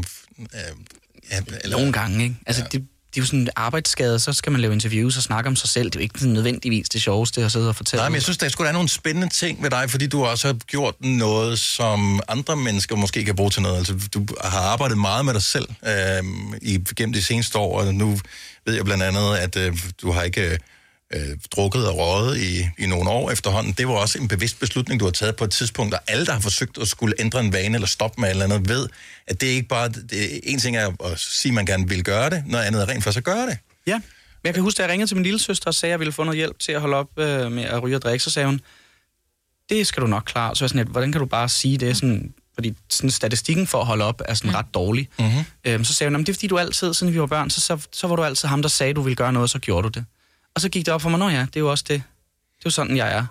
eller, 1.64 1.76
Nogle 1.78 1.92
gange, 1.92 2.24
ikke? 2.24 2.36
Altså, 2.46 2.64
det, 2.72 2.86
det 3.10 3.16
er 3.16 3.22
jo 3.22 3.26
sådan 3.26 3.40
en 3.40 3.48
arbejdsskade, 3.56 4.18
så 4.18 4.32
skal 4.32 4.52
man 4.52 4.60
lave 4.60 4.72
interviews 4.72 5.16
og 5.16 5.22
snakke 5.22 5.48
om 5.48 5.56
sig 5.56 5.68
selv. 5.68 5.90
Det 5.90 5.96
er 5.96 6.00
jo 6.00 6.02
ikke 6.02 6.18
sådan 6.18 6.32
nødvendigvis 6.32 6.88
det 6.88 7.02
sjoveste 7.02 7.44
at 7.44 7.52
sidde 7.52 7.68
og 7.68 7.76
fortælle. 7.76 8.00
Nej, 8.00 8.08
men 8.08 8.14
jeg 8.14 8.22
synes, 8.22 8.38
der 8.38 8.48
skulle 8.48 8.64
være 8.64 8.72
nogle 8.72 8.88
spændende 8.88 9.28
ting 9.28 9.62
ved 9.62 9.70
dig, 9.70 9.90
fordi 9.90 10.06
du 10.06 10.24
også 10.24 10.48
har 10.48 10.54
gjort 10.54 10.94
noget, 11.00 11.58
som 11.58 12.20
andre 12.28 12.56
mennesker 12.56 12.96
måske 12.96 13.24
kan 13.24 13.36
bruge 13.36 13.50
til 13.50 13.62
noget. 13.62 13.78
Altså, 13.78 14.08
du 14.14 14.26
har 14.44 14.60
arbejdet 14.60 14.98
meget 14.98 15.24
med 15.24 15.34
dig 15.34 15.42
selv 15.42 15.68
øh, 15.86 16.24
i, 16.62 16.84
gennem 16.96 17.12
de 17.12 17.22
seneste 17.22 17.58
år, 17.58 17.80
og 17.80 17.94
nu 17.94 18.18
ved 18.66 18.74
jeg 18.74 18.84
blandt 18.84 19.02
andet, 19.02 19.36
at 19.36 19.56
øh, 19.56 19.78
du 20.02 20.12
har 20.12 20.22
ikke 20.22 20.50
øh, 20.50 20.58
drukket 21.56 21.88
og 21.88 21.98
røget 21.98 22.38
i, 22.38 22.68
i 22.78 22.86
nogle 22.86 23.10
år 23.10 23.30
efterhånden. 23.30 23.72
Det 23.72 23.88
var 23.88 23.94
også 23.94 24.18
en 24.18 24.28
bevidst 24.28 24.60
beslutning, 24.60 25.00
du 25.00 25.04
har 25.04 25.12
taget 25.12 25.36
på 25.36 25.44
et 25.44 25.50
tidspunkt, 25.50 25.94
og 25.94 26.00
alle, 26.08 26.26
der 26.26 26.32
har 26.32 26.40
forsøgt 26.40 26.78
at 26.78 26.88
skulle 26.88 27.14
ændre 27.18 27.40
en 27.40 27.52
vane 27.52 27.74
eller 27.74 27.88
stoppe 27.88 28.20
med 28.20 28.28
et 28.28 28.30
eller 28.30 28.44
andet, 28.44 28.68
ved, 28.68 28.88
at 29.26 29.40
det 29.40 29.48
er 29.50 29.54
ikke 29.54 29.68
bare... 29.68 29.88
Det, 29.88 30.40
en 30.42 30.58
ting 30.58 30.76
er 30.76 30.92
at 31.04 31.18
sige, 31.18 31.50
at 31.50 31.54
man 31.54 31.66
gerne 31.66 31.88
vil 31.88 32.04
gøre 32.04 32.30
det, 32.30 32.42
noget 32.46 32.64
andet 32.64 32.82
er 32.82 32.88
rent 32.88 33.04
for 33.04 33.16
at 33.18 33.24
gøre 33.24 33.46
det. 33.46 33.58
Ja. 33.86 33.94
Men 33.94 34.46
jeg 34.46 34.54
kan 34.54 34.62
huske, 34.62 34.80
at 34.82 34.86
jeg 34.86 34.92
ringede 34.92 35.10
til 35.10 35.16
min 35.16 35.22
lille 35.24 35.38
søster 35.38 35.66
og 35.66 35.74
sagde, 35.74 35.90
at 35.90 35.92
jeg 35.92 36.00
ville 36.00 36.12
få 36.12 36.24
noget 36.24 36.36
hjælp 36.36 36.58
til 36.58 36.72
at 36.72 36.80
holde 36.80 36.96
op 36.96 37.08
øh, 37.18 37.52
med 37.52 37.64
at 37.64 37.82
ryge 37.82 37.96
og 37.96 38.02
drikke. 38.02 38.24
Så 38.24 38.30
sagde 38.30 38.46
hun, 38.46 38.60
det 39.70 39.86
skal 39.86 40.02
du 40.02 40.06
nok 40.06 40.22
klare. 40.26 40.56
Så 40.56 40.64
jeg 40.64 40.68
sådan 40.70 40.78
lidt, 40.84 40.88
hvordan 40.88 41.12
kan 41.12 41.20
du 41.20 41.26
bare 41.26 41.48
sige 41.48 41.78
det? 41.78 41.96
Sådan, 41.96 42.34
fordi 42.54 42.74
sådan, 42.90 43.10
statistikken 43.10 43.66
for 43.66 43.80
at 43.80 43.86
holde 43.86 44.04
op 44.04 44.22
er 44.24 44.34
sådan 44.34 44.54
ret 44.54 44.66
dårlig. 44.74 45.08
Mm-hmm. 45.18 45.44
Øhm, 45.64 45.84
så 45.84 45.94
sagde 45.94 46.08
hun, 46.08 46.14
"Jamen, 46.14 46.26
det 46.26 46.32
er 46.32 46.34
fordi 46.34 46.46
du 46.46 46.58
altid, 46.58 46.94
siden 46.94 47.12
vi 47.12 47.20
var 47.20 47.26
børn, 47.26 47.50
så, 47.50 47.60
så, 47.60 47.78
så 47.92 48.06
var 48.06 48.16
du 48.16 48.24
altid 48.24 48.48
ham, 48.48 48.62
der 48.62 48.68
sagde, 48.68 48.94
du 48.94 49.02
ville 49.02 49.16
gøre 49.16 49.32
noget, 49.32 49.50
så 49.50 49.58
gjorde 49.58 49.82
du 49.82 49.88
det. 49.88 50.04
Og 50.54 50.60
så 50.60 50.68
gik 50.68 50.86
det 50.86 50.94
op 50.94 51.02
for 51.02 51.08
mig, 51.08 51.18
nå 51.18 51.28
ja, 51.28 51.40
det 51.40 51.56
er 51.56 51.60
jo 51.60 51.70
også 51.70 51.84
det. 51.88 52.02
Det 52.58 52.64
er 52.64 52.66
jo 52.66 52.70
sådan, 52.70 52.96
jeg 52.96 53.12
er. 53.12 53.26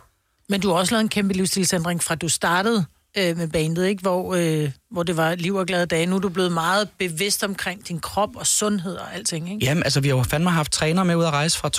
Men 0.49 0.61
du 0.61 0.69
har 0.69 0.75
også 0.75 0.93
lavet 0.93 1.01
en 1.01 1.09
kæmpe 1.09 1.33
livsstilsændring 1.33 2.03
fra 2.03 2.15
du 2.15 2.29
startede 2.29 2.85
øh, 3.17 3.37
med 3.37 3.47
bandet, 3.47 3.87
ikke? 3.87 4.01
Hvor, 4.01 4.35
øh, 4.35 4.71
hvor 4.91 5.03
det 5.03 5.17
var 5.17 5.35
liv 5.35 5.55
og 5.55 5.65
glade 5.65 5.85
dage. 5.85 6.05
Nu 6.05 6.15
er 6.15 6.19
du 6.19 6.29
blevet 6.29 6.51
meget 6.51 6.89
bevidst 6.99 7.43
omkring 7.43 7.87
din 7.87 7.99
krop 7.99 8.35
og 8.35 8.47
sundhed 8.47 8.95
og 8.95 9.15
alting, 9.15 9.53
ikke? 9.53 9.65
Jamen, 9.65 9.83
altså, 9.83 9.99
vi 10.01 10.07
har 10.07 10.15
jo 10.15 10.23
fandme 10.23 10.49
haft 10.49 10.71
træner 10.71 11.03
med 11.03 11.15
ud 11.15 11.23
at 11.23 11.31
rejse 11.31 11.57
fra 11.57 11.69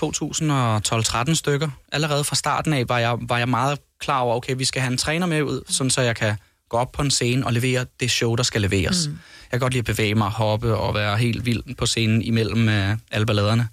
2012-13 1.31 1.35
stykker. 1.35 1.69
Allerede 1.93 2.25
fra 2.25 2.37
starten 2.37 2.73
af 2.73 2.89
var 2.89 2.99
jeg, 2.99 3.19
var 3.21 3.39
jeg 3.39 3.49
meget 3.49 3.79
klar 4.01 4.21
over, 4.21 4.37
okay, 4.37 4.55
vi 4.57 4.65
skal 4.65 4.83
have 4.83 4.93
en 4.93 4.99
træner 4.99 5.27
med 5.27 5.43
ud, 5.43 5.63
sådan 5.69 5.91
så 5.91 6.01
jeg 6.01 6.17
kan 6.17 6.37
gå 6.69 6.77
op 6.77 6.93
på 6.93 7.03
en 7.03 7.11
scene 7.11 7.47
og 7.47 7.53
levere 7.53 7.87
det 8.01 8.11
show, 8.11 8.35
der 8.35 8.43
skal 8.43 8.61
leveres. 8.61 9.09
Mm. 9.09 9.13
Jeg 9.13 9.51
kan 9.51 9.61
godt 9.61 9.73
lide 9.73 9.81
at 9.81 9.97
bevæge 9.97 10.15
mig, 10.15 10.29
hoppe 10.29 10.77
og 10.77 10.95
være 10.95 11.17
helt 11.17 11.47
vild 11.47 11.75
på 11.75 11.87
scenen 11.87 12.23
imellem 12.23 12.69
øh, 12.69 12.97
alle 13.11 13.27
balladerne. 13.27 13.69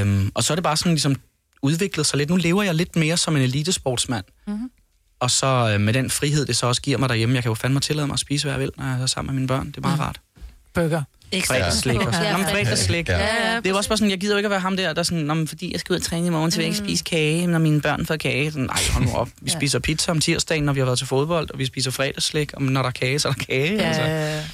Øhm, 0.00 0.30
og 0.34 0.44
så 0.44 0.52
er 0.52 0.54
det 0.54 0.64
bare 0.64 0.76
sådan 0.76 0.92
ligesom 0.92 1.16
udviklet 1.62 2.06
sig 2.06 2.18
lidt. 2.18 2.30
Nu 2.30 2.36
lever 2.36 2.62
jeg 2.62 2.74
lidt 2.74 2.96
mere 2.96 3.16
som 3.16 3.36
en 3.36 3.42
elitesportsmand. 3.42 4.24
Mhm. 4.46 4.70
Og 5.20 5.30
så 5.30 5.70
øh, 5.74 5.80
med 5.80 5.92
den 5.92 6.10
frihed, 6.10 6.46
det 6.46 6.56
så 6.56 6.66
også 6.66 6.82
giver 6.82 6.98
mig 6.98 7.08
derhjemme, 7.08 7.34
jeg 7.34 7.42
kan 7.42 7.50
jo 7.50 7.54
fandme 7.54 7.80
tillade 7.80 8.06
mig 8.06 8.14
at 8.14 8.20
spise, 8.20 8.44
hvad 8.44 8.52
jeg 8.52 8.60
vil, 8.60 8.70
når 8.76 8.84
jeg 8.84 9.02
er 9.02 9.06
sammen 9.06 9.34
med 9.34 9.40
mine 9.40 9.48
børn. 9.48 9.66
Det 9.66 9.76
er 9.76 9.80
meget 9.80 10.00
rart. 10.00 10.20
Burger. 10.74 11.02
Fredagsslik. 11.46 12.00
Ja, 12.00 12.36
Nå, 12.36 12.44
fredagsslik. 12.44 13.08
Ja, 13.08 13.18
ja, 13.18 13.56
Det 13.56 13.66
er 13.66 13.70
jo 13.70 13.76
også 13.76 13.90
bare 13.90 13.96
sådan, 13.96 14.10
jeg 14.10 14.20
gider 14.20 14.32
jo 14.34 14.36
ikke 14.36 14.46
at 14.46 14.50
være 14.50 14.60
ham 14.60 14.76
der, 14.76 14.92
der 14.92 14.98
er 15.00 15.02
sådan, 15.02 15.24
Nå, 15.24 15.34
men 15.34 15.48
fordi 15.48 15.72
jeg 15.72 15.80
skal 15.80 15.92
ud 15.92 15.98
og 15.98 16.02
træne 16.04 16.26
i 16.26 16.30
morgen, 16.30 16.50
så 16.50 16.56
vil 16.56 16.62
jeg 16.64 16.68
ikke 16.68 16.78
spise 16.78 17.04
kage, 17.04 17.46
når 17.46 17.58
mine 17.58 17.80
børn 17.80 18.06
får 18.06 18.16
kage. 18.16 18.50
Sådan, 18.52 18.66
nej, 18.66 18.80
hold 18.92 19.04
nu 19.04 19.12
op. 19.12 19.28
Vi 19.42 19.50
spiser 19.50 19.78
pizza 19.78 20.10
om 20.10 20.20
tirsdagen, 20.20 20.64
når 20.64 20.72
vi 20.72 20.80
har 20.80 20.84
været 20.84 20.98
til 20.98 21.06
fodbold, 21.06 21.50
og 21.50 21.58
vi 21.58 21.66
spiser 21.66 21.90
fredagsslik, 21.90 22.52
og 22.52 22.62
når 22.62 22.82
der 22.82 22.88
er 22.88 22.92
kage, 22.92 23.18
så 23.18 23.28
er 23.28 23.32
der 23.32 23.44
kage. 23.44 23.74
Ja, 23.74 23.82
Altså. 23.82 24.52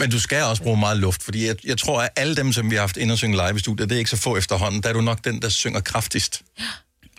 Men 0.00 0.10
du 0.10 0.20
skal 0.20 0.42
også 0.42 0.62
bruge 0.62 0.80
meget 0.80 0.98
luft, 0.98 1.22
fordi 1.22 1.46
jeg, 1.46 1.56
jeg 1.64 1.78
tror, 1.78 2.02
at 2.02 2.08
alle 2.16 2.36
dem, 2.36 2.52
som 2.52 2.70
vi 2.70 2.74
har 2.74 2.82
haft 2.82 2.96
ind 2.96 3.10
og 3.10 3.18
synge 3.18 3.36
live 3.36 3.56
i 3.56 3.58
studiet, 3.58 3.88
det 3.88 3.94
er 3.94 3.98
ikke 3.98 4.10
så 4.10 4.16
få 4.16 4.36
efterhånden, 4.36 4.82
der 4.82 4.88
er 4.88 4.92
du 4.92 5.00
nok 5.00 5.24
den, 5.24 5.42
der 5.42 5.48
synger 5.48 5.80
kraftigst. 5.80 6.42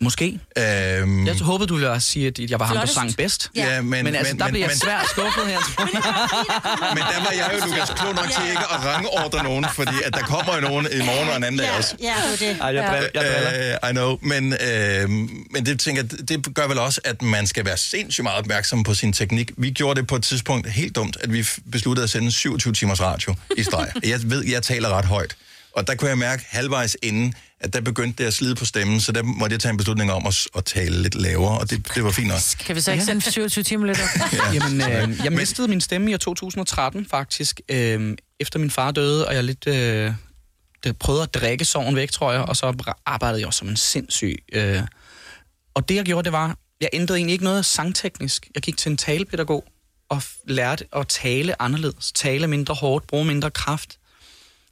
Måske. 0.02 0.40
Øhm, 0.58 1.28
Jeg 1.28 1.36
håbede, 1.42 1.68
du 1.68 1.76
ville 1.76 2.02
sige, 2.02 2.28
at 2.28 2.40
jeg 2.40 2.60
var 2.60 2.66
ham, 2.66 2.78
der 2.78 2.86
sang 2.86 3.16
bedst. 3.18 3.50
Ja, 3.56 3.82
men- 3.82 3.90
men, 3.90 4.04
men 4.04 4.16
altså, 4.16 4.34
men- 4.34 4.40
der 4.40 4.46
men- 4.46 4.52
blev 4.52 4.62
jeg 4.62 4.68
men- 4.70 4.78
svært 4.78 5.10
skuffet 5.10 5.46
her. 5.48 5.60
men 6.96 7.04
der 7.12 7.20
var 7.24 7.32
jeg 7.36 7.52
jo, 7.54 7.66
Lukas, 7.66 7.90
klog 7.96 8.16
nok 8.16 8.26
til 8.32 8.44
ikke 8.50 8.60
at 8.74 8.86
rangordre 8.86 9.44
nogen, 9.44 9.66
fordi 9.76 9.96
at 10.06 10.14
der 10.14 10.20
kommer 10.20 10.56
jo 10.56 10.62
nogen 10.62 10.88
i 10.92 10.98
morgen 11.06 11.30
og 11.30 11.38
en 11.38 11.44
anden 11.44 11.60
dag 11.60 11.72
også. 11.78 11.96
Ja, 12.02 12.14
det 12.40 12.48
er 12.50 12.54
det. 12.54 12.62
Ej, 12.62 12.68
jeg 12.68 12.92
driller. 12.92 13.10
Jeg 13.14 13.44
driller. 13.44 13.78
Uh, 13.84 13.90
I 13.90 13.92
know, 13.94 14.18
men, 14.22 14.54
øh, 14.54 15.10
men 15.54 15.66
det, 15.66 15.80
tænker, 15.80 16.04
det 16.04 16.48
gør 16.56 16.68
vel 16.68 16.78
også, 16.80 17.02
at 17.04 17.22
man 17.22 17.48
skal 17.48 17.66
være 17.66 17.78
sindssygt 17.78 18.24
meget 18.24 18.40
opmærksom 18.40 18.84
på 18.84 18.94
sin 18.94 19.14
teknik. 19.14 19.52
Vi 19.58 19.70
gjorde 19.72 20.00
det 20.00 20.08
på 20.08 20.16
et 20.16 20.24
tidspunkt 20.24 20.70
helt 20.70 20.96
dumt, 20.96 21.18
at 21.24 21.34
vi 21.34 21.46
besluttede 21.72 22.04
at 22.04 22.10
sende 22.10 22.32
27 22.32 22.74
timers 22.74 23.02
radio 23.02 23.36
i 23.58 23.64
streg. 23.64 23.88
Jeg 24.04 24.20
ved, 24.24 24.46
jeg 24.46 24.64
taler 24.64 24.90
ret 24.90 25.06
højt. 25.06 25.36
Og 25.72 25.88
der 25.88 25.96
kunne 25.96 26.10
jeg 26.10 26.18
mærke 26.18 26.46
halvvejs 26.50 26.98
inden, 27.04 27.34
at 27.60 27.74
der 27.74 27.82
begyndte 27.82 28.24
det 28.24 28.28
at 28.28 28.34
slide 28.34 28.56
på 28.56 28.66
stemmen, 28.66 29.02
så 29.02 29.12
der 29.12 29.24
måtte 29.24 29.54
jeg 29.54 29.60
tage 29.60 29.70
en 29.72 29.78
beslutning 29.78 30.12
om 30.12 30.28
at, 30.28 30.48
at 30.56 30.66
tale 30.66 31.02
lidt 31.02 31.16
lavere, 31.16 31.60
og 31.60 31.70
det, 31.70 31.92
det 31.96 32.04
var 32.04 32.12
fint 32.12 32.28
nok. 32.28 32.40
Kan 32.60 32.76
vi 32.76 32.82
så 32.82 32.92
ikke 32.92 33.06
sende 33.06 33.32
27 33.32 33.64
timer 33.64 33.86
lidt 33.86 34.00
op? 34.00 34.08
Ja. 34.34 34.52
Jamen, 34.54 34.82
øh, 34.82 35.20
jeg 35.24 35.32
mistede 35.32 35.68
min 35.68 35.82
stemme 35.82 36.12
i 36.12 36.14
år 36.14 36.18
2013 36.18 37.06
faktisk, 37.06 37.62
øh, 37.70 38.18
efter 38.40 38.60
min 38.60 38.72
far 38.72 38.92
døde, 38.92 39.28
og 39.28 39.36
jeg 39.36 39.44
lidt 39.44 39.68
øh, 39.68 40.14
det 40.84 40.98
prøvede 40.98 41.24
at 41.24 41.34
drikke 41.34 41.66
sorgen 41.66 41.96
væk, 41.96 42.12
tror 42.12 42.32
jeg, 42.32 42.42
og 42.42 42.58
så 42.58 42.94
arbejdede 43.06 43.40
jeg 43.40 43.48
også 43.48 43.58
som 43.58 43.68
en 43.68 43.78
sindssyg. 43.78 44.44
Øh. 44.54 44.82
Og 45.74 45.90
det 45.90 45.96
jeg 45.96 46.06
gjorde, 46.06 46.26
det 46.26 46.32
var, 46.32 46.58
jeg 46.82 46.90
ændrede 46.94 47.18
egentlig 47.18 47.34
ikke 47.34 47.44
noget 47.44 47.66
sangteknisk. 47.66 48.48
Jeg 48.56 48.64
gik 48.64 48.78
til 48.78 48.90
en 48.90 48.98
talepædagog 48.98 49.66
og 50.10 50.24
lærte 50.48 50.86
at 50.96 51.08
tale 51.08 51.62
anderledes, 51.62 52.12
tale 52.12 52.48
mindre 52.48 52.74
hårdt, 52.74 53.08
bruge 53.08 53.26
mindre 53.26 53.52
kraft, 53.52 53.98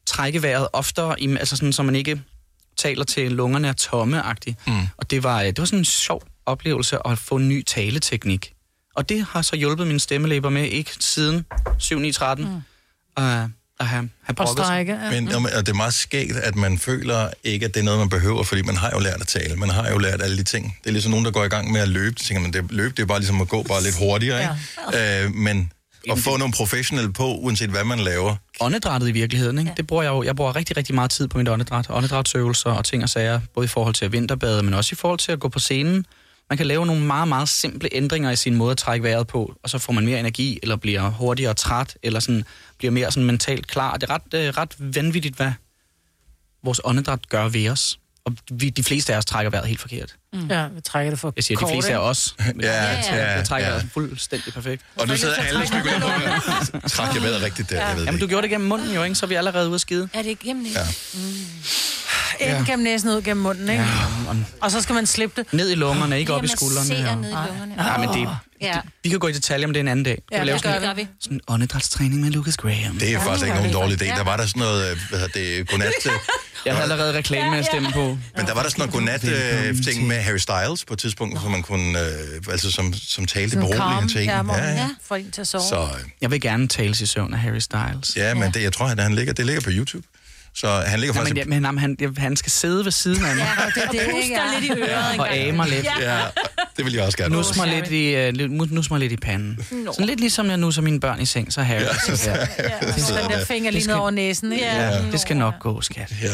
trække 0.09 0.43
vejret 0.43 0.67
oftere, 0.73 1.21
i, 1.21 1.35
altså 1.35 1.55
sådan, 1.55 1.73
så 1.73 1.83
man 1.83 1.95
ikke 1.95 2.21
taler 2.77 3.03
til 3.03 3.31
lungerne 3.31 3.67
er 3.67 3.73
tomme-agtigt. 3.73 4.67
Mm. 4.67 4.73
Og 4.97 5.11
det 5.11 5.23
var, 5.23 5.41
øh, 5.41 5.47
det 5.47 5.57
var 5.59 5.65
sådan 5.65 5.79
en 5.79 5.85
sjov 5.85 6.23
oplevelse 6.45 7.07
at 7.07 7.17
få 7.17 7.35
en 7.35 7.49
ny 7.49 7.65
taleteknik. 7.65 8.53
Og 8.95 9.09
det 9.09 9.25
har 9.29 9.41
så 9.41 9.55
hjulpet 9.55 9.87
mine 9.87 9.99
stemmelæber 9.99 10.49
med, 10.49 10.63
ikke 10.63 10.91
siden 10.99 11.45
7-9-13, 11.83 12.35
mm. 12.35 12.55
at, 13.17 13.47
at 13.79 13.87
have, 13.87 13.89
have 13.89 14.09
Og 14.27 14.35
brokket 14.35 14.57
sig. 14.57 14.65
strække. 14.65 14.93
Ja. 14.93 15.21
Men 15.21 15.35
og 15.35 15.65
det 15.65 15.69
er 15.69 15.73
meget 15.73 15.93
skægt, 15.93 16.35
at 16.37 16.55
man 16.55 16.77
føler 16.77 17.29
ikke, 17.43 17.65
at 17.65 17.73
det 17.73 17.79
er 17.79 17.83
noget, 17.83 17.99
man 17.99 18.09
behøver, 18.09 18.43
fordi 18.43 18.61
man 18.61 18.77
har 18.77 18.91
jo 18.93 18.99
lært 18.99 19.21
at 19.21 19.27
tale. 19.27 19.55
Man 19.55 19.69
har 19.69 19.89
jo 19.89 19.97
lært 19.97 20.21
alle 20.21 20.37
de 20.37 20.43
ting. 20.43 20.77
Det 20.83 20.89
er 20.89 20.91
ligesom 20.91 21.09
nogen, 21.09 21.25
der 21.25 21.31
går 21.31 21.43
i 21.43 21.47
gang 21.47 21.71
med 21.71 21.81
at 21.81 21.89
løbe. 21.89 22.19
Så 22.19 22.25
tænker 22.25 22.41
man, 22.41 22.53
det, 22.53 22.71
løb, 22.71 22.97
det 22.97 23.03
er 23.03 23.07
bare 23.07 23.19
ligesom 23.19 23.41
at 23.41 23.47
gå 23.47 23.63
bare 23.63 23.83
lidt 23.83 23.97
hurtigere, 23.97 24.41
ikke? 24.93 25.23
Øh, 25.25 25.33
men 25.35 25.71
at 26.11 26.19
få 26.19 26.37
nogle 26.37 26.53
professionelle 26.53 27.13
på, 27.13 27.35
uanset 27.35 27.69
hvad 27.69 27.83
man 27.83 27.99
laver. 27.99 28.35
Åndedrættet 28.61 29.07
i 29.07 29.11
virkeligheden, 29.11 29.59
ikke? 29.59 29.71
det 29.77 29.87
bruger 29.87 30.03
jeg 30.03 30.09
jo. 30.09 30.23
Jeg 30.23 30.35
bruger 30.35 30.55
rigtig, 30.55 30.77
rigtig 30.77 30.95
meget 30.95 31.11
tid 31.11 31.27
på 31.27 31.37
mit 31.37 31.49
åndedræt. 31.49 31.85
Åndedrætsøvelser 31.89 32.69
og 32.69 32.85
ting 32.85 33.03
og 33.03 33.09
sager, 33.09 33.39
både 33.53 33.65
i 33.65 33.67
forhold 33.67 33.93
til 33.93 34.05
at 34.05 34.11
vinterbade, 34.11 34.63
men 34.63 34.73
også 34.73 34.89
i 34.93 34.95
forhold 34.95 35.19
til 35.19 35.31
at 35.31 35.39
gå 35.39 35.49
på 35.49 35.59
scenen. 35.59 36.05
Man 36.49 36.57
kan 36.57 36.65
lave 36.67 36.85
nogle 36.85 37.01
meget, 37.01 37.27
meget 37.27 37.49
simple 37.49 37.89
ændringer 37.91 38.31
i 38.31 38.35
sin 38.35 38.55
måde 38.55 38.71
at 38.71 38.77
trække 38.77 39.03
vejret 39.03 39.27
på, 39.27 39.53
og 39.63 39.69
så 39.69 39.77
får 39.77 39.93
man 39.93 40.05
mere 40.05 40.19
energi, 40.19 40.59
eller 40.63 40.75
bliver 40.75 41.09
hurtigere 41.09 41.53
træt, 41.53 41.97
eller 42.03 42.19
sådan, 42.19 42.43
bliver 42.77 42.91
mere 42.91 43.11
sådan 43.11 43.25
mentalt 43.27 43.67
klar. 43.67 43.97
Det 43.97 44.09
er 44.09 44.13
ret, 44.13 44.33
øh, 44.33 44.53
ret 44.57 44.75
vanvittigt, 44.77 45.35
hvad 45.35 45.51
vores 46.63 46.81
åndedræt 46.83 47.29
gør 47.29 47.47
ved 47.47 47.69
os. 47.69 47.99
Og 48.29 48.35
vi, 48.51 48.69
de 48.69 48.83
fleste 48.83 49.13
af 49.13 49.17
os 49.17 49.25
trækker 49.25 49.49
vejret 49.51 49.67
helt 49.67 49.79
forkert. 49.81 50.15
Ja, 50.49 50.67
vi 50.67 50.81
trækker 50.81 51.11
det 51.11 51.19
for 51.19 51.33
Jeg 51.35 51.43
siger, 51.43 51.57
de 51.57 51.59
kort, 51.59 51.71
fleste 51.71 51.89
af 51.89 51.95
ikke? 51.95 51.99
os. 51.99 52.35
Ja, 52.39 52.83
jeg, 52.83 53.03
ja, 53.11 53.35
jeg 53.35 53.45
trækker 53.45 53.67
ja. 53.67 53.73
vejret 53.73 53.89
fuldstændig 53.93 54.53
perfekt. 54.53 54.81
Og 54.95 55.07
nu 55.07 55.15
sidder 55.17 55.35
alle 55.35 55.59
og 55.61 55.67
spekulerer 55.67 55.99
på, 56.81 56.87
træk 56.87 57.13
jeg 57.13 57.23
vejret 57.23 57.41
rigtigt 57.41 57.69
der, 57.69 57.87
jeg 57.87 57.95
ved 57.95 58.03
Jamen, 58.05 58.15
ikke. 58.15 58.25
du 58.25 58.29
gjorde 58.29 58.41
det 58.41 58.49
gennem 58.49 58.69
munden 58.69 58.95
jo, 58.95 59.03
ikke? 59.03 59.15
Så 59.15 59.25
er 59.25 59.27
vi 59.27 59.35
allerede 59.35 59.67
ude 59.67 59.75
at 59.75 59.81
skide. 59.81 60.09
Er 60.13 60.21
det 60.21 60.29
ikke 60.29 60.43
hjemme? 60.43 60.65
Ja. 60.75 60.79
Ind 62.39 62.65
gennem 62.65 62.83
næsen, 62.83 63.09
ud 63.09 63.21
gennem 63.21 63.43
munden, 63.43 63.69
ikke? 63.69 63.81
Ja, 63.83 63.89
og 64.29 64.37
Og 64.61 64.71
så 64.71 64.81
skal 64.81 64.95
man 64.95 65.05
slippe 65.05 65.41
det. 65.41 65.53
ned 65.53 65.69
i 65.69 65.75
lungerne, 65.75 66.19
ikke 66.19 66.33
op 66.33 66.43
i 66.43 66.47
skuldrene. 66.47 67.09
Og... 67.09 67.17
ned 67.17 67.29
i 67.29 67.33
lungerne. 67.33 67.83
Ja, 67.91 67.97
men 67.97 68.09
det, 68.09 68.29
Ja. 68.61 68.79
vi 69.03 69.09
kan 69.09 69.19
gå 69.19 69.27
i 69.27 69.31
detaljer 69.31 69.67
om 69.67 69.73
det 69.73 69.79
en 69.79 69.87
anden 69.87 70.03
dag. 70.05 70.21
Ja, 70.31 70.43
lave 70.43 70.53
det 70.57 70.63
sådan, 70.63 70.81
gør 70.81 70.93
vi. 70.93 71.07
sådan 71.19 71.35
en 71.37 71.41
åndedrætstræning 71.47 72.21
med 72.21 72.31
Lucas 72.31 72.57
Graham. 72.57 72.97
Det 72.99 73.13
er 73.13 73.19
faktisk 73.19 73.45
ikke 73.45 73.57
nogen 73.57 73.73
dårlig 73.73 74.01
idé. 74.01 74.05
Der 74.17 74.23
var 74.23 74.37
der 74.37 74.45
sådan 74.45 74.59
noget, 74.59 74.91
øh, 74.91 74.97
hvad 75.09 75.19
hedder 75.19 75.39
det, 75.39 75.69
godnat... 75.69 75.91
øh, 76.05 76.11
Jeg 76.65 76.73
havde 76.73 76.83
allerede 76.91 77.13
reklame 77.17 77.49
med 77.49 77.59
at 77.59 77.65
stemme 77.65 77.91
på. 77.91 78.17
Men 78.37 78.45
der 78.45 78.53
var 78.53 78.61
der 78.63 78.69
sådan 78.69 78.79
noget 78.79 78.93
godnat-ting 78.93 80.07
med 80.07 80.15
Harry 80.21 80.37
Styles 80.37 80.85
på 80.85 80.93
et 80.93 80.99
tidspunkt, 80.99 81.39
hvor 81.39 81.49
man 81.49 81.61
kunne, 81.63 81.99
øh, 81.99 82.41
altså 82.51 82.71
som, 82.71 82.93
som 82.93 83.25
talte 83.25 83.55
calm, 83.73 84.09
til 84.09 84.21
en. 84.21 84.27
ja, 84.29 84.53
Ja, 84.55 84.71
ja. 84.71 84.89
For 85.07 85.15
en 85.15 85.31
til 85.31 85.41
at 85.41 85.47
sove. 85.47 85.63
Så 85.69 85.81
øh, 85.81 86.09
Jeg 86.21 86.31
vil 86.31 86.41
gerne 86.41 86.67
tale 86.67 86.89
i 87.01 87.05
søvn 87.05 87.33
af 87.33 87.39
Harry 87.39 87.59
Styles. 87.59 88.15
ja, 88.15 88.33
men 88.33 88.51
det, 88.51 88.63
jeg 88.63 88.73
tror, 88.73 88.85
at 88.85 88.99
han 88.99 89.15
ligger, 89.15 89.33
det 89.33 89.45
ligger 89.45 89.61
på 89.61 89.69
YouTube. 89.73 90.07
Så 90.59 90.67
han 90.87 90.99
ligger 90.99 91.13
Ja, 91.13 91.19
faktisk... 91.19 91.47
men, 91.47 91.53
ja, 91.63 91.71
men 91.71 91.79
han, 91.79 91.95
han, 91.99 92.15
han 92.17 92.35
skal 92.35 92.51
sidde 92.51 92.85
ved 92.85 92.91
siden 92.91 93.25
af 93.25 93.35
mig 93.35 93.45
Ja, 93.57 93.81
det 93.81 93.83
er 93.83 94.05
det, 94.05 94.23
ikke? 94.23 94.35
Ja. 94.35 94.59
lidt 94.59 94.71
i 94.79 94.81
øret 94.81 95.13
en 95.13 95.49
og 95.49 95.55
mig 95.55 95.69
lidt. 95.69 95.87
Ja, 95.99 96.19
det 96.77 96.85
vil 96.85 96.93
jeg 96.93 97.03
også 97.03 97.17
gerne. 97.17 97.35
Nus 97.35 97.57
mig 97.57 97.67
lidt 97.67 97.91
i, 97.91 98.27
uh, 98.27 98.33
lidt, 98.33 98.71
nus 98.71 98.89
mig 98.91 98.99
lidt 98.99 99.11
i 99.11 99.17
panden. 99.17 99.59
Sådan 99.69 100.05
lidt 100.05 100.19
ligesom 100.19 100.49
jeg 100.49 100.57
nusser 100.57 100.81
mine 100.81 100.99
børn 100.99 101.21
i 101.21 101.25
seng, 101.25 101.53
så 101.53 101.61
Harry. 101.61 101.81
Ja. 101.81 102.15
Så, 102.15 102.31
ja. 102.31 102.37
Det 102.87 103.21
den 103.23 103.31
der 103.31 103.45
finger 103.45 103.71
lige 103.71 103.87
ned 103.87 103.95
over 103.95 104.11
næsen, 104.11 104.51
ikke? 104.53 104.65
Ja, 104.65 105.01
det 105.11 105.19
skal 105.19 105.37
nok 105.37 105.53
gå, 105.59 105.81
skat. 105.81 106.13
Ja. 106.21 106.27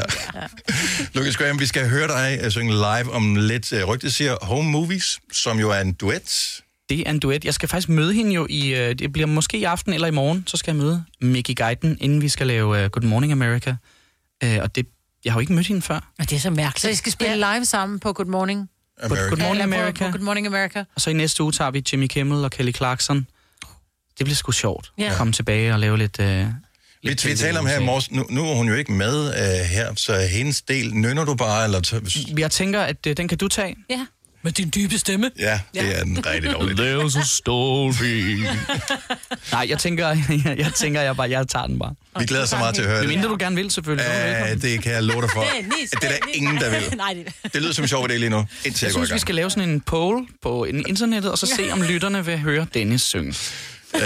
Lucas 1.13 1.38
Graham, 1.38 1.59
vi 1.59 1.65
skal 1.65 1.89
høre 1.89 2.07
dig 2.07 2.39
øh, 2.43 2.51
synge 2.51 2.73
live 2.73 3.13
om 3.13 3.35
lidt. 3.35 3.73
øh, 3.73 3.83
Rygtet 3.83 4.13
siger 4.13 4.35
Home 4.41 4.71
Movies, 4.71 5.19
som 5.31 5.59
jo 5.59 5.69
er 5.71 5.79
en 5.79 5.93
duet. 5.93 6.61
Det 6.89 6.99
er 6.99 7.09
en 7.09 7.19
duet. 7.19 7.45
Jeg 7.45 7.53
skal 7.53 7.69
faktisk 7.69 7.89
møde 7.89 8.13
hende 8.13 8.31
jo 8.33 8.47
i, 8.49 8.73
øh, 8.75 8.95
det 8.99 9.13
bliver 9.13 9.27
måske 9.27 9.57
i 9.57 9.63
aften 9.63 9.93
eller 9.93 10.07
i 10.07 10.11
morgen, 10.11 10.43
så 10.47 10.57
skal 10.57 10.71
jeg 10.71 10.83
møde 10.83 11.03
Mickey 11.21 11.55
Guyton, 11.55 11.97
inden 12.01 12.21
vi 12.21 12.29
skal 12.29 12.47
lave 12.47 12.83
uh, 12.85 12.89
Good 12.91 13.03
Morning 13.03 13.31
America. 13.31 13.75
Uh, 14.43 14.56
og 14.62 14.76
det, 14.76 14.88
jeg 15.26 15.34
har 15.34 15.39
jo 15.39 15.41
ikke 15.41 15.54
mødt 15.54 15.67
hende 15.67 15.82
før. 15.82 16.12
Og 16.19 16.30
det 16.30 16.36
er 16.36 16.39
så 16.39 16.50
mærkeligt. 16.50 16.82
Så 16.82 16.89
I 16.89 16.95
skal 16.95 17.12
spille 17.12 17.36
live 17.36 17.65
sammen 17.65 18.00
på 18.00 18.13
Good 18.13 18.28
Morning? 18.28 18.69
Good, 19.08 19.30
Good 19.30 19.39
Morning 19.39 19.63
America. 19.63 20.06
På 20.06 20.12
Good 20.12 20.24
Morning 20.24 20.48
America. 20.48 20.84
Og 20.95 21.02
så 21.02 21.10
i 21.10 21.13
næste 21.13 21.43
uge 21.43 21.52
tager 21.52 21.71
vi 21.71 21.84
Jimmy 21.91 22.08
Kimmel 22.08 22.43
og 22.43 22.52
Kelly 22.52 22.74
Clarkson. 22.74 23.28
Det 24.17 24.26
bliver 24.26 24.36
sgu 24.36 24.52
sjovt 24.52 24.91
Ja. 24.98 25.12
at 25.12 25.17
komme 25.17 25.34
tilbage 25.34 25.74
og 25.74 25.80
lave 25.80 25.98
lidt... 25.98 26.19
Øh, 26.19 26.48
Vi, 27.04 27.10
vi 27.10 27.15
taler 27.36 27.60
om 27.60 27.65
her 27.65 27.80
i 27.80 27.84
morges, 27.86 28.12
nu, 28.12 28.26
nu 28.30 28.50
er 28.50 28.56
hun 28.56 28.67
jo 28.67 28.74
ikke 28.76 28.91
med 28.91 29.28
uh, 29.28 29.65
her, 29.69 29.93
så 29.95 30.17
hendes 30.32 30.62
del, 30.62 30.95
nynner 30.95 31.26
du 31.26 31.36
bare, 31.36 31.63
eller... 31.63 31.80
T- 31.88 32.34
Jeg 32.38 32.52
tænker, 32.52 32.82
at 32.82 33.08
øh, 33.08 33.17
den 33.17 33.28
kan 33.28 33.38
du 33.38 33.48
tage. 33.48 33.76
Ja. 33.89 34.06
Med 34.45 34.51
din 34.51 34.71
dybe 34.75 34.97
stemme. 34.97 35.31
ja, 35.39 35.60
det 35.73 35.97
er 35.99 36.03
den 36.03 36.25
rigtig 36.25 36.51
dårligt. 36.53 36.79
There's 36.79 37.19
a 37.21 37.23
story. 37.23 38.43
Nej, 39.51 39.65
jeg 39.69 39.79
tænker, 39.79 40.08
jeg, 40.08 40.58
jeg 40.65 40.71
tænker, 40.75 41.01
jeg 41.01 41.15
bare, 41.15 41.29
jeg 41.29 41.47
tager 41.47 41.67
den 41.67 41.79
bare. 41.79 41.93
Vi 42.19 42.25
glæder 42.25 42.45
så 42.45 42.58
meget 42.58 42.75
til 42.75 42.81
at 42.81 42.88
høre 42.88 42.99
det. 42.99 43.08
mindre 43.08 43.29
du 43.29 43.36
gerne 43.39 43.55
vil, 43.55 43.71
selvfølgelig. 43.71 44.12
velkommen. 44.25 44.62
det 44.62 44.84
kan 44.84 44.91
jeg 44.91 45.03
love 45.03 45.21
dig 45.21 45.29
for. 45.34 45.45
Det 45.91 46.03
er 46.03 46.08
der 46.08 46.17
ingen, 46.34 46.58
der 46.58 46.69
vil. 46.69 46.84
Nej, 46.97 47.13
det... 47.13 47.53
Det 47.53 47.62
lyder 47.62 47.73
som 47.73 47.84
en 47.84 47.88
sjov 47.88 48.05
idé 48.05 48.13
lige 48.13 48.29
nu, 48.29 48.38
indtil 48.38 48.86
jeg, 48.86 48.88
Jeg 48.88 48.91
synes, 48.91 49.13
vi 49.13 49.19
skal 49.19 49.36
lave 49.36 49.49
sådan 49.49 49.69
en 49.69 49.81
poll 49.81 50.27
på 50.41 50.65
internettet, 50.65 51.31
og 51.31 51.38
så 51.38 51.45
se, 51.55 51.71
om 51.71 51.81
lytterne 51.81 52.25
vil 52.25 52.39
høre 52.39 52.67
Dennis 52.73 53.01
synge. 53.01 53.36
Uh, 53.93 54.01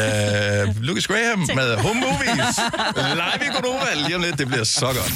Lucas 0.82 1.08
Graham 1.08 1.40
med 1.56 1.76
Home 1.78 2.00
Movies. 2.00 2.60
Live 2.96 3.46
i 3.46 3.62
Godova. 3.62 3.86
Lige 4.06 4.16
om 4.16 4.22
lidt, 4.22 4.38
det 4.38 4.48
bliver 4.48 4.64
så 4.64 4.86
godt. 4.86 5.14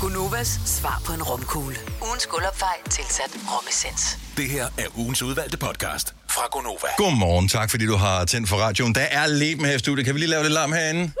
Gunovas 0.00 0.60
svar 0.64 1.02
på 1.04 1.12
en 1.12 1.22
romkugle. 1.22 1.76
Ugens 2.08 2.26
guldopfej 2.26 2.74
tilsat 2.90 3.30
romessens. 3.52 4.18
Det 4.36 4.50
her 4.50 4.64
er 4.78 4.98
ugens 4.98 5.22
udvalgte 5.22 5.56
podcast 5.56 6.14
fra 6.30 6.42
Gonova. 6.52 6.88
Godmorgen, 6.96 7.48
tak 7.48 7.70
fordi 7.70 7.86
du 7.86 7.96
har 7.96 8.24
tændt 8.24 8.48
for 8.48 8.56
radioen. 8.56 8.94
Der 8.94 9.00
er 9.00 9.26
leben 9.26 9.64
her 9.64 9.74
i 9.74 9.78
studiet. 9.78 10.06
Kan 10.06 10.14
vi 10.14 10.20
lige 10.20 10.30
lave 10.30 10.42
lidt 10.42 10.52
larm 10.52 10.72
herinde? 10.72 11.12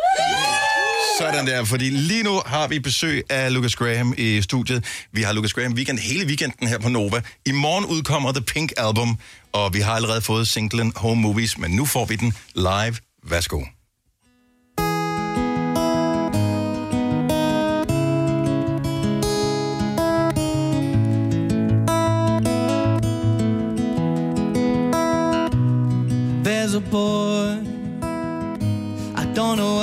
Sådan 1.18 1.46
der, 1.46 1.64
fordi 1.64 1.90
lige 1.90 2.22
nu 2.22 2.42
har 2.46 2.68
vi 2.68 2.78
besøg 2.78 3.24
af 3.30 3.54
Lucas 3.54 3.76
Graham 3.76 4.14
i 4.16 4.42
studiet. 4.42 4.84
Vi 5.12 5.22
har 5.22 5.32
Lucas 5.32 5.52
Graham 5.52 5.72
weekend 5.72 5.98
hele 5.98 6.26
weekenden 6.26 6.68
her 6.68 6.78
på 6.78 6.88
Nova. 6.88 7.22
I 7.46 7.52
morgen 7.52 7.84
udkommer 7.84 8.32
The 8.32 8.42
Pink 8.42 8.72
Album, 8.76 9.18
og 9.52 9.74
vi 9.74 9.80
har 9.80 9.92
allerede 9.92 10.22
fået 10.22 10.48
singlen 10.48 10.92
Home 10.96 11.20
Movies, 11.22 11.58
men 11.58 11.70
nu 11.70 11.84
får 11.84 12.04
vi 12.04 12.16
den 12.16 12.34
live. 12.54 12.96
Værsgo. 13.22 13.77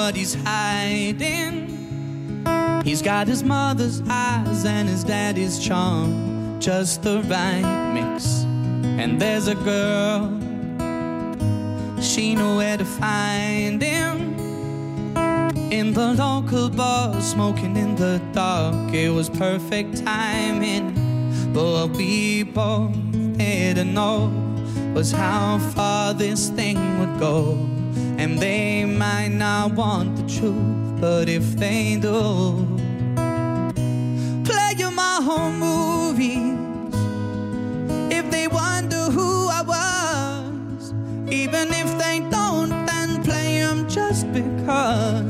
What 0.06 0.16
he's 0.16 0.36
hiding. 0.36 1.66
He's 2.84 3.02
got 3.02 3.28
his 3.28 3.44
mother's 3.44 4.04
eyes 4.08 4.64
and 4.64 4.88
his 4.88 5.04
daddy's 5.04 5.58
charm, 5.58 6.62
just 6.62 7.02
the 7.02 7.24
right 7.24 7.92
mix. 7.92 8.44
And 9.02 9.20
there's 9.20 9.48
a 9.48 9.56
girl, 9.56 10.30
she 12.00 12.36
knew 12.36 12.58
where 12.58 12.78
to 12.78 12.86
find 12.86 13.82
him. 13.82 14.38
In 15.72 15.94
the 15.94 16.14
local 16.14 16.70
bar, 16.70 17.20
smoking 17.20 17.76
in 17.76 17.96
the 17.96 18.22
dark, 18.32 18.94
it 18.94 19.10
was 19.10 19.28
perfect 19.28 20.06
timing. 20.06 20.94
But 21.52 21.64
what 21.64 21.98
we 21.98 22.44
both 22.44 22.94
didn't 23.40 23.92
know 23.92 24.30
was 24.94 25.12
how 25.12 25.58
far 25.74 26.14
this 26.14 26.50
thing 26.50 27.00
would 27.00 27.20
go. 27.20 27.75
And 28.18 28.40
they 28.40 28.86
might 28.86 29.28
not 29.28 29.74
want 29.74 30.16
the 30.16 30.24
truth, 30.40 31.02
but 31.02 31.28
if 31.28 31.44
they 31.58 31.98
do, 31.98 32.66
play 34.46 34.74
you 34.78 34.90
my 34.92 35.20
home 35.22 35.60
movies. 35.60 36.96
If 38.12 38.32
they 38.32 38.48
wonder 38.48 39.12
who 39.12 39.50
I 39.50 39.62
was, 39.62 40.94
even 41.32 41.68
if 41.74 41.98
they 41.98 42.22
don't, 42.32 42.70
then 42.86 43.24
play 43.24 43.60
them 43.60 43.88
just 43.90 44.32
because. 44.32 45.25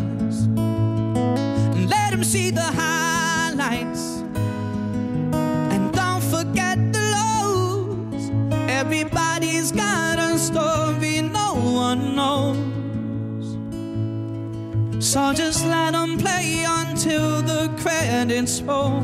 So 15.15 15.31
just 15.31 15.65
let 15.65 15.93
them 15.93 16.17
play 16.17 16.65
until 16.67 17.41
the 17.41 17.73
credits 17.77 18.61
roll. 18.61 18.99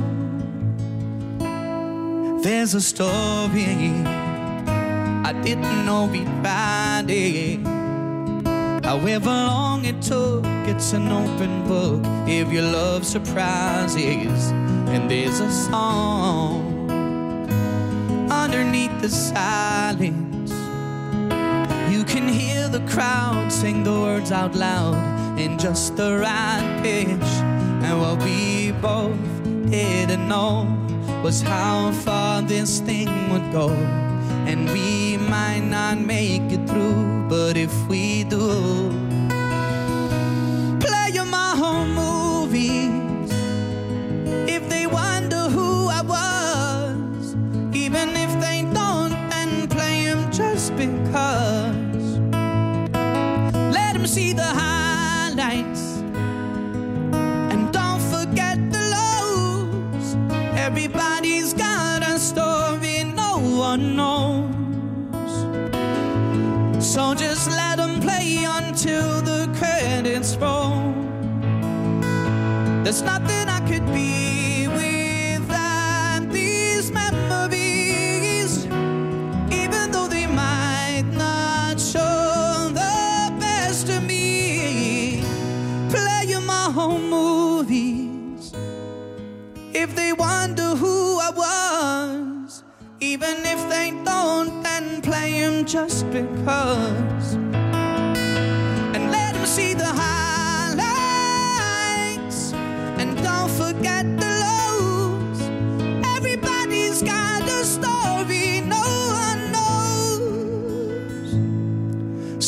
There's 2.43 2.73
a 2.73 2.81
story 2.81 4.03
I 5.23 5.31
didn't 5.41 5.85
know 5.85 6.09
it. 6.11 6.27
However 8.83 9.29
long 9.29 9.85
it 9.85 10.01
took, 10.01 10.43
it's 10.67 10.91
an 10.91 11.07
open 11.07 11.65
book. 11.65 12.01
If 12.27 12.51
you 12.51 12.61
love 12.61 13.05
surprises, 13.05 14.51
and 14.91 15.09
there's 15.09 15.39
a 15.39 15.49
song 15.49 16.91
underneath 18.29 18.99
the 18.99 19.07
silence. 19.07 20.51
You 21.89 22.03
can 22.03 22.27
hear 22.27 22.67
the 22.67 22.81
crowd 22.89 23.49
sing 23.49 23.85
the 23.85 23.93
words 23.93 24.33
out 24.33 24.55
loud 24.55 25.20
in 25.37 25.57
just 25.57 25.95
the 25.95 26.17
right 26.17 26.79
pitch. 26.81 27.31
And 27.83 27.99
what 27.99 28.23
we 28.23 28.71
both 28.81 29.17
didn't 29.69 30.27
know 30.27 30.65
was 31.23 31.41
how 31.41 31.91
far 31.91 32.41
this 32.41 32.79
thing 32.79 33.09
would 33.31 33.51
go. 33.51 33.69
And 34.49 34.69
we 34.71 35.17
might 35.17 35.61
not 35.61 35.99
make 35.99 36.51
it 36.51 36.67
through, 36.67 37.27
but 37.29 37.57
if 37.57 37.73
we 37.87 38.23
do, 38.23 38.80
There's 72.91 73.03
nothing 73.03 73.47
I 73.47 73.61
could 73.69 73.85
be 73.93 74.67
without 74.67 76.27
these 76.29 76.91
memories. 76.91 78.65
Even 79.49 79.91
though 79.91 80.09
they 80.09 80.27
might 80.27 81.05
not 81.13 81.79
show 81.79 82.67
the 82.67 83.31
best 83.39 83.87
of 83.87 84.03
me. 84.03 85.23
Play 85.89 86.25
you 86.27 86.41
my 86.41 86.69
home 86.69 87.09
movies. 87.09 88.51
If 89.73 89.95
they 89.95 90.11
wonder 90.11 90.75
who 90.75 91.17
I 91.21 91.29
was, 91.29 92.65
even 92.99 93.37
if 93.45 93.69
they 93.69 93.91
don't, 94.03 94.63
then 94.63 95.01
play 95.01 95.39
them 95.39 95.63
just 95.63 96.11
because. 96.11 97.10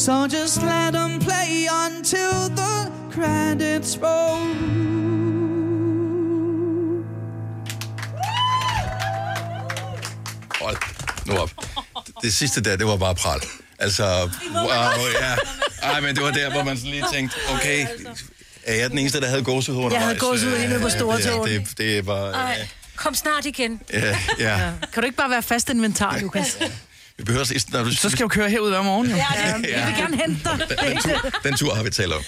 So 0.06 0.28
just 0.28 0.62
let 0.62 0.92
them 0.94 1.20
play 1.20 1.68
until 1.86 2.50
the 2.56 2.92
credits 3.13 3.98
roll. 4.02 4.39
Hold 10.62 10.78
nu 11.26 11.38
op. 11.38 11.52
Det 12.22 12.34
sidste 12.34 12.62
der, 12.62 12.76
det 12.76 12.88
var 12.88 12.98
bare 12.98 13.16
pral. 13.16 13.42
Altså, 13.80 14.30
wow, 14.54 14.68
ja. 15.22 15.36
Ej, 15.82 16.00
men 16.02 16.16
det 16.16 16.24
var 16.24 16.32
der, 16.32 16.52
hvor 16.52 16.63
man 16.63 16.78
sådan 16.78 16.92
lige 16.92 17.06
tænkte, 17.13 17.38
okay, 17.54 17.88
er 18.63 18.74
jeg 18.74 18.89
den 18.89 18.98
eneste, 18.98 19.22
der 19.22 19.28
havde 19.28 19.44
gåsehud 19.44 19.78
undervejs? 19.78 20.00
Jeg 20.00 20.08
havde 20.08 20.20
gåsehud 20.20 20.56
helt 20.56 20.82
på 20.82 20.88
Ja, 20.88 20.98
stortåen. 20.98 21.50
Det, 21.50 21.68
det, 21.68 21.78
det 21.78 22.08
var... 22.08 22.32
Ej, 22.32 22.68
kom 22.96 23.16
snart 23.16 23.46
igen. 23.46 23.82
Ja, 23.93 24.18
ja. 24.39 24.72
Kan 24.93 25.04
du 25.04 25.06
ikke 25.06 25.18
bare 25.18 25.30
være 25.30 25.43
fast 25.43 25.70
inventar, 25.70 26.20
Lukas? 26.20 26.58
Vi 27.24 27.26
behøver 27.26 27.63
når 27.71 27.84
du... 27.84 27.95
Så 27.95 28.09
skal 28.09 28.24
jo 28.24 28.28
køre 28.28 28.49
herud 28.49 28.69
hver 28.69 28.82
morgen, 28.82 29.09
jo. 29.09 29.15
Ja, 29.15 29.26
jeg 29.43 29.55
vil 29.88 29.95
gerne 29.97 30.17
hente 30.17 30.39
dig. 30.43 30.59
Den, 30.69 30.88
den, 30.88 30.97
tur, 30.97 31.30
den 31.43 31.57
tur 31.57 31.76
har 31.76 31.84
vi 31.84 31.89
talt 31.89 32.13
om. 32.13 32.21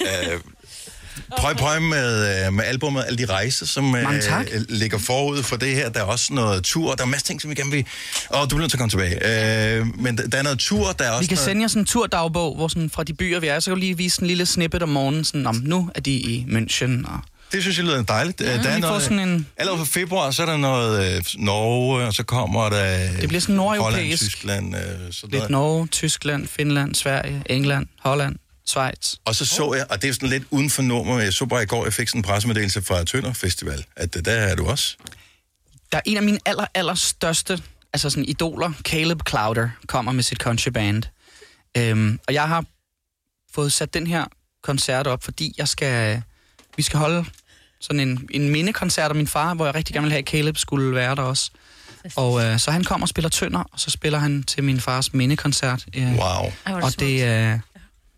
Ja. 0.00 0.32
Øh, 0.34 0.40
Prøv, 1.38 1.54
prøv 1.54 1.80
med, 1.80 2.46
øh, 2.46 2.52
med 2.52 2.64
albumet, 2.64 3.04
alle 3.06 3.18
de 3.18 3.32
rejser, 3.32 3.66
som 3.66 3.96
øh, 3.96 4.06
ligger 4.68 4.98
forud 4.98 5.42
for 5.42 5.56
det 5.56 5.74
her. 5.74 5.88
Der 5.88 6.00
er 6.00 6.04
også 6.04 6.32
noget 6.34 6.64
tur, 6.64 6.94
der 6.94 7.02
er 7.02 7.06
masser 7.06 7.24
af 7.24 7.26
ting, 7.26 7.40
som 7.40 7.50
vi 7.50 7.54
gerne 7.54 7.70
vil... 7.70 7.84
Åh, 8.34 8.42
du 8.42 8.46
bliver 8.46 8.60
nødt 8.60 8.70
til 8.70 8.76
at 8.76 8.78
komme 8.78 8.90
tilbage. 8.90 9.76
Øh, 9.78 9.86
men 9.98 10.18
der 10.18 10.28
der 10.28 10.38
er 10.38 10.42
noget 10.42 10.58
tur, 10.58 10.92
der 10.92 11.04
er 11.04 11.10
også 11.10 11.20
Vi 11.20 11.26
kan 11.26 11.34
noget... 11.34 11.44
sende 11.44 11.62
jer 11.62 11.68
sådan 11.68 11.82
en 11.82 11.86
turdagbog, 11.86 12.56
hvor 12.56 12.68
sådan 12.68 12.90
fra 12.90 13.04
de 13.04 13.14
byer, 13.14 13.40
vi 13.40 13.46
er, 13.46 13.60
så 13.60 13.70
kan 13.70 13.76
du 13.76 13.80
lige 13.80 13.96
vise 13.96 14.22
en 14.22 14.28
lille 14.28 14.46
snippet 14.46 14.82
om 14.82 14.88
morgenen, 14.88 15.24
sådan 15.24 15.46
om 15.46 15.62
nu 15.64 15.90
er 15.94 16.00
de 16.00 16.10
i 16.12 16.46
München. 16.48 17.12
Og... 17.12 17.20
Det 17.52 17.62
synes 17.62 17.76
jeg 17.78 17.84
lyder 17.86 18.02
dejligt. 18.02 18.40
Ja, 18.40 18.56
der 18.62 18.68
er 18.70 18.78
noget, 18.78 19.02
sådan 19.02 19.18
en- 19.18 19.46
Allerede 19.56 19.78
fra 19.78 19.84
februar, 20.00 20.30
så 20.30 20.42
er 20.42 20.46
der 20.46 20.56
noget 20.56 21.16
øh, 21.16 21.22
Norge, 21.36 22.04
og 22.06 22.14
så 22.14 22.22
kommer 22.22 22.68
der... 22.68 23.10
Det 23.20 23.28
bliver 23.28 23.40
sådan 23.40 23.54
nordeuropæisk. 23.54 24.42
Holland, 24.42 24.70
Tyskland, 24.70 24.76
øh, 24.76 25.12
sådan 25.12 25.30
Lidt 25.30 25.32
noget. 25.32 25.50
Norge, 25.50 25.86
Tyskland, 25.86 26.46
Finland, 26.48 26.94
Sverige, 26.94 27.42
England, 27.46 27.86
Holland, 28.00 28.36
Schweiz. 28.66 29.14
Og 29.24 29.34
så 29.34 29.44
så 29.44 29.74
jeg, 29.74 29.86
og 29.90 30.02
det 30.02 30.08
er 30.10 30.12
sådan 30.14 30.28
lidt 30.28 30.42
uden 30.50 30.70
for 30.70 30.82
nummer, 30.82 31.20
jeg 31.20 31.32
så 31.32 31.46
bare 31.46 31.62
i 31.62 31.66
går, 31.66 31.84
jeg 31.84 31.92
fik 31.92 32.08
sådan 32.08 32.18
en 32.18 32.22
pressemeddelelse 32.22 32.82
fra 32.82 33.04
Tønder 33.04 33.32
Festival, 33.32 33.84
at 33.96 34.16
øh, 34.16 34.24
der 34.24 34.32
er 34.32 34.54
du 34.54 34.66
også. 34.66 34.96
Der 35.92 35.98
er 35.98 36.02
en 36.04 36.16
af 36.16 36.22
mine 36.22 36.38
aller, 36.46 36.66
aller 36.74 36.94
største 36.94 37.62
altså 37.92 38.10
sådan 38.10 38.24
idoler, 38.24 38.72
Caleb 38.82 39.20
Clouder, 39.28 39.68
kommer 39.86 40.12
med 40.12 40.22
sit 40.22 40.38
country 40.38 40.68
band. 40.70 41.02
Øhm, 41.76 42.18
og 42.28 42.34
jeg 42.34 42.48
har 42.48 42.64
fået 43.54 43.72
sat 43.72 43.94
den 43.94 44.06
her 44.06 44.24
koncert 44.62 45.06
op, 45.06 45.24
fordi 45.24 45.54
jeg 45.58 45.68
skal, 45.68 46.22
vi 46.76 46.82
skal 46.82 46.98
holde 46.98 47.24
sådan 47.82 48.00
en, 48.00 48.28
en 48.30 48.48
mindekoncert 48.48 49.08
af 49.10 49.14
min 49.14 49.26
far, 49.26 49.54
hvor 49.54 49.64
jeg 49.64 49.74
rigtig 49.74 49.94
gerne 49.94 50.04
vil 50.04 50.12
have, 50.12 50.18
at 50.18 50.28
Caleb 50.28 50.56
skulle 50.58 50.94
være 50.94 51.14
der 51.14 51.22
også. 51.22 51.50
Og 52.16 52.44
øh, 52.44 52.58
så 52.58 52.70
han 52.70 52.84
kommer 52.84 53.04
og 53.04 53.08
spiller 53.08 53.28
tønder, 53.28 53.60
og 53.72 53.80
så 53.80 53.90
spiller 53.90 54.18
han 54.18 54.42
til 54.42 54.64
min 54.64 54.80
fars 54.80 55.14
mindekoncert. 55.14 55.86
Øh, 55.94 56.02
Wow. 56.12 56.52
Er 56.66 56.74
og 56.82 57.00
det, 57.00 57.24
øh, 57.52 57.58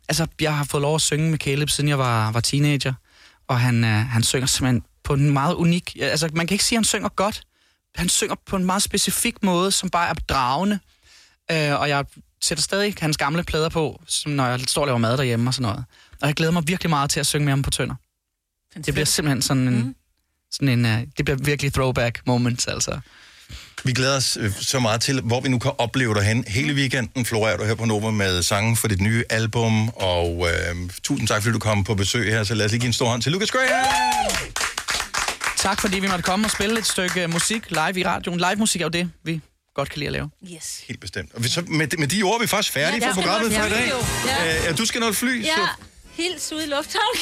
altså, 0.08 0.26
jeg 0.40 0.56
har 0.56 0.64
fået 0.64 0.80
lov 0.80 0.94
at 0.94 1.00
synge 1.00 1.30
med 1.30 1.38
Caleb, 1.38 1.68
siden 1.68 1.88
jeg 1.88 1.98
var, 1.98 2.32
var 2.32 2.40
teenager. 2.40 2.92
Og 3.48 3.60
han, 3.60 3.84
øh, 3.84 3.90
han 3.90 4.22
synger 4.22 4.46
simpelthen 4.46 4.82
på 5.04 5.14
en 5.14 5.30
meget 5.30 5.54
unik... 5.54 5.96
Altså, 6.00 6.28
man 6.32 6.46
kan 6.46 6.54
ikke 6.54 6.64
sige, 6.64 6.76
at 6.76 6.78
han 6.78 6.84
synger 6.84 7.08
godt. 7.08 7.42
Han 7.94 8.08
synger 8.08 8.34
på 8.46 8.56
en 8.56 8.64
meget 8.64 8.82
specifik 8.82 9.42
måde, 9.42 9.72
som 9.72 9.90
bare 9.90 10.08
er 10.08 10.14
dragende. 10.14 10.78
Øh, 11.50 11.80
og 11.80 11.88
jeg 11.88 12.04
sætter 12.42 12.62
stadig 12.62 12.94
hans 13.00 13.16
gamle 13.16 13.42
plader 13.42 13.68
på, 13.68 14.02
som 14.06 14.32
når 14.32 14.46
jeg 14.46 14.60
står 14.60 14.82
og 14.82 14.86
laver 14.86 14.98
mad 14.98 15.16
derhjemme 15.16 15.50
og 15.50 15.54
sådan 15.54 15.62
noget. 15.62 15.84
Og 16.22 16.26
jeg 16.26 16.34
glæder 16.34 16.52
mig 16.52 16.68
virkelig 16.68 16.90
meget 16.90 17.10
til 17.10 17.20
at 17.20 17.26
synge 17.26 17.44
med 17.44 17.52
ham 17.52 17.62
på 17.62 17.70
tønder. 17.70 17.94
Det 18.86 18.94
bliver 18.94 19.04
simpelthen 19.04 19.42
sådan 19.42 19.68
en... 19.68 19.78
Mm. 19.78 19.94
Sådan 20.52 20.68
en 20.68 20.84
uh, 20.84 21.00
det 21.16 21.24
bliver 21.24 21.38
virkelig 21.42 21.72
throwback 21.72 22.20
moments, 22.26 22.66
altså. 22.66 23.00
Vi 23.84 23.92
glæder 23.92 24.16
os 24.16 24.38
øh, 24.40 24.52
så 24.60 24.80
meget 24.80 25.00
til, 25.00 25.20
hvor 25.20 25.40
vi 25.40 25.48
nu 25.48 25.58
kan 25.58 25.72
opleve 25.78 26.14
dig 26.14 26.22
hen. 26.22 26.44
Hele 26.48 26.74
weekenden 26.74 27.24
florerer 27.24 27.56
du 27.56 27.64
her 27.64 27.74
på 27.74 27.84
Nova 27.84 28.10
med 28.10 28.42
sange 28.42 28.76
for 28.76 28.88
dit 28.88 29.00
nye 29.00 29.24
album, 29.30 29.88
og 29.88 30.48
øh, 30.50 30.90
tusind 31.02 31.28
tak, 31.28 31.42
fordi 31.42 31.52
du 31.52 31.58
kom 31.58 31.84
på 31.84 31.94
besøg 31.94 32.32
her, 32.32 32.44
så 32.44 32.54
lad 32.54 32.66
os 32.66 32.72
lige 32.72 32.80
give 32.80 32.86
en 32.86 32.92
stor 32.92 33.08
hånd 33.08 33.22
til 33.22 33.32
Lucas 33.32 33.50
Graham! 33.50 34.30
Tak 35.56 35.80
fordi 35.80 35.98
vi 35.98 36.06
måtte 36.06 36.22
komme 36.22 36.46
og 36.46 36.50
spille 36.50 36.78
et 36.78 36.86
stykke 36.86 37.22
øh, 37.22 37.32
musik 37.32 37.70
live 37.70 38.00
i 38.00 38.04
radioen. 38.04 38.38
Live 38.38 38.56
musik 38.56 38.80
er 38.80 38.84
jo 38.84 38.88
det, 38.88 39.10
vi 39.24 39.40
godt 39.74 39.90
kan 39.90 39.98
lide 39.98 40.06
at 40.06 40.12
lave. 40.12 40.30
Yes. 40.54 40.84
Helt 40.88 41.00
bestemt. 41.00 41.34
Og 41.34 41.44
vi, 41.44 41.48
så 41.48 41.62
med, 41.68 41.88
med 41.98 42.08
de 42.08 42.22
ord 42.22 42.34
er 42.34 42.40
vi 42.40 42.46
faktisk 42.46 42.72
færdige 42.72 43.06
Ja, 43.06 43.12
for 43.12 43.20
jeg 43.20 43.24
skal 43.24 43.24
programmet 43.24 43.52
for 43.52 43.66
i 43.66 43.70
dag. 43.70 43.92
Ja. 44.64 44.70
Øh, 44.70 44.78
du 44.78 44.84
skal 44.84 45.00
nå 45.00 45.08
et 45.08 45.16
fly, 45.16 45.44
Ja, 45.44 45.54
så 45.54 45.60
hils 46.16 46.52
ude 46.52 46.64
i 46.64 46.66
lufthavnen. 46.66 47.20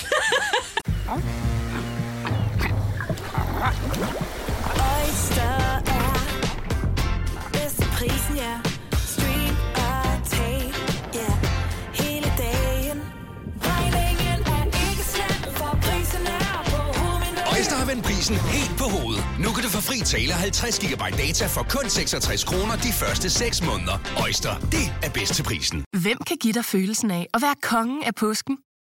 Oyster 4.94 5.56
er 5.98 6.14
bedst 7.52 7.76
til 7.76 7.88
prisen, 7.98 8.36
ja. 8.36 8.54
Stream 9.12 9.56
og 9.86 10.28
tag, 10.30 10.72
ja. 11.14 11.30
Hele 12.02 12.28
dagen. 12.38 12.98
Regningen 13.70 14.40
er 14.56 14.64
ikke 14.90 15.04
slem, 15.14 15.54
for 15.56 15.78
prisen 15.82 16.26
er 16.26 16.62
på 16.72 16.76
hovedet. 16.98 17.42
Øjster 17.56 17.76
har 17.76 17.86
vendt 17.86 18.04
prisen 18.04 18.36
helt 18.36 18.74
på 18.78 18.84
hovedet. 18.84 19.24
Nu 19.44 19.48
kan 19.54 19.62
du 19.64 19.68
få 19.68 19.80
fri 19.80 19.98
tale 20.00 20.32
50 20.32 20.78
GB 20.78 21.02
data 21.18 21.46
for 21.46 21.62
kun 21.74 21.90
66 21.90 22.44
kroner 22.44 22.76
de 22.76 22.92
første 22.92 23.30
6 23.30 23.62
måneder. 23.62 23.96
Øjster, 24.24 24.54
det 24.58 24.86
er 25.06 25.10
bedst 25.10 25.34
til 25.34 25.42
prisen. 25.42 25.84
Hvem 26.02 26.18
kan 26.26 26.36
give 26.36 26.52
dig 26.52 26.64
følelsen 26.64 27.10
af 27.10 27.26
at 27.34 27.42
være 27.42 27.54
kongen 27.62 28.02
af 28.02 28.14
påsken? 28.14 28.56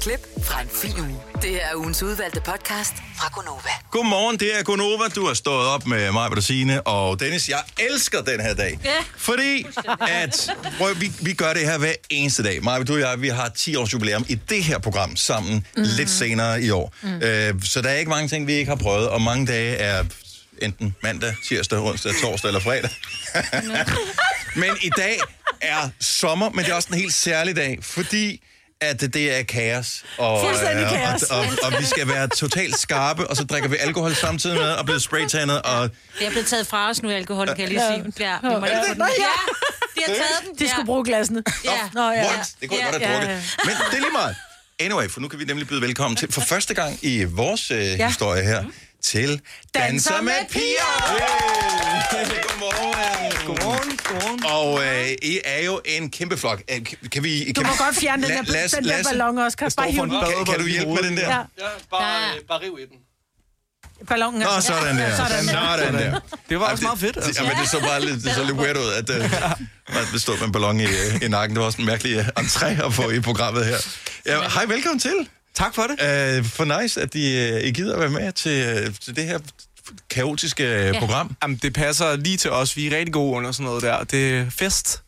Klip 0.00 0.26
fra 0.42 0.62
en 0.62 0.68
fin 0.68 1.00
uge. 1.00 1.16
Det 1.42 1.64
er 1.64 1.74
ugens 1.76 2.02
udvalgte 2.02 2.40
podcast 2.40 2.94
fra 3.18 3.28
Gonova. 3.34 3.70
Godmorgen, 3.90 4.40
det 4.40 4.58
er 4.58 4.62
Gunova. 4.62 5.08
Du 5.14 5.26
har 5.26 5.34
stået 5.34 5.66
op 5.66 5.86
med 5.86 6.12
mig, 6.12 6.30
Bettina 6.30 6.78
og 6.78 7.20
Dennis. 7.20 7.48
Jeg 7.48 7.58
elsker 7.78 8.20
den 8.20 8.40
her 8.40 8.54
dag. 8.54 8.78
Ja. 8.84 8.90
Fordi 9.16 9.66
at, 10.08 10.50
prøv, 10.78 11.00
vi, 11.00 11.12
vi 11.20 11.32
gør 11.32 11.52
det 11.52 11.62
her 11.62 11.78
hver 11.78 11.92
eneste 12.10 12.42
dag. 12.42 12.64
Maja, 12.64 12.82
du 12.82 12.94
og 12.94 13.00
jeg, 13.00 13.22
vi 13.22 13.28
har 13.28 13.48
10 13.48 13.76
års 13.76 13.92
jubilæum 13.92 14.24
i 14.28 14.34
det 14.34 14.64
her 14.64 14.78
program 14.78 15.16
sammen 15.16 15.66
mm. 15.76 15.82
lidt 15.96 16.10
senere 16.10 16.62
i 16.62 16.70
år. 16.70 16.94
Mm. 17.02 17.22
Øh, 17.22 17.62
så 17.62 17.82
der 17.82 17.88
er 17.88 17.94
ikke 17.94 18.10
mange 18.10 18.28
ting, 18.28 18.46
vi 18.46 18.52
ikke 18.52 18.68
har 18.68 18.76
prøvet, 18.76 19.08
og 19.08 19.22
mange 19.22 19.46
dage 19.46 19.76
er 19.76 20.04
enten 20.62 20.94
mandag, 21.02 21.34
tirsdag, 21.48 21.78
onsdag, 21.78 22.12
torsdag 22.22 22.48
eller 22.48 22.60
fredag. 22.60 22.90
men 24.62 24.70
i 24.82 24.90
dag 24.96 25.18
er 25.60 25.88
sommer, 26.00 26.50
men 26.50 26.64
det 26.64 26.70
er 26.70 26.74
også 26.74 26.88
en 26.92 26.98
helt 26.98 27.14
særlig 27.14 27.56
dag, 27.56 27.78
fordi 27.82 28.42
at 28.80 29.00
det 29.00 29.38
er 29.38 29.42
kaos. 29.42 30.02
Og, 30.18 30.44
Fuldstændig 30.44 30.84
øh, 30.84 30.90
kaos. 30.90 31.22
Og, 31.22 31.38
og, 31.38 31.46
og, 31.62 31.72
vi 31.80 31.84
skal 31.84 32.08
være 32.08 32.28
totalt 32.28 32.78
skarpe, 32.78 33.26
og 33.26 33.36
så 33.36 33.44
drikker 33.44 33.68
vi 33.68 33.76
alkohol 33.76 34.14
samtidig 34.14 34.56
med, 34.58 34.70
og 34.70 34.84
bliver 34.84 34.98
spraytannet, 34.98 35.62
og 35.62 35.90
Det 36.18 36.26
er 36.26 36.30
blevet 36.30 36.46
taget 36.46 36.66
fra 36.66 36.90
os 36.90 37.02
nu, 37.02 37.10
alkohol, 37.10 37.46
kan 37.46 37.58
jeg 37.58 37.68
lige 37.68 37.80
sige. 37.80 38.12
Ja, 38.20 38.36
vi 38.42 38.48
må 38.48 38.58
lige 38.66 38.76
det- 38.76 38.84
få 38.88 38.94
den. 38.94 39.02
Ja. 39.18 39.24
de 39.96 40.00
har 40.06 40.14
taget 40.14 40.28
den. 40.58 40.58
De 40.58 40.68
skulle 40.70 40.86
bruge 40.86 41.04
glasene. 41.04 41.42
Ja. 41.64 41.70
Nå, 41.94 42.10
ja. 42.10 42.24
What? 42.26 42.48
Det 42.60 42.68
kunne 42.68 42.78
jeg 42.84 42.92
godt 42.92 43.02
have 43.02 43.16
drukket. 43.20 43.56
Men 43.64 43.74
det 43.90 43.96
er 43.96 44.00
lige 44.00 44.12
meget. 44.12 44.36
Anyway, 44.80 45.08
for 45.08 45.20
nu 45.20 45.28
kan 45.28 45.38
vi 45.38 45.44
nemlig 45.44 45.68
byde 45.68 45.80
velkommen 45.82 46.16
til, 46.16 46.32
for 46.32 46.40
første 46.40 46.74
gang 46.74 46.98
i 47.02 47.24
vores 47.24 47.70
øh, 47.70 47.78
ja. 47.78 48.06
historie 48.06 48.42
her, 48.42 48.64
til 49.04 49.40
Danser 49.74 50.22
med 50.22 50.32
piger! 50.50 50.64
Yeah. 51.10 52.30
Godmorgen. 52.48 53.32
Godmorgen. 53.46 53.98
Godmorgen. 54.04 54.44
Og 54.44 54.84
øh, 54.86 55.08
I 55.22 55.40
er 55.44 55.64
jo 55.64 55.80
en 55.84 56.10
kæmpe 56.10 56.36
flok. 56.36 56.62
Øh, 56.70 56.80
Kan, 57.12 57.22
vi... 57.24 57.44
Kan 57.44 57.54
Du 57.54 57.62
må 57.62 57.68
vi- 57.68 57.74
godt 57.78 57.96
fjerne 57.96 58.22
den 58.22 58.30
der, 58.46 58.68
den 58.76 58.84
der 58.84 59.02
ballon 59.02 59.38
også. 59.38 59.56
Kan, 59.56 59.70
bare 59.76 59.90
hive 59.90 60.02
den. 60.02 60.10
Kan, 60.10 60.44
kan 60.46 60.58
du 60.60 60.66
hjælpe 60.66 60.92
med 60.94 61.02
den 61.02 61.16
der? 61.16 61.28
Ja. 61.28 61.36
Ja, 61.36 61.42
bare, 61.90 62.22
øh, 62.36 62.44
bare 62.48 62.60
riv 62.60 62.78
i 62.78 62.82
den. 62.86 62.96
Ballonen 64.08 64.40
Nå, 64.40 64.46
sådan 64.60 64.96
der. 64.96 65.16
Sådan 65.16 65.46
der. 65.46 65.76
Sådan 65.76 65.94
der. 65.94 66.20
Det 66.48 66.60
var 66.60 66.66
også 66.70 66.84
meget 66.84 66.98
fedt, 66.98 67.16
altså. 67.16 67.42
Jamen, 67.42 67.56
det 67.58 67.68
så 67.70 67.80
bare 67.80 68.00
lidt, 68.00 68.24
det 68.24 68.34
så 68.34 68.44
lidt 68.44 68.56
weird 68.56 68.76
ud, 68.76 68.92
at, 68.92 69.10
uh, 69.10 69.50
at 70.00 70.06
det 70.12 70.22
stod 70.22 70.38
med 70.38 70.46
en 70.46 70.52
ballon 70.52 70.80
i, 70.80 70.84
øh, 70.84 71.22
i 71.22 71.28
nakken. 71.28 71.56
Det 71.56 71.60
var 71.60 71.66
også 71.66 71.78
en 71.78 71.86
mærkelig 71.86 72.16
øh, 72.16 72.26
entré 72.44 72.86
at 72.86 72.94
få 72.94 73.10
i 73.10 73.20
programmet 73.20 73.66
her. 73.66 73.76
Ja, 74.26 74.48
hej, 74.48 74.64
velkommen 74.64 75.00
til. 75.00 75.28
Tak 75.60 75.74
for 75.74 75.82
det. 75.82 76.38
Uh, 76.38 76.46
for 76.46 76.80
nice, 76.80 77.00
at 77.00 77.14
I, 77.14 77.52
uh, 77.52 77.60
I 77.64 77.70
gider 77.70 77.94
at 77.94 78.00
være 78.00 78.10
med 78.10 78.32
til, 78.32 78.86
uh, 78.88 78.94
til 78.94 79.16
det 79.16 79.24
her 79.24 79.38
kaotiske 80.10 80.64
ja. 80.64 80.98
program. 80.98 81.36
Jamen, 81.42 81.56
det 81.56 81.74
passer 81.74 82.16
lige 82.16 82.36
til 82.36 82.50
os. 82.50 82.76
Vi 82.76 82.86
er 82.86 82.98
rigtig 82.98 83.12
gode 83.12 83.36
under 83.36 83.52
sådan 83.52 83.64
noget 83.64 83.82
der. 83.82 84.04
Det 84.04 84.34
er 84.34 84.50
fest. 84.50 85.02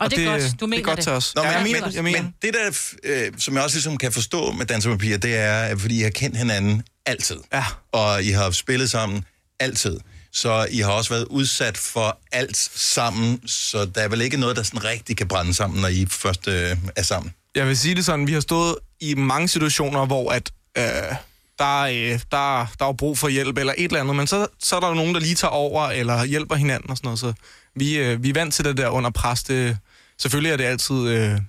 Og 0.00 0.10
det 0.10 0.26
er 0.26 0.30
godt. 0.30 0.60
Du 0.60 0.66
mener 0.66 0.76
det. 0.76 0.82
er 0.82 0.88
godt 0.88 0.96
det. 0.96 1.04
til 1.04 1.12
os. 1.12 1.34
Nå, 1.34 1.42
men, 1.42 1.50
ja, 1.50 1.56
jeg 1.56 1.62
men, 1.62 1.72
mener, 1.72 1.86
det. 1.86 1.94
jeg 1.94 2.04
mener. 2.04 2.22
men 2.22 2.34
det 2.42 2.54
der, 2.54 2.70
øh, 3.04 3.32
som 3.38 3.54
jeg 3.54 3.62
også 3.62 3.76
ligesom 3.76 3.98
kan 3.98 4.12
forstå 4.12 4.52
med 4.52 4.66
Danser 4.66 4.90
med 4.90 4.98
Piger, 4.98 5.18
det 5.18 5.36
er, 5.36 5.62
at 5.62 5.80
fordi 5.80 5.98
I 5.98 6.02
har 6.02 6.10
kendt 6.10 6.36
hinanden 6.36 6.82
altid. 7.06 7.36
Ja. 7.52 7.64
Og 7.92 8.22
I 8.24 8.30
har 8.30 8.50
spillet 8.50 8.90
sammen 8.90 9.24
altid. 9.60 10.00
Så 10.32 10.66
I 10.70 10.78
har 10.78 10.92
også 10.92 11.10
været 11.10 11.24
udsat 11.24 11.76
for 11.76 12.18
alt 12.32 12.56
sammen, 12.74 13.48
så 13.48 13.84
der 13.84 14.00
er 14.00 14.08
vel 14.08 14.20
ikke 14.20 14.36
noget, 14.36 14.56
der 14.56 14.62
sådan 14.62 14.84
rigtig 14.84 15.16
kan 15.16 15.28
brænde 15.28 15.54
sammen, 15.54 15.80
når 15.80 15.88
I 15.88 16.06
først 16.10 16.48
øh, 16.48 16.76
er 16.96 17.02
sammen. 17.02 17.34
Jeg 17.54 17.66
vil 17.66 17.78
sige 17.78 17.94
det 17.94 18.04
sådan, 18.04 18.26
vi 18.26 18.32
har 18.32 18.40
stået 18.40 18.74
i 19.00 19.14
mange 19.14 19.48
situationer, 19.48 20.06
hvor 20.06 20.32
at, 20.32 20.52
øh, 20.78 21.16
der, 21.58 21.80
øh, 21.80 22.20
der, 22.30 22.66
der 22.78 22.86
er 22.88 22.92
brug 22.92 23.18
for 23.18 23.28
hjælp 23.28 23.58
eller 23.58 23.74
et 23.78 23.84
eller 23.84 24.00
andet, 24.00 24.16
men 24.16 24.26
så, 24.26 24.46
så 24.58 24.76
er 24.76 24.80
der 24.80 24.88
jo 24.88 24.94
nogen, 24.94 25.14
der 25.14 25.20
lige 25.20 25.34
tager 25.34 25.52
over 25.52 25.86
eller 25.86 26.24
hjælper 26.24 26.54
hinanden 26.54 26.90
og 26.90 26.96
sådan 26.96 27.06
noget. 27.06 27.18
Så 27.18 27.32
vi, 27.76 27.98
øh, 27.98 28.22
vi 28.22 28.28
er 28.28 28.34
vant 28.34 28.54
til 28.54 28.64
det 28.64 28.76
der 28.76 28.88
under 28.88 29.10
pres. 29.10 29.42
Det, 29.42 29.78
selvfølgelig 30.18 30.52
er 30.52 30.56
det 30.56 30.64
altid 30.64 31.08
øh, 31.08 31.40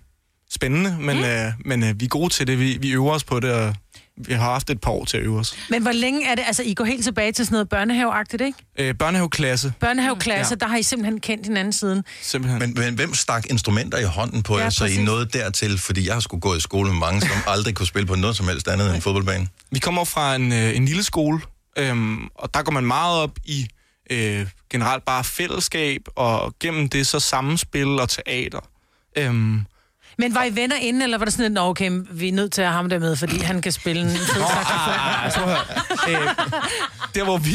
spændende, 0.51 0.97
men, 0.99 1.17
mm. 1.17 1.23
øh, 1.23 1.53
men 1.65 1.83
øh, 1.83 1.99
vi 1.99 2.05
er 2.05 2.09
gode 2.09 2.33
til 2.33 2.47
det. 2.47 2.59
Vi, 2.59 2.77
vi 2.77 2.91
øver 2.91 3.13
os 3.13 3.23
på 3.23 3.39
det, 3.39 3.51
og 3.51 3.75
vi 4.17 4.33
har 4.33 4.43
haft 4.51 4.69
et 4.69 4.81
par 4.81 4.91
år 4.91 5.05
til 5.05 5.17
at 5.17 5.23
øve 5.23 5.39
os. 5.39 5.55
Men 5.69 5.81
hvor 5.81 5.91
længe 5.91 6.27
er 6.27 6.35
det? 6.35 6.43
Altså, 6.47 6.63
I 6.63 6.73
går 6.73 6.85
helt 6.85 7.03
tilbage 7.03 7.31
til 7.31 7.45
sådan 7.45 7.53
noget 7.55 7.69
børnehaveagtigt, 7.69 8.41
ikke? 8.41 8.57
Øh, 8.79 8.95
børnehaveklasse. 8.95 9.73
Børnehaveklasse, 9.79 10.51
Ja. 10.51 10.55
der 10.55 10.67
har 10.67 10.77
I 10.77 10.83
simpelthen 10.83 11.19
kendt 11.19 11.45
hinanden 11.45 11.73
siden. 11.73 12.03
Simpelthen. 12.21 12.59
Men, 12.59 12.73
men 12.73 12.93
hvem 12.95 13.13
stak 13.13 13.45
instrumenter 13.49 13.97
i 13.97 14.03
hånden 14.03 14.43
på 14.43 14.57
Ja, 14.57 14.63
jer, 14.63 14.69
så 14.69 14.85
I 14.85 15.03
nåede 15.03 15.25
dertil? 15.25 15.77
Fordi 15.77 16.05
jeg 16.07 16.13
har 16.13 16.19
sgu 16.21 16.39
gået 16.39 16.57
i 16.57 16.61
skole 16.61 16.89
med 16.91 16.99
mange, 16.99 17.21
som 17.21 17.29
aldrig 17.47 17.75
kunne 17.75 17.87
spille 17.87 18.05
på 18.07 18.15
noget 18.15 18.35
som 18.35 18.47
helst 18.47 18.67
andet 18.67 18.87
end 18.87 18.95
en 18.95 19.01
fodboldbane. 19.01 19.47
Vi 19.71 19.79
kommer 19.79 20.03
fra 20.03 20.35
en, 20.35 20.51
øh, 20.53 20.75
en 20.75 20.85
lille 20.85 21.03
skole, 21.03 21.39
øhm, 21.77 22.27
og 22.35 22.53
der 22.53 22.61
går 22.63 22.71
man 22.71 22.85
meget 22.85 23.19
op 23.21 23.31
i 23.45 23.67
øh, 24.11 24.47
generelt 24.69 25.05
bare 25.05 25.23
fællesskab, 25.23 26.01
og 26.15 26.55
gennem 26.59 26.89
det 26.89 27.07
så 27.07 27.19
sammenspil 27.19 27.87
og 27.87 28.09
teater. 28.09 28.59
Øhm, 29.17 29.61
Men 30.17 30.35
var 30.35 30.43
I 30.43 30.55
venner 30.55 30.75
inden, 30.75 31.01
eller 31.01 31.17
var 31.17 31.25
det 31.25 31.33
sådan, 31.33 31.45
at 31.45 31.51
"Nå, 31.51 31.61
okay, 31.61 31.91
vi 32.11 32.27
er 32.27 32.33
nødt 32.33 32.51
til 32.51 32.61
at 32.61 32.67
have 32.67 32.75
ham 32.75 32.89
der 32.89 32.99
med, 32.99 33.15
fordi 33.15 33.37
han 33.37 33.61
kan 33.61 33.71
spille 33.71 34.01
en 34.01 34.09
fed 34.09 34.17
saxofon? 34.25 35.33
prøv 35.35 35.53
at 35.53 35.59
høre. 36.09 36.21
øh, 36.21 36.27
der 37.15 37.23
hvor 37.23 37.37
vi... 37.37 37.51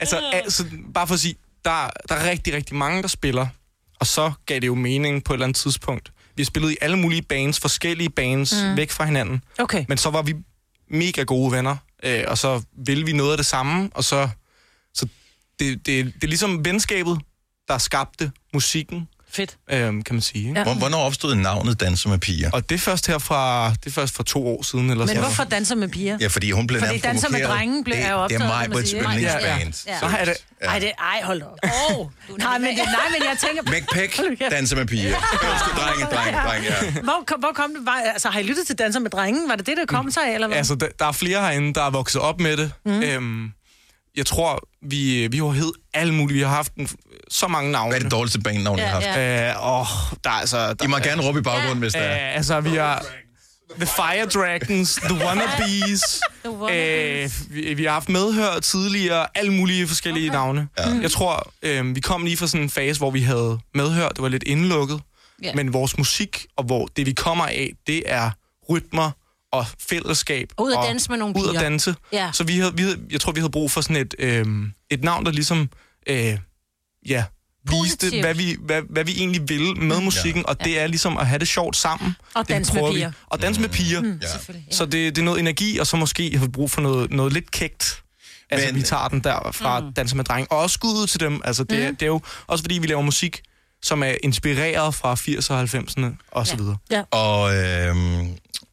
Altså, 0.00 0.30
altså, 0.32 0.64
bare 0.94 1.06
for 1.06 1.14
at 1.14 1.20
sige, 1.20 1.34
der, 1.64 1.90
der 2.08 2.14
er 2.14 2.30
rigtig, 2.30 2.54
rigtig 2.54 2.76
mange, 2.76 3.02
der 3.02 3.08
spiller, 3.08 3.46
og 4.00 4.06
så 4.06 4.32
gav 4.46 4.60
det 4.60 4.66
jo 4.66 4.74
mening 4.74 5.24
på 5.24 5.32
et 5.32 5.36
eller 5.36 5.46
andet 5.46 5.56
tidspunkt. 5.56 6.12
Vi 6.36 6.42
har 6.42 6.46
spillet 6.46 6.70
i 6.70 6.76
alle 6.80 6.98
mulige 6.98 7.22
bands, 7.22 7.60
forskellige 7.60 8.10
bands, 8.10 8.54
mm. 8.64 8.76
væk 8.76 8.90
fra 8.90 9.04
hinanden. 9.04 9.42
Okay. 9.58 9.84
Men 9.88 9.98
så 9.98 10.10
var 10.10 10.22
vi 10.22 10.34
mega 10.90 11.22
gode 11.22 11.52
venner, 11.52 11.76
øh, 12.02 12.24
og 12.28 12.38
så 12.38 12.62
ville 12.86 13.04
vi 13.06 13.12
noget 13.12 13.30
af 13.30 13.36
det 13.36 13.46
samme, 13.46 13.90
og 13.94 14.04
så... 14.04 14.28
så 14.94 15.06
det, 15.58 15.86
det, 15.86 16.04
det 16.14 16.24
er 16.24 16.28
ligesom 16.28 16.64
venskabet, 16.64 17.20
der 17.68 17.78
skabte 17.78 18.32
musikken. 18.54 19.08
Fedt. 19.32 19.56
Øhm, 19.72 20.02
kan 20.02 20.14
man 20.14 20.22
sige. 20.22 20.48
Ikke? 20.48 20.60
Ja. 20.66 20.74
Hvornår 20.74 20.98
opstod 20.98 21.34
navnet 21.34 21.80
Danser 21.80 22.08
med 22.08 22.18
piger? 22.18 22.50
Og 22.50 22.68
det 22.68 22.74
er 22.74 22.78
først 22.78 23.06
her 23.06 23.18
fra, 23.18 23.70
det 23.70 23.86
er 23.86 23.90
først 23.90 24.14
for 24.14 24.22
to 24.22 24.46
år 24.48 24.62
siden. 24.62 24.90
Eller 24.90 24.96
Men 24.96 25.08
sådan 25.08 25.22
hvorfor 25.22 25.44
danser 25.44 25.74
med 25.74 25.88
piger? 25.88 26.18
Ja, 26.20 26.26
fordi 26.26 26.50
hun 26.50 26.66
blev 26.66 26.80
Fordi 26.80 26.88
nærmest 26.88 27.04
danser 27.04 27.28
med 27.30 27.44
drengen 27.44 27.84
blev 27.84 27.96
Det- 27.96 28.02
jo 28.02 28.06
det 28.06 28.10
er 28.10 28.14
optaget, 28.14 28.46
mig 28.46 28.68
på 28.72 28.78
et 28.78 28.90
yndlingsband. 28.94 29.74
Ja. 29.86 29.98
Så 29.98 30.06
er 30.18 30.24
det... 30.24 30.34
Ej, 30.60 30.78
det, 30.78 30.92
ej, 30.98 31.20
hold 31.24 31.42
op. 31.42 31.58
Åh, 31.64 32.06
nej, 32.38 32.58
men, 32.58 32.68
det, 32.68 32.76
nej, 32.76 33.18
men 33.18 33.28
jeg 33.28 33.36
tænker... 33.46 33.62
McPeck, 33.62 34.40
Danser 34.50 34.76
med 34.76 34.86
piger. 34.86 35.06
Øverste 35.06 35.70
drenge, 35.76 36.04
drenge, 36.16 36.38
drenge, 36.48 36.66
ja. 36.94 37.00
Hvor, 37.02 37.24
kom- 37.26 37.40
hvor 37.40 37.52
kom 37.54 37.70
det? 37.74 37.86
Var, 37.86 38.02
altså, 38.12 38.28
har 38.28 38.40
I 38.40 38.42
lyttet 38.42 38.66
til 38.66 38.76
Danser 38.78 39.00
med 39.00 39.10
drengen? 39.10 39.48
Var 39.48 39.56
det 39.56 39.66
det, 39.66 39.76
der 39.76 39.86
kom 39.86 40.10
sig 40.10 40.22
af, 40.28 40.34
eller 40.34 40.46
hvad? 40.46 40.56
Altså, 40.56 40.74
der, 40.74 40.86
der 40.98 41.06
er 41.06 41.12
flere 41.12 41.40
herinde, 41.40 41.74
der 41.74 41.82
er 41.82 41.90
vokset 41.90 42.20
op 42.20 42.40
med 42.40 42.56
det. 42.56 42.72
Mm. 42.86 43.02
Øhm, 43.02 43.52
jeg 44.16 44.26
tror, 44.26 44.68
vi, 44.82 45.28
vi 45.30 45.36
har 45.36 45.50
hed 45.50 45.72
alle 45.94 46.14
mulige. 46.14 46.36
Vi 46.36 46.42
har 46.42 46.48
haft 46.48 46.74
en, 46.74 46.88
så 47.30 47.48
mange 47.48 47.72
navne. 47.72 47.88
Hvad 47.88 47.98
er 47.98 48.02
det 48.02 48.12
dårligste 48.12 48.40
bandnavn, 48.40 48.78
I 48.78 48.82
har 48.82 48.88
haft? 48.88 49.06
Ja. 49.06 49.50
Øh, 49.50 49.80
åh, 49.80 49.86
der 50.24 50.30
er 50.30 50.34
altså... 50.34 50.74
Der, 50.74 50.84
I 50.84 50.88
må 50.88 50.98
gerne 50.98 51.22
råbe 51.22 51.38
i 51.38 51.42
baggrunden, 51.42 51.78
hvis 51.78 51.92
det 51.92 52.02
er. 52.02 52.12
Øh, 52.12 52.36
altså, 52.36 52.60
vi 52.60 52.70
har... 52.70 53.06
The 53.76 53.86
Fire 53.86 54.26
Dragons, 54.26 54.94
The 54.94 55.24
Wannabes. 55.24 56.02
The 56.44 57.24
øh, 57.24 57.30
vi, 57.50 57.74
vi 57.74 57.84
har 57.84 57.92
haft 57.92 58.08
medhør 58.08 58.58
tidligere, 58.58 59.26
alle 59.34 59.52
mulige 59.52 59.86
forskellige 59.86 60.30
okay. 60.30 60.38
navne. 60.38 60.68
Ja. 60.78 60.88
Jeg 61.02 61.10
tror, 61.10 61.52
øh, 61.62 61.94
vi 61.94 62.00
kom 62.00 62.24
lige 62.24 62.36
fra 62.36 62.46
sådan 62.46 62.62
en 62.62 62.70
fase, 62.70 62.98
hvor 62.98 63.10
vi 63.10 63.20
havde 63.20 63.58
medhør. 63.74 64.08
Det 64.08 64.22
var 64.22 64.28
lidt 64.28 64.42
indlukket. 64.42 65.00
Ja. 65.42 65.54
Men 65.54 65.72
vores 65.72 65.98
musik 65.98 66.46
og 66.56 66.64
hvor 66.64 66.88
det, 66.96 67.06
vi 67.06 67.12
kommer 67.12 67.46
af, 67.46 67.72
det 67.86 68.02
er 68.06 68.30
rytmer 68.70 69.10
og 69.52 69.66
fællesskab. 69.88 70.48
Og 70.56 70.64
ud 70.64 70.72
at 70.72 70.78
danse 70.82 71.10
med 71.10 71.18
nogle 71.18 71.34
Ud 71.36 71.44
at 71.44 71.50
piger. 71.50 71.60
danse. 71.62 71.94
Ja. 72.12 72.30
Så 72.32 72.44
vi 72.44 72.58
havde, 72.58 72.76
vi 72.76 72.82
havde, 72.82 72.98
jeg 73.10 73.20
tror, 73.20 73.32
vi 73.32 73.40
havde 73.40 73.50
brug 73.50 73.70
for 73.70 73.80
sådan 73.80 73.96
et, 73.96 74.14
øh, 74.18 74.46
et 74.90 75.04
navn, 75.04 75.24
der 75.26 75.32
ligesom... 75.32 75.68
Øh, 76.06 76.38
ja, 77.06 77.24
viste, 77.70 78.20
hvad 78.20 78.34
vi, 78.34 78.56
hvad, 78.60 78.82
hvad 78.90 79.04
vi 79.04 79.12
egentlig 79.18 79.48
vil 79.48 79.76
med 79.76 80.00
musikken, 80.00 80.46
og 80.46 80.64
det 80.64 80.80
er 80.80 80.86
ligesom 80.86 81.16
at 81.18 81.26
have 81.26 81.38
det 81.38 81.48
sjovt 81.48 81.76
sammen. 81.76 82.16
Og 82.34 82.40
Det 82.42 82.48
danse 82.48 82.74
med 82.74 82.82
vi. 82.88 82.92
piger. 82.94 83.12
Og 83.26 83.42
danse 83.42 83.60
med 83.60 83.68
piger. 83.68 84.00
Mm, 84.00 84.20
Ja. 84.22 84.26
Så 84.70 84.84
det, 84.84 84.92
det 84.92 85.18
er 85.18 85.24
noget 85.24 85.40
energi, 85.40 85.78
og 85.78 85.86
så 85.86 85.96
måske 85.96 86.38
har 86.38 86.44
vi 86.46 86.50
brug 86.50 86.70
for 86.70 86.80
noget, 86.80 87.10
noget 87.10 87.32
lidt 87.32 87.50
kægt. 87.50 88.02
Altså, 88.50 88.66
Men- 88.68 88.74
vi 88.76 88.82
tager 88.82 89.08
den 89.08 89.20
der 89.20 89.50
fra 89.52 89.80
mm. 89.80 89.92
Danse 89.92 90.16
med 90.16 90.24
Dreng. 90.24 90.52
Og 90.52 90.58
også 90.58 90.74
skud 90.74 90.90
ud 91.02 91.06
til 91.06 91.20
dem. 91.20 91.40
Altså, 91.44 91.64
det, 91.64 91.78
Mm. 91.78 91.84
mm. 91.88 91.96
det 91.96 92.02
er 92.02 92.06
jo 92.06 92.20
også 92.46 92.64
fordi, 92.64 92.78
vi 92.78 92.86
laver 92.86 93.02
musik, 93.02 93.40
som 93.82 94.02
er 94.02 94.12
inspireret 94.22 94.94
fra 94.94 95.14
80'erne 95.14 95.52
og 95.52 95.60
90'erne 95.62 96.16
og 96.32 96.46
så 96.46 96.56
videre. 96.56 96.76
Ja. 96.90 97.02
Og 97.10 97.54
øhm, 97.56 98.28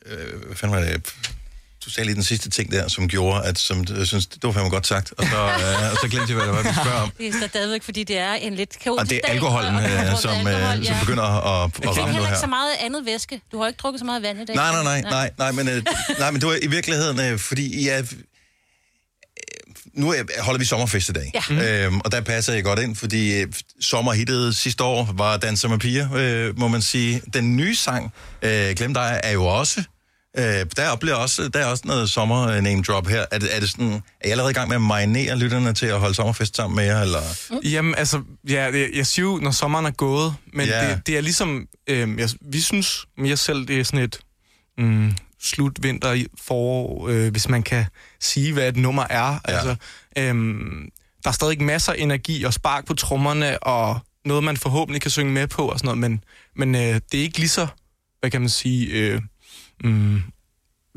øh, 0.10 0.46
hvad 0.46 0.56
fanden 0.56 0.78
var 0.78 0.84
det? 0.84 1.14
Du 1.86 1.90
sagde 1.92 2.06
lige 2.06 2.16
den 2.16 2.24
sidste 2.24 2.50
ting 2.50 2.72
der, 2.72 2.88
som 2.88 3.08
gjorde, 3.08 3.44
at 3.46 3.58
som, 3.60 3.86
jeg 3.98 4.08
synes, 4.08 4.28
det 4.28 4.44
var 4.44 4.52
fandme 4.52 4.70
godt 4.70 4.88
sagt. 4.88 5.14
Og 5.18 5.24
så, 5.26 5.38
øh, 5.62 5.92
og 5.92 5.98
så 6.02 6.08
glemte 6.12 6.34
jeg, 6.34 6.36
hvad 6.38 6.46
det 6.48 6.54
var, 6.56 6.62
vi 6.72 6.76
spørger 6.82 7.02
om. 7.02 7.12
Det 7.18 7.28
er 7.44 7.48
stadigvæk, 7.48 7.84
fordi 7.84 8.04
det 8.04 8.18
er 8.18 8.34
en 8.34 8.56
lidt 8.56 8.80
kaotisk 8.80 9.02
Og 9.02 9.10
det 9.10 9.16
er 9.18 9.22
dag, 9.22 9.32
alkoholen, 9.32 9.76
og- 9.76 9.82
og 9.84 9.90
øh, 9.90 9.98
drukket 9.98 10.20
som, 10.20 10.48
alkohol, 10.48 10.80
øh, 10.80 10.86
som 10.86 10.96
begynder 11.00 11.24
at, 11.24 11.72
at, 11.84 11.88
ramme 11.88 12.02
nu 12.02 12.12
heller 12.14 12.28
ikke 12.28 12.36
så 12.40 12.46
her. 12.46 12.48
meget 12.50 12.72
andet 12.80 13.06
væske. 13.06 13.42
Du 13.52 13.60
har 13.60 13.68
ikke 13.68 13.78
drukket 13.78 14.00
så 14.00 14.06
meget 14.06 14.22
vand 14.22 14.42
i 14.42 14.46
dag. 14.46 14.56
Nej, 14.56 14.72
nej, 14.72 14.84
nej, 14.84 15.02
nej, 15.02 15.32
nej, 15.38 15.52
men, 15.52 15.68
øh, 15.68 15.84
nej, 16.20 16.32
men 16.32 16.42
det 16.42 16.50
var 16.50 16.58
i 16.62 16.68
virkeligheden, 16.68 17.20
øh, 17.20 17.40
fordi 17.40 17.82
I 17.84 17.88
er... 17.88 17.98
øh, 18.00 18.06
Nu 19.94 20.10
er, 20.14 20.24
holder 20.42 20.60
vi 20.60 20.66
sommerfest 20.66 21.10
i 21.10 21.14
dag, 21.14 21.32
Ja. 21.50 21.86
øhm, 21.86 22.00
og 22.00 22.12
der 22.12 22.22
passer 22.22 22.54
jeg 22.54 22.64
godt 22.64 22.80
ind, 22.80 22.96
fordi 22.96 23.42
øh, 23.42 23.48
sommerhittet 23.82 24.56
sidste 24.56 24.84
år 24.84 25.10
var 25.14 25.38
Danser 25.38 25.68
med 25.70 25.80
piger, 25.80 26.10
øh, 26.16 26.60
må 26.60 26.68
man 26.68 26.82
sige. 26.82 27.22
Den 27.34 27.56
nye 27.56 27.76
sang, 27.76 28.14
øh, 28.42 28.76
Glem 28.76 28.94
dig, 28.94 29.22
er 29.24 29.32
jo 29.32 29.46
også... 29.46 29.84
Øh, 30.38 30.66
der, 30.76 30.96
bliver 30.96 31.16
også, 31.16 31.50
der 31.50 31.60
er 31.60 31.66
også 31.66 31.84
noget 31.88 32.10
sommer 32.10 32.62
name 32.62 32.84
drop 32.84 33.08
her. 33.08 33.26
Er, 33.32 33.40
det, 33.40 33.56
er, 33.56 33.60
det 33.60 33.70
sådan, 33.70 33.92
er 34.22 34.28
I 34.28 34.32
allerede 34.32 34.52
i 34.52 34.54
gang 34.54 34.68
med 34.68 34.76
at 34.76 34.82
marinere 34.82 35.38
lytterne 35.38 35.74
til 35.74 35.86
at 35.86 36.00
holde 36.00 36.16
sommerfest 36.16 36.56
sammen 36.56 36.76
med 36.76 36.84
jer? 36.86 37.02
Eller? 37.02 37.20
Jamen, 37.64 37.96
altså, 37.96 38.22
ja, 38.50 38.72
det, 38.72 38.90
jeg 38.96 39.08
siger 39.08 39.26
jo, 39.26 39.38
når 39.38 39.52
sommeren 39.52 39.86
er 39.86 39.92
gået, 39.92 40.36
men 40.54 40.66
Ja. 40.68 40.90
det, 40.90 41.08
det 41.08 41.18
er 41.18 41.22
ligesom, 41.22 41.68
øh, 41.90 42.20
jeg, 42.20 42.30
vi 42.42 42.62
synes 42.62 43.06
mere 43.18 43.38
selv, 43.38 43.68
det 43.68 43.80
er 43.80 43.84
sådan 43.84 44.00
et 44.00 44.20
mm, 44.78 45.14
slut 45.42 45.84
vinter 45.84 46.14
i 46.14 46.28
forår, 46.42 47.08
øh, 47.10 47.32
hvis 47.32 47.50
man 47.50 47.64
kan 47.64 47.86
sige, 48.22 48.54
hvad 48.54 48.68
et 48.70 48.78
nummer 48.78 49.04
er. 49.10 49.40
Ja. 49.48 49.54
Altså, 49.54 49.76
øh, 50.18 50.36
der 51.24 51.30
er 51.30 51.32
stadig 51.32 51.64
masser 51.64 51.94
af 51.94 51.96
energi 52.00 52.44
og 52.44 52.54
spark 52.54 52.86
på 52.86 52.94
trommerne, 52.94 53.64
og 53.64 54.00
noget, 54.26 54.44
man 54.44 54.58
forhåbentlig 54.58 55.02
kan 55.02 55.12
synge 55.12 55.32
med 55.32 55.48
på 55.48 55.68
og 55.68 55.80
sådan 55.80 55.86
noget, 55.88 55.98
men, 55.98 56.24
men 56.56 56.76
øh, 56.76 57.02
det 57.12 57.20
er 57.20 57.22
ikke 57.22 57.38
lige 57.40 57.50
så, 57.50 57.68
hvad 58.20 58.32
kan 58.32 58.42
man 58.42 58.50
sige, 58.50 58.88
øh, 58.88 59.22
mm, 59.84 60.22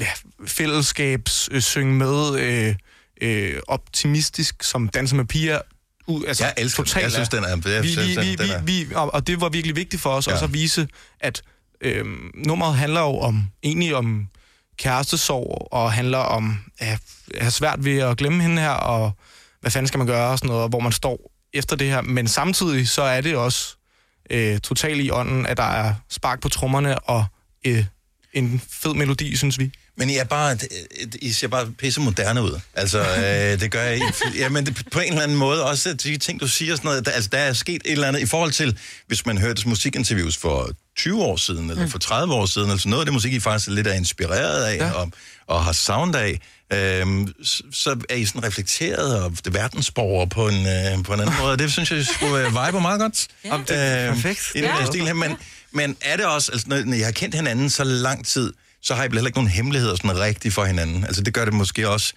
ja, 0.01 0.09
fællesskabs 0.47 1.49
øh, 1.53 1.63
synge 1.63 1.95
med, 1.95 2.39
øh, 2.41 2.75
øh, 3.23 3.61
optimistisk 3.69 4.63
som 4.63 4.89
danser 4.89 5.17
med 5.17 5.25
piger. 5.25 5.61
U, 6.07 6.23
altså, 6.29 6.45
Jeg 6.45 6.55
elsker 6.59 6.83
totalt 6.83 7.03
Jeg 7.03 7.13
synes, 7.13 7.29
den 7.29 7.45
er- 7.45 7.49
jeg 7.49 7.83
vi, 7.83 7.89
synes, 7.93 8.17
vi, 8.17 8.23
vi, 8.23 8.35
den 8.37 8.51
er- 8.51 8.63
vi, 8.63 8.87
og, 8.95 9.15
og 9.15 9.27
det 9.27 9.41
var 9.41 9.49
virkelig 9.49 9.77
vigtigt 9.77 10.03
for 10.03 10.11
os 10.11 10.27
ja. 10.27 10.33
også 10.33 10.45
at 10.45 10.53
vise, 10.53 10.89
at 11.21 11.43
øh, 11.81 12.05
nummeret 12.47 12.75
handler 12.77 13.01
jo 13.01 13.19
om, 13.19 13.45
egentlig 13.63 13.97
om 13.97 14.29
kærestesorg, 14.79 15.69
og 15.73 15.93
handler 15.93 16.19
om 16.19 16.59
at 16.79 17.01
have 17.39 17.51
svært 17.51 17.85
ved 17.85 17.99
at 17.99 18.17
glemme 18.17 18.43
hende 18.43 18.63
her, 18.63 18.71
og 18.71 19.13
hvad 19.61 19.71
fanden 19.71 19.87
skal 19.89 19.99
man 19.99 20.07
gøre, 20.07 20.31
og 20.31 20.39
sådan 20.39 20.49
noget, 20.49 20.63
og 20.63 20.69
hvor 20.69 20.81
man 20.81 20.93
står 20.93 21.33
efter 21.53 21.77
det 21.77 21.87
her. 21.87 22.01
Men 22.03 22.29
samtidig 22.29 22.89
så 22.89 23.03
er 23.03 23.21
det 23.21 23.37
også 23.37 23.77
øh, 24.31 24.59
totalt 24.61 25.01
i 25.01 25.11
ånden, 25.11 25.47
at 25.47 25.57
der 25.57 25.63
er 25.63 25.95
spark 26.09 26.41
på 26.41 26.49
trommerne, 26.49 26.99
og 26.99 27.25
øh, 27.67 27.85
en 28.33 28.63
fed 28.71 28.95
melodi, 28.95 29.37
synes 29.37 29.59
vi. 29.59 29.71
Men 29.97 30.11
I 30.11 30.17
er 30.17 30.25
bare, 30.25 30.59
I 31.23 31.33
ser 31.33 31.49
bare 31.49 31.67
pisse 31.79 32.01
moderne 32.01 32.43
ud. 32.43 32.61
Altså, 32.75 32.99
øh, 33.17 33.61
det 33.61 33.71
gør 33.71 33.83
jeg 33.83 33.95
ikke. 33.95 34.13
Jamen, 34.39 34.67
det, 34.67 34.83
på 34.93 35.01
en 35.01 35.09
eller 35.09 35.23
anden 35.23 35.37
måde 35.39 35.65
også, 35.67 35.95
de 35.95 36.17
ting, 36.17 36.41
du 36.41 36.49
siger 36.49 36.77
sådan 36.77 36.89
noget, 36.89 37.07
der, 37.07 37.11
altså, 37.13 37.31
der 37.33 37.39
er 37.39 37.53
sket 37.53 37.83
et 37.85 37.93
eller 37.93 38.09
andet 38.09 38.21
i 38.21 38.27
forhold 38.27 38.53
til, 38.53 38.79
hvis 39.07 39.27
man 39.27 39.39
hørte 39.39 39.69
musikinterviews 39.69 40.37
for 40.37 40.71
20 40.97 41.23
år 41.23 41.37
siden, 41.37 41.71
eller 41.71 41.87
for 41.89 41.99
30 41.99 42.35
år 42.35 42.47
siden, 42.47 42.71
altså 42.71 42.89
noget 42.89 43.01
af 43.01 43.07
det 43.07 43.13
musik, 43.13 43.33
I 43.33 43.41
faktisk 43.41 43.69
lidt 43.71 43.87
er 43.87 43.93
inspireret 43.93 44.65
af, 44.65 44.77
ja. 44.77 44.91
og, 44.91 45.11
og 45.47 45.65
har 45.65 45.73
sound 45.73 46.17
af, 46.17 46.41
øhm, 46.73 47.33
så, 47.73 47.97
er 48.09 48.15
I 48.15 48.25
sådan 48.25 48.45
reflekteret 48.45 49.23
og 49.23 49.33
det 49.45 49.55
verdensborger 49.55 50.27
på 50.27 50.49
en, 50.49 50.67
øh, 50.67 51.05
på 51.05 51.15
en 51.15 51.21
anden 51.21 51.35
måde, 51.43 51.57
det 51.57 51.73
synes 51.73 51.91
jeg 51.91 52.07
skulle 52.07 52.47
øh, 52.47 52.67
vibe 52.67 52.81
meget 52.81 53.01
godt. 53.01 53.27
Ja. 53.45 53.49
Jamen, 53.49 53.67
det 53.69 53.77
er 53.77 54.15
perfekt. 54.15 54.41
I 54.55 54.59
den 54.59 54.65
Ja. 54.65 54.87
stil 54.87 55.07
her, 55.07 55.15
men, 55.15 55.37
men 55.73 55.97
er 56.01 56.17
det 56.17 56.27
også, 56.27 56.53
altså, 56.53 56.67
når, 56.69 56.95
I 56.95 57.01
har 57.01 57.11
kendt 57.11 57.35
hinanden 57.35 57.71
så 57.71 57.85
lang 57.85 58.27
tid, 58.27 58.53
så 58.83 58.95
har 58.95 59.05
I 59.05 59.07
vel 59.07 59.15
heller 59.15 59.29
ikke 59.29 59.39
nogen 59.39 59.51
hemmeligheder 59.51 59.97
sådan 59.97 60.19
rigtigt 60.19 60.55
for 60.55 60.65
hinanden. 60.65 61.05
Altså 61.05 61.23
det 61.23 61.35
gør 61.35 61.45
det 61.45 61.55
måske 61.55 61.89
også 61.89 62.15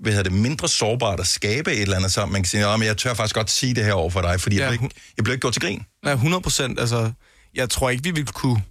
hvad 0.00 0.12
hedder 0.12 0.30
det, 0.30 0.32
mindre 0.32 0.68
sårbart 0.68 1.20
at 1.20 1.26
skabe 1.26 1.72
et 1.72 1.82
eller 1.82 1.96
andet 1.96 2.12
sammen. 2.12 2.32
Man 2.32 2.42
kan 2.42 2.48
sige, 2.48 2.66
at 2.66 2.80
jeg 2.80 2.96
tør 2.96 3.14
faktisk 3.14 3.34
godt 3.34 3.50
sige 3.50 3.74
det 3.74 3.84
her 3.84 3.92
over 3.92 4.10
for 4.10 4.20
dig, 4.22 4.40
fordi 4.40 4.56
ja. 4.56 4.62
jeg, 4.62 4.70
bliver 4.70 4.82
ikke, 4.84 4.96
jeg 5.16 5.24
bliver 5.24 5.34
ikke 5.34 5.40
gjort 5.40 5.52
til 5.52 5.62
grin. 5.62 5.82
Ja, 6.06 6.12
100 6.12 6.42
procent. 6.42 6.80
Altså, 6.80 7.12
jeg 7.54 7.70
tror 7.70 7.90
ikke, 7.90 8.02
vi 8.02 8.10
ville 8.10 8.32
kunne 8.32 8.62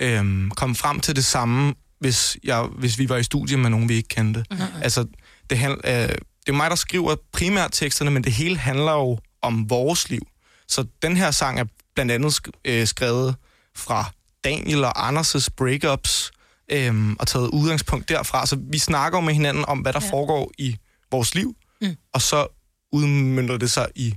øhm, 0.00 0.50
komme 0.50 0.74
frem 0.74 1.00
til 1.00 1.16
det 1.16 1.24
samme, 1.24 1.74
hvis, 2.00 2.36
jeg, 2.44 2.62
hvis 2.62 2.98
vi 2.98 3.08
var 3.08 3.16
i 3.16 3.22
studie 3.22 3.56
med 3.56 3.70
nogen, 3.70 3.88
vi 3.88 3.94
ikke 3.94 4.08
kendte. 4.08 4.44
Mhm. 4.50 4.60
Mm-hmm. 4.60 4.82
Altså, 4.82 5.06
det, 5.50 5.58
handl, 5.58 5.80
øh, 5.84 5.92
det 5.92 6.48
er 6.48 6.52
mig, 6.52 6.70
der 6.70 6.76
skriver 6.76 7.16
primært 7.32 7.70
teksterne, 7.72 8.10
men 8.10 8.24
det 8.24 8.32
hele 8.32 8.58
handler 8.58 8.92
jo 8.92 9.18
om 9.42 9.70
vores 9.70 10.10
liv. 10.10 10.26
Så 10.68 10.84
den 11.02 11.16
her 11.16 11.30
sang 11.30 11.60
er 11.60 11.64
blandt 11.94 12.12
andet 12.12 12.30
sk- 12.30 12.60
øh, 12.64 12.86
skrevet 12.86 13.34
fra 13.76 14.04
Daniel 14.44 14.84
og 14.84 15.08
Anders' 15.08 15.48
breakups, 15.56 16.30
øhm, 16.72 17.16
og 17.18 17.26
taget 17.26 17.48
udgangspunkt 17.48 18.08
derfra. 18.08 18.46
Så 18.46 18.56
vi 18.70 18.78
snakker 18.78 19.20
med 19.20 19.34
hinanden 19.34 19.64
om, 19.68 19.78
hvad 19.78 19.92
der 19.92 20.00
Ja. 20.02 20.10
foregår 20.10 20.50
i 20.58 20.76
vores 21.10 21.34
liv, 21.34 21.54
Mm. 21.80 21.96
og 22.14 22.22
så 22.22 22.46
udmyndter 22.92 23.56
det 23.56 23.70
sig 23.70 23.86
i 23.94 24.14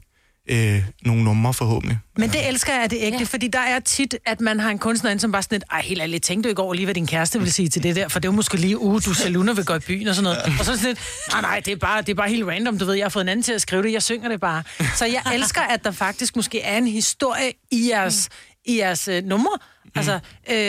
øh, 0.49 0.83
nogle 1.05 1.23
numre 1.23 1.53
forhåbentlig. 1.53 1.99
Men 2.17 2.29
det 2.29 2.47
elsker 2.47 2.73
jeg, 2.73 2.83
at 2.83 2.91
det 2.91 3.01
er 3.03 3.07
ægte, 3.07 3.17
ja. 3.19 3.23
fordi 3.23 3.47
der 3.47 3.59
er 3.59 3.79
tit, 3.79 4.15
at 4.25 4.41
man 4.41 4.59
har 4.59 4.69
en 4.69 4.79
kunstner 4.79 5.11
ind, 5.11 5.19
som 5.19 5.31
bare 5.31 5.43
sådan 5.43 5.55
lidt, 5.55 5.63
ej, 5.71 5.81
helt 5.81 6.01
ærligt, 6.01 6.23
tænkte 6.23 6.47
du 6.47 6.49
ikke 6.51 6.61
over 6.61 6.73
lige, 6.73 6.85
hvad 6.85 6.95
din 6.95 7.07
kæreste 7.07 7.39
vil 7.39 7.53
sige 7.53 7.69
til 7.69 7.83
det 7.83 7.95
der, 7.95 8.07
for 8.07 8.19
det 8.19 8.27
var 8.27 8.35
måske 8.35 8.57
lige, 8.57 8.77
uh, 8.79 9.01
du 9.05 9.13
Saluna 9.13 9.51
vil 9.51 9.65
gå 9.65 9.75
i 9.75 9.79
byen 9.79 10.07
og 10.07 10.15
sådan 10.15 10.23
noget. 10.23 10.59
Og 10.59 10.65
så 10.65 10.71
er 10.71 10.75
sådan 10.75 10.87
lidt, 10.87 10.99
nej, 11.31 11.41
nej, 11.41 11.59
det 11.59 11.71
er, 11.71 11.75
bare, 11.77 12.01
det 12.01 12.09
er 12.09 12.15
bare 12.15 12.29
helt 12.29 12.45
random, 12.47 12.77
du 12.79 12.85
ved, 12.85 12.93
jeg 12.93 13.05
har 13.05 13.09
fået 13.09 13.23
en 13.23 13.29
anden 13.29 13.43
til 13.43 13.53
at 13.53 13.61
skrive 13.61 13.83
det, 13.83 13.91
jeg 13.91 14.03
synger 14.03 14.29
det 14.29 14.39
bare. 14.39 14.63
Så 14.95 15.05
jeg 15.05 15.21
elsker, 15.33 15.61
at 15.61 15.83
der 15.83 15.91
faktisk 15.91 16.35
måske 16.35 16.61
er 16.61 16.77
en 16.77 16.87
historie 16.87 17.51
i 17.71 17.89
jeres, 17.89 18.29
i 18.66 18.78
jeres 18.78 19.07
øh, 19.07 19.24
numre. 19.24 19.57
Altså, 19.95 20.13
øh, 20.13 20.20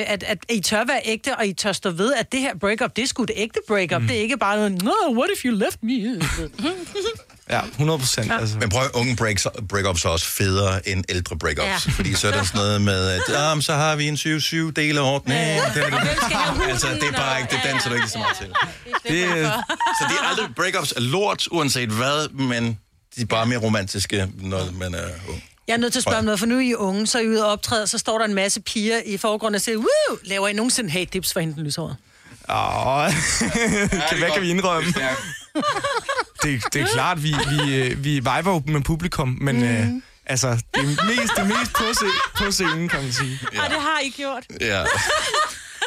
at, 0.07 0.23
at 0.23 0.39
I 0.51 0.61
tør 0.61 0.85
være 0.85 1.01
ægte, 1.05 1.37
og 1.37 1.47
I 1.47 1.53
tør 1.53 1.73
stå 1.73 1.91
ved, 1.91 2.15
at 2.15 2.33
det 2.33 2.41
her 2.41 2.59
breakup, 2.59 2.97
det 2.97 3.03
er 3.05 3.09
sgu 3.09 3.25
det 3.25 3.35
ægte 3.37 3.61
breakup. 3.69 4.03
Mm. 4.03 4.09
Det 4.09 4.17
er 4.17 4.21
ikke 4.21 4.37
bare 4.37 4.57
noget, 4.57 4.83
no, 4.83 5.19
what 5.19 5.31
if 5.37 5.45
you 5.45 5.55
left 5.55 5.83
me? 5.83 5.93
Ja, 7.51 7.61
100 7.65 7.99
procent. 7.99 8.27
Ja. 8.27 8.39
Altså. 8.39 8.59
Men 8.59 8.69
prøv, 8.69 8.89
unge 8.95 9.17
breaks, 9.17 9.47
breakups 9.69 10.05
er 10.05 10.09
også 10.09 10.27
federe 10.27 10.89
end 10.89 11.05
ældre 11.09 11.39
breakups. 11.39 11.87
Ja. 11.87 11.93
Fordi 11.93 12.15
så 12.15 12.29
er 12.29 12.33
der 12.33 12.43
sådan 12.43 12.59
noget 12.59 12.81
med, 12.81 13.09
at 13.09 13.23
ah, 13.37 13.63
så 13.63 13.75
har 13.75 13.97
vi 13.97 14.09
en 14.09 14.15
7-7 14.15 14.71
deleordning. 14.71 15.39
Ja, 15.41 15.55
ja. 15.55 15.63
Det, 15.75 15.83
er 15.83 15.91
det. 15.91 16.69
Altså, 16.69 16.87
det 16.87 17.03
er 17.03 17.13
bare 17.13 17.41
ikke, 17.41 17.51
det 17.51 17.61
danser 17.65 17.89
du 17.89 17.95
ikke 17.95 18.09
så 18.09 18.19
meget 18.19 18.37
til. 18.37 18.47
Det, 18.87 19.29
så 19.99 20.05
det 20.09 20.17
er 20.23 20.29
aldrig, 20.29 20.55
breakups 20.57 20.93
er 20.93 21.01
lort, 21.01 21.49
uanset 21.51 21.89
hvad, 21.89 22.29
men 22.29 22.79
de 23.17 23.23
er 23.23 23.27
bare 23.27 23.47
mere 23.47 23.59
romantiske, 23.59 24.29
når 24.35 24.73
man 24.73 24.95
er 24.95 25.09
ung. 25.29 25.43
Jeg 25.69 25.75
er 25.75 25.79
nødt 25.79 25.93
til 25.93 26.01
at 26.01 26.03
spørge 26.03 26.19
om 26.19 26.25
noget, 26.25 26.39
for 26.39 26.47
nu 26.47 26.57
er 26.57 26.61
I 26.61 26.75
unge, 26.75 27.07
så 27.07 27.19
er 27.19 27.23
I 27.23 27.29
ude 27.29 27.45
og 27.45 27.53
optræde, 27.53 27.87
så 27.87 27.99
står 27.99 28.19
der 28.19 28.25
en 28.25 28.35
masse 28.35 28.61
piger 28.61 29.01
i 29.07 29.17
forgrunden 29.17 29.55
og 29.55 29.61
siger, 29.61 29.77
Woo! 29.77 30.19
laver 30.25 30.49
I 30.49 30.53
nogensinde 30.53 30.91
hey 30.91 31.07
dips 31.12 31.33
for 31.33 31.41
hende 31.41 31.55
den 31.55 31.64
lyshåret? 31.64 31.97
Åh, 32.49 33.11
kan, 34.09 34.19
hvad 34.19 34.31
kan 34.31 34.43
vi 34.43 34.51
indrømme? 34.51 34.93
Det, 36.43 36.62
det 36.73 36.83
er 36.83 36.87
klart, 36.87 37.23
vi, 37.23 37.35
vi, 37.51 37.75
øh, 37.75 38.05
vi 38.05 38.11
viber 38.11 38.47
jo 38.47 38.62
med 38.67 38.81
publikum, 38.81 39.39
men 39.41 39.57
mm. 39.57 39.62
øh, 39.62 39.87
altså, 40.27 40.49
det 40.49 40.83
er 40.83 40.87
mest, 40.87 41.33
det 41.37 41.47
mest 41.47 41.73
på, 41.73 41.85
se, 41.95 42.07
på 42.39 42.51
scenen, 42.51 42.89
kan 42.89 43.03
man 43.03 43.12
sige. 43.12 43.39
Ja. 43.55 43.64
Og 43.64 43.71
det 43.71 43.79
har 43.81 44.01
I 44.05 44.09
gjort. 44.09 44.45
Ja. 44.61 44.85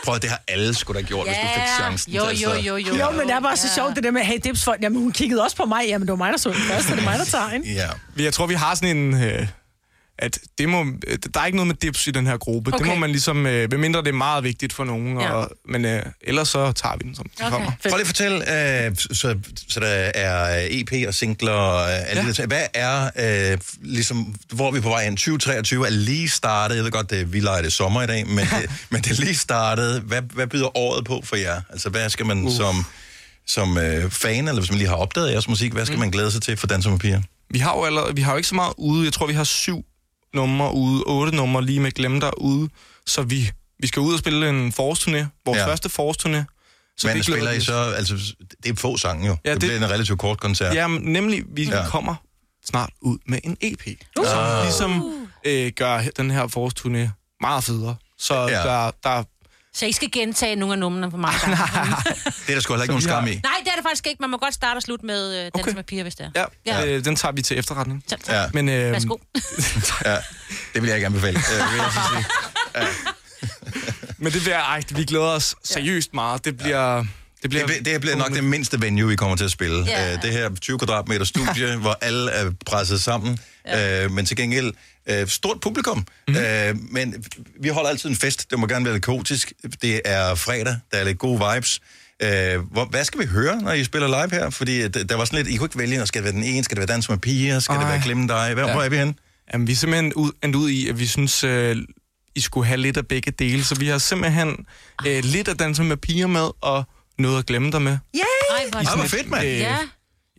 Prøv 0.03 0.15
at 0.15 0.21
det 0.21 0.29
har 0.29 0.41
alle 0.47 0.73
skulle 0.73 1.01
da 1.01 1.05
gjort, 1.05 1.27
hvis 1.27 1.37
du 1.37 1.47
fik 1.53 1.63
chancen. 1.79 2.13
Jo, 2.13 2.25
til, 2.29 2.39
jo, 2.39 2.49
altså. 2.49 2.67
jo, 2.67 2.77
jo. 2.77 2.95
Jo, 2.95 3.11
men 3.11 3.27
det 3.27 3.31
er 3.35 3.39
bare 3.39 3.57
så 3.57 3.67
sjovt, 3.75 3.95
det 3.95 4.03
der 4.03 4.11
med, 4.11 4.21
hey, 4.21 4.37
dips 4.43 4.63
for... 4.63 4.75
Jamen, 4.81 5.01
hun 5.01 5.11
kiggede 5.11 5.43
også 5.43 5.55
på 5.55 5.65
mig. 5.65 5.85
Jamen, 5.87 6.07
det 6.07 6.11
var 6.11 6.17
mig, 6.17 6.31
der 6.31 6.37
så 6.37 6.49
den 6.49 6.57
først, 6.57 6.87
så 6.87 6.95
det 6.95 6.99
er 6.99 7.03
mig, 7.03 7.19
der 7.19 7.25
tager, 7.25 7.51
ikke? 7.53 7.73
Ja. 7.73 7.89
Jeg 8.23 8.33
tror, 8.33 8.47
vi 8.47 8.53
har 8.53 8.75
sådan 8.75 8.97
en... 8.97 9.23
Øh, 9.23 9.47
at 10.21 10.39
det 10.57 10.69
må, 10.69 10.85
øh, 11.07 11.17
der 11.33 11.39
er 11.39 11.45
ikke 11.45 11.55
noget 11.55 11.67
med 11.67 11.75
dips 11.75 12.07
i 12.07 12.11
den 12.11 12.27
her 12.27 12.37
gruppe. 12.37 12.69
Okay. 12.69 12.77
Det 12.77 12.85
Okay. 12.85 12.95
må 12.95 12.99
man 12.99 13.09
ligesom... 13.09 13.45
Øh, 13.45 13.71
medmindre 13.71 13.99
det 13.99 14.07
er 14.07 14.13
meget 14.13 14.43
vigtigt 14.43 14.73
for 14.73 14.83
nogen. 14.83 15.19
Ja. 15.19 15.31
Og, 15.31 15.51
men 15.69 15.85
øh, 15.85 16.03
ellers 16.21 16.47
så 16.49 16.71
tager 16.71 16.95
vi 16.97 17.03
den, 17.07 17.15
som 17.15 17.25
den 17.37 17.49
kommer. 17.49 17.71
Prøv 17.83 17.91
lige 17.91 18.01
at 18.01 18.07
fortælle, 18.07 18.37
øh, 18.85 18.95
så, 18.95 19.39
så 19.67 19.79
der 19.79 19.87
er 19.87 20.67
EP 20.69 21.07
og 21.07 21.13
singler 21.13 21.51
og 21.51 21.91
øh, 21.91 22.09
alle 22.09 22.35
ja. 22.39 22.45
Hvad 22.45 22.63
er, 22.73 23.09
øh, 23.51 23.57
ligesom, 23.81 24.35
hvor 24.51 24.67
er 24.67 24.71
vi 24.71 24.79
på 24.79 24.89
vej 24.89 25.03
hen? 25.03 25.17
2023 25.17 25.85
er 25.85 25.89
lige 25.89 26.29
startet. 26.29 26.75
Jeg 26.75 26.83
ved 26.83 26.91
godt, 26.91 27.09
det, 27.09 27.33
vi 27.33 27.39
leger 27.39 27.61
det 27.61 27.73
sommer 27.73 28.01
i 28.01 28.07
dag, 28.07 28.27
men 28.27 28.45
det, 28.61 28.71
men 28.89 29.01
det 29.01 29.11
er 29.11 29.21
lige 29.21 29.35
startet. 29.35 30.01
Hvad, 30.01 30.21
hvad 30.21 30.47
byder 30.47 30.77
året 30.77 31.05
på 31.05 31.21
for 31.23 31.35
jer? 31.35 31.61
Altså, 31.69 31.89
hvad 31.89 32.09
skal 32.09 32.25
man 32.25 32.43
uh. 32.43 32.53
som, 32.53 32.85
som 33.47 33.77
øh, 33.77 34.11
fan, 34.11 34.47
eller 34.47 34.61
hvis 34.61 34.71
man 34.71 34.77
lige 34.77 34.89
har 34.89 34.95
opdaget 34.95 35.31
jeres 35.31 35.47
musik, 35.47 35.73
hvad 35.73 35.85
skal 35.85 35.95
mm. 35.95 35.99
man 35.99 36.11
glæde 36.11 36.31
sig 36.31 36.41
til 36.41 36.57
for 36.57 36.67
Danser 36.67 36.89
med 36.89 36.99
Piger? 36.99 37.21
Vi 37.49 37.59
har 37.59 37.77
jo 37.77 37.83
allerede, 37.83 38.15
vi 38.15 38.21
har 38.21 38.31
jo 38.31 38.37
ikke 38.37 38.49
så 38.49 38.55
meget 38.55 38.73
ude. 38.77 39.05
Jeg 39.05 39.13
tror, 39.13 39.27
vi 39.27 39.33
har 39.33 39.43
syv 39.43 39.85
numre 40.33 40.73
ude, 40.73 41.03
otte 41.07 41.35
numre 41.35 41.65
lige 41.65 41.79
med 41.79 41.91
Glem 41.91 42.19
dig 42.19 42.41
ude. 42.41 42.69
Så 43.05 43.21
vi, 43.21 43.51
vi 43.79 43.87
skal 43.87 43.99
ud 43.99 44.13
og 44.13 44.19
spille 44.19 44.49
en 44.49 44.67
forårsturné. 44.79 45.25
Vores 45.45 45.57
Ja. 45.57 45.67
første 45.67 45.89
forårsturné. 45.89 46.43
Så 46.97 47.07
men 47.07 47.15
vi 47.17 47.23
spiller 47.23 47.51
I 47.51 47.61
så, 47.61 47.73
altså, 47.73 48.33
det 48.63 48.71
er 48.71 48.75
få 48.75 48.97
sange 48.97 49.27
jo. 49.27 49.37
Ja, 49.45 49.53
det, 49.53 49.61
det- 49.61 49.67
bliver 49.69 49.85
en 49.85 49.89
relativt 49.93 50.19
kort 50.19 50.39
koncert. 50.39 50.75
Ja, 50.75 50.87
men 50.87 51.01
nemlig, 51.01 51.43
vi 51.55 51.63
Ja. 51.63 51.85
kommer 51.87 52.15
snart 52.65 52.89
ud 53.01 53.17
med 53.25 53.39
en 53.43 53.57
EP. 53.61 53.81
Uh. 54.19 54.25
Som 54.25 54.63
ligesom 54.63 55.13
øh, 55.45 55.71
gør 55.75 56.01
den 56.17 56.31
her 56.31 56.47
forårsturné 56.47 57.09
meget 57.41 57.63
federe. 57.63 57.95
Så 58.17 58.35
ja. 58.35 58.47
der, 58.47 58.91
der 59.03 59.23
Så 59.79 59.85
I 59.85 59.91
skal 59.91 60.11
gentage 60.11 60.55
nogle 60.55 60.73
af 60.73 60.79
numrene 60.79 61.11
for 61.11 61.17
mig. 61.17 61.33
Det 61.45 62.49
er 62.49 62.53
der 62.53 62.59
sgu 62.59 62.73
heller 62.73 62.83
ikke 62.83 62.91
nogen 62.91 63.01
Så 63.01 63.07
skam 63.09 63.27
i. 63.27 63.29
Nej, 63.29 63.53
det 63.63 63.71
er 63.71 63.75
det 63.75 63.83
faktisk 63.83 64.07
ikke. 64.07 64.17
Man 64.21 64.29
må 64.29 64.37
godt 64.37 64.53
starte 64.53 64.77
og 64.77 64.81
slutte 64.81 65.05
med 65.05 65.35
øh, 65.35 65.41
Dans 65.43 65.51
okay. 65.55 65.73
med 65.73 65.83
piger, 65.83 66.03
hvis 66.03 66.15
det 66.15 66.31
er. 66.35 66.45
Ja, 66.65 66.81
Ja. 66.81 66.85
Øh, 66.85 67.05
den 67.05 67.15
tager 67.15 67.31
vi 67.31 67.41
til 67.41 67.59
efterretning. 67.59 68.03
Tak. 68.07 68.19
Ja. 68.29 68.43
Men, 68.53 68.69
øh, 68.69 68.91
Værsgo. 68.91 69.17
ja, 70.05 70.15
det 70.73 70.81
vil 70.81 70.87
jeg 70.87 70.95
ikke 70.95 71.05
anbefale. 71.05 71.37
Øh, 71.39 71.73
vil 71.73 71.77
jeg 71.81 71.91
så 71.93 71.99
sige. 72.13 72.25
Men 74.17 74.33
det 74.33 74.41
bliver, 74.41 74.59
ej, 74.59 74.81
vi 74.89 75.03
glæder 75.03 75.25
os 75.25 75.55
seriøst 75.63 76.13
meget. 76.13 76.45
Det 76.45 76.57
bliver... 76.57 77.05
Det 77.41 77.49
bliver, 77.49 77.65
Det, 77.65 77.75
bliver- 77.81 77.93
det 77.93 78.01
bliver 78.01 78.15
nok 78.15 78.31
det 78.33 78.43
mindste 78.43 78.81
venue, 78.81 79.07
vi 79.09 79.15
kommer 79.15 79.35
til 79.35 79.45
at 79.45 79.51
spille. 79.51 79.85
Ja. 79.87 80.15
Uh, 80.15 80.21
det 80.21 80.31
her 80.33 80.49
20 80.61 80.79
kvadratmeter 80.79 81.25
studie, 81.25 81.75
hvor 81.75 81.97
alle 82.01 82.31
er 82.31 82.51
presset 82.65 83.01
sammen, 83.01 83.39
ja. 83.67 84.05
uh, 84.05 84.11
men 84.11 84.25
til 84.25 84.37
gengæld 84.37 84.73
uh, 85.11 85.27
stort 85.27 85.59
publikum. 85.61 86.05
Mm. 86.27 86.35
Uh, 86.35 86.91
men 86.91 87.25
vi 87.61 87.69
holder 87.69 87.89
altid 87.89 88.09
en 88.09 88.15
fest. 88.15 88.51
Det 88.51 88.59
må 88.59 88.67
gerne 88.67 88.85
være 88.85 88.93
lidt 88.93 89.05
kaotisk. 89.05 89.53
Det 89.81 90.01
er 90.05 90.35
fredag, 90.35 90.75
der 90.91 90.97
er 90.97 91.03
lidt 91.03 91.17
gode 91.17 91.41
vibes. 91.53 91.79
Uh, 92.23 92.61
hvor, 92.71 92.85
hvad 92.85 93.03
skal 93.03 93.19
vi 93.19 93.25
høre, 93.25 93.61
når 93.61 93.71
I 93.71 93.83
spiller 93.83 94.07
live 94.07 94.39
her? 94.39 94.49
Fordi 94.49 94.83
uh, 94.83 94.89
der 94.89 95.15
var 95.15 95.25
sådan 95.25 95.37
lidt, 95.37 95.47
I 95.47 95.57
kunne 95.57 95.65
ikke 95.65 95.77
vælge, 95.77 96.07
skal 96.07 96.23
det 96.23 96.33
være 96.33 96.41
den 96.43 96.43
ene, 96.43 96.63
skal 96.63 96.75
det 96.75 96.79
være 96.79 96.95
dans 96.95 97.09
med 97.09 97.17
piger, 97.17 97.59
skal 97.59 97.75
Ej. 97.75 97.81
det 97.81 97.89
være 97.91 98.01
glemme 98.03 98.27
dig? 98.27 98.53
Hvor, 98.53 98.63
ja. 98.63 98.71
Hvor 98.73 98.81
er 98.81 98.89
vi 98.89 98.97
henne? 98.97 99.13
Jamen, 99.53 99.67
vi 99.67 99.71
er 99.71 99.75
simpelthen 99.75 100.13
ud, 100.13 100.31
endt 100.43 100.55
ud 100.55 100.69
i, 100.69 100.89
at 100.89 100.99
vi 100.99 101.07
synes, 101.07 101.43
øh, 101.43 101.77
I 102.35 102.39
skulle 102.39 102.67
have 102.67 102.77
lidt 102.77 102.97
af 102.97 103.07
begge 103.07 103.31
dele. 103.31 103.63
Så 103.63 103.75
vi 103.75 103.87
har 103.87 103.97
simpelthen 103.97 104.65
øh, 105.07 105.23
lidt 105.23 105.47
af 105.47 105.57
danser 105.57 105.83
med 105.83 105.97
piger 105.97 106.27
med, 106.27 106.49
og 106.61 106.83
noget 107.17 107.39
at 107.39 107.45
glemme 107.45 107.71
dig 107.71 107.81
med. 107.81 107.97
Yay! 108.15 108.21
Ej, 108.49 108.69
hvor 108.71 108.79
Ej, 108.79 108.95
hvor 108.95 109.05
fedt, 109.05 109.29
mand. 109.29 109.47
Ja, 109.47 109.77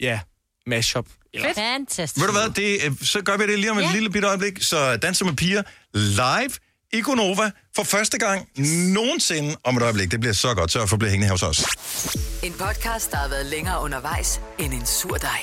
Ja, 0.00 0.20
mashup. 0.66 1.06
Fedt. 1.38 1.54
Fantastisk. 1.54 2.20
Ved 2.20 2.26
du 2.26 2.32
hvad, 2.32 2.50
det, 2.50 2.84
øh, 2.84 2.92
så 3.02 3.20
gør 3.22 3.36
vi 3.36 3.46
det 3.46 3.58
lige 3.58 3.70
om 3.70 3.78
et 3.78 3.82
Ja. 3.82 3.92
lille 3.92 4.10
bitte 4.10 4.28
øjeblik. 4.28 4.62
Så 4.62 4.96
Danser 4.96 5.24
med 5.24 5.32
piger 5.34 5.62
live 5.94 6.50
i 6.92 7.00
Gonova 7.00 7.50
for 7.76 7.82
første 7.84 8.18
gang 8.18 8.48
nogensinde 8.92 9.56
om 9.64 9.76
et 9.76 9.82
øjeblik. 9.82 10.10
Det 10.10 10.20
bliver 10.20 10.32
så 10.32 10.54
godt. 10.54 10.72
Så 10.72 10.86
for 10.86 10.94
at 10.94 10.98
blive 10.98 11.10
hængende 11.10 11.26
her 11.26 11.32
hos 11.32 11.42
os. 11.42 11.66
En 12.42 12.52
podcast, 12.52 13.10
der 13.10 13.16
har 13.16 13.28
været 13.28 13.46
længere 13.46 13.80
undervejs 13.82 14.40
end 14.58 14.72
en 14.74 14.86
sur 14.86 15.14
dej. 15.16 15.40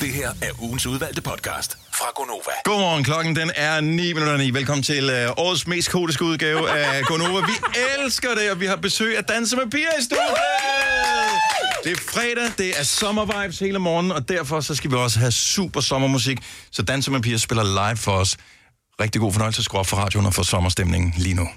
Det 0.00 0.12
her 0.14 0.30
er 0.42 0.62
ugens 0.62 0.86
udvalgte 0.86 1.22
podcast 1.22 1.78
fra 1.94 2.06
Gonova. 2.16 2.54
Godmorgen, 2.64 3.04
klokken 3.04 3.36
den 3.36 3.50
er 3.54 3.80
9 3.80 4.12
minutter 4.12 4.36
9. 4.36 4.50
Velkommen 4.50 4.82
til 4.82 5.10
øh, 5.10 5.30
årets 5.36 5.66
mest 5.66 5.90
kodiske 5.90 6.24
udgave 6.24 6.70
af 6.70 7.04
Gonova. 7.04 7.46
Vi 7.46 7.52
elsker 7.98 8.28
det, 8.34 8.50
og 8.50 8.60
vi 8.60 8.66
har 8.66 8.76
besøg 8.76 9.16
af 9.16 9.24
Danse 9.24 9.56
med 9.56 9.70
Pia 9.70 9.88
i 9.98 10.02
studiet. 10.02 10.36
Det 11.84 11.92
er 11.92 11.96
fredag, 11.96 12.50
det 12.58 12.80
er 12.80 12.82
sommervibes 12.84 13.58
hele 13.58 13.78
morgen, 13.78 14.12
og 14.12 14.28
derfor 14.28 14.60
så 14.60 14.74
skal 14.74 14.90
vi 14.90 14.96
også 14.96 15.18
have 15.18 15.32
super 15.32 15.80
sommermusik. 15.80 16.38
Så 16.72 16.82
Danse 16.82 17.10
med 17.10 17.20
Pia 17.20 17.36
spiller 17.36 17.64
live 17.64 17.96
for 17.96 18.12
os. 18.12 18.36
Rigtig 19.00 19.20
god 19.20 19.32
fornøjelse 19.32 19.60
at 19.60 19.64
skrue 19.64 19.80
op 19.80 19.86
for 19.86 19.96
radioen 19.96 20.26
og 20.26 20.34
få 20.34 20.42
sommerstemningen 20.42 21.14
lige 21.16 21.34
nu. 21.34 21.48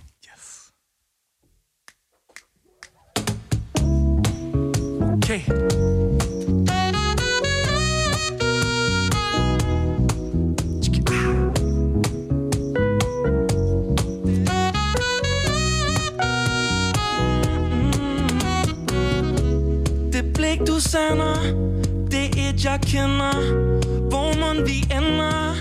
Du 20.79 20.83
sender 20.83 21.35
Det 22.11 22.25
er 22.37 22.49
et 22.49 22.65
jeg 22.65 22.79
kender. 22.81 23.37
Hvor 24.09 24.29
man 24.39 24.67
vi 24.67 24.77
ender? 24.97 25.55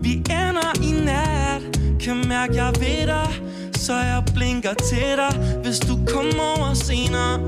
Vi 0.00 0.12
ender 0.12 0.72
i 0.82 1.04
nat. 1.04 1.62
Kan 2.00 2.28
mærke 2.28 2.54
jeg 2.54 2.72
ved 2.80 3.06
dig 3.06 3.30
Så 3.74 3.94
jeg 3.94 4.22
blinker 4.34 4.74
til 4.74 5.10
dig. 5.16 5.60
Hvis 5.62 5.78
du 5.78 5.94
kommer 6.14 6.44
over 6.58 6.74
senere 6.74 7.38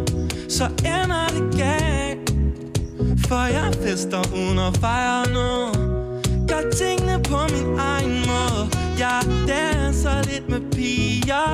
Så 0.49 0.65
ender 0.65 1.27
det 1.35 1.59
galt. 1.59 2.27
For 3.29 3.45
jeg 3.57 3.75
fester 3.83 4.23
uden 4.35 4.59
at 4.59 4.77
fejre 4.77 5.33
noget. 5.33 5.77
Gør 6.49 6.71
tingene 6.71 7.23
på 7.23 7.39
min 7.55 7.79
egen 7.79 8.17
måde. 8.31 8.63
Jeg 8.99 9.21
danser 9.49 10.23
lidt 10.31 10.49
med 10.49 10.61
piger. 10.73 11.51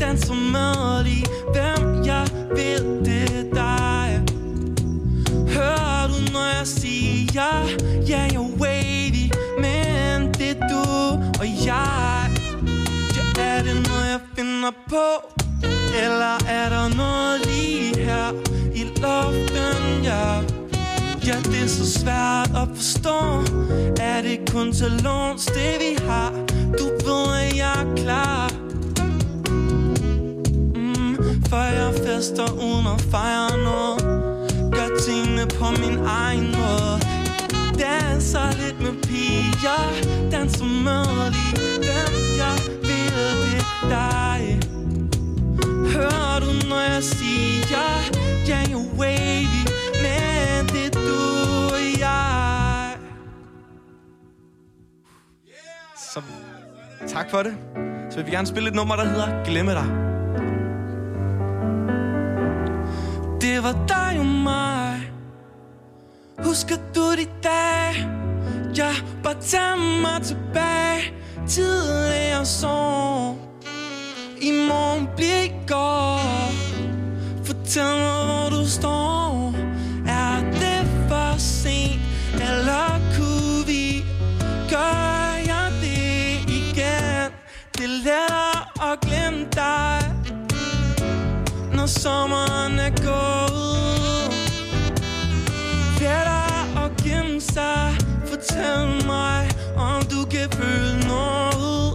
Danser 0.00 0.34
med 0.34 1.04
lige 1.04 1.26
hvem 1.52 2.04
jeg 2.04 2.26
ved 2.56 3.04
det 3.04 3.22
er 3.38 3.54
dig 3.54 4.03
jeg, 7.34 7.66
Ja, 8.08 8.16
jeg 8.16 8.34
er 8.34 8.40
wavy 8.60 9.26
Men 9.58 10.34
det 10.34 10.50
er 10.50 10.68
du 10.68 10.82
og 11.40 11.46
jeg 11.66 12.30
Ja, 13.16 13.42
er 13.42 13.62
det 13.62 13.74
noget, 13.88 14.06
jeg 14.12 14.20
finder 14.36 14.70
på? 14.88 15.06
Eller 16.04 16.36
er 16.48 16.68
der 16.68 16.96
noget 16.96 17.46
lige 17.46 17.96
her 17.98 18.32
i 18.74 18.82
luften, 18.82 20.04
ja? 20.04 20.40
Ja, 21.26 21.36
det 21.44 21.62
er 21.62 21.66
så 21.66 21.92
svært 21.98 22.50
at 22.62 22.68
forstå 22.76 23.18
Er 24.00 24.22
det 24.22 24.50
kun 24.52 24.72
til 24.72 24.92
låns, 25.04 25.46
det 25.46 25.76
vi 25.80 26.04
har? 26.06 26.30
Du 26.78 26.84
ved, 26.84 27.26
at 27.42 27.56
jeg 27.56 27.74
er 27.82 27.94
klar 27.96 28.50
mm, 30.74 31.42
For 31.48 31.56
jeg 31.56 31.94
fester 32.06 32.52
uden 32.52 32.86
at 32.94 33.00
fejre 33.00 33.64
noget 33.64 34.02
Gør 34.72 34.98
tingene 35.06 35.46
på 35.46 35.70
min 35.70 35.98
egen 36.06 36.44
måde 36.44 37.03
Danser 37.78 38.52
lidt 38.60 38.80
med 38.80 39.02
piger 39.02 39.82
Danser 40.30 40.64
med 40.64 41.30
lige 41.34 41.76
dem 41.86 42.12
jeg 42.40 42.56
vil 42.82 43.14
det 43.44 43.58
er 43.58 43.88
dig 43.88 44.42
Hører 45.92 46.40
du 46.40 46.68
når 46.68 46.92
jeg 46.92 47.02
siger 47.02 47.84
Ja, 48.48 48.62
you're 48.62 48.98
wavy 49.00 49.62
Men 50.04 50.66
det 50.66 50.86
er 50.86 50.90
du 50.90 51.18
og 51.74 52.00
jeg 52.00 52.96
Så 55.96 56.22
tak 57.06 57.30
for 57.30 57.42
det. 57.42 57.56
Så 58.10 58.16
vil 58.16 58.26
vi 58.26 58.30
gerne 58.30 58.46
spille 58.46 58.68
et 58.68 58.74
nummer, 58.74 58.96
der 58.96 59.04
hedder 59.04 59.44
Glemme 59.44 59.72
dig. 59.72 59.86
Det 63.40 63.62
var 63.62 63.86
dig 63.88 64.20
og 64.20 64.26
mig 64.26 65.03
Husker 66.38 66.76
du 66.94 67.12
de 67.12 67.26
dage 67.42 68.08
jeg 68.76 68.94
bare 69.22 69.34
tager 69.40 69.76
mig 69.76 70.22
tilbage 70.22 71.14
Tidligere 71.48 72.46
sår 72.46 73.38
I 74.40 74.50
morgen 74.50 75.08
bliver 75.16 75.42
i 75.42 75.52
går. 75.66 76.20
Fortæl 77.44 77.82
mig, 77.84 78.24
hvor 78.24 78.48
du 78.58 78.68
står. 78.68 79.54
Er 80.06 80.40
det 80.40 81.08
for 81.08 81.38
sent 81.38 82.00
Eller 82.34 83.00
kunne 83.16 83.66
vi 83.66 84.04
Gøre 84.70 85.34
jeg 85.46 85.72
det 85.80 86.52
igen? 86.52 87.30
Det 87.78 87.84
er 87.84 87.88
lettere 88.04 88.92
at 88.92 89.00
glemme 89.00 89.46
dig 89.54 90.14
Når 91.76 91.86
sommeren 91.86 92.78
er 92.78 92.90
gået. 92.90 93.53
Sig 97.54 97.96
Fortæl 98.26 99.06
mig 99.06 99.50
Om 99.76 100.02
du 100.02 100.20
kan 100.30 100.48
føle 100.50 101.06
noget. 101.08 101.92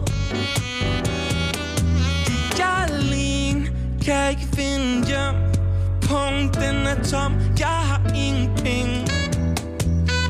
Det 2.28 2.60
jeg 2.60 2.88
alene 2.89 3.68
Kan 4.05 4.30
ikke 4.30 4.47
finde 4.55 5.07
hjem. 5.07 5.36
Punkten 6.01 6.76
er 6.88 7.03
tom. 7.03 7.34
Jeg 7.60 7.80
har 7.89 8.01
ingen 8.16 8.49
penge 8.55 8.97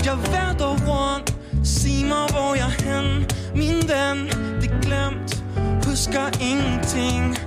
Jeg 0.06 0.18
venter 0.18 0.74
rundt. 0.90 1.36
Sig 1.64 2.06
mig 2.06 2.26
hvor 2.32 2.56
jeg 2.56 2.72
er 2.80 2.84
hen. 2.84 3.26
Min 3.56 3.80
ven, 3.92 4.18
det 4.62 4.72
glemt. 4.82 5.44
Husker 5.86 6.28
ingenting. 6.42 7.38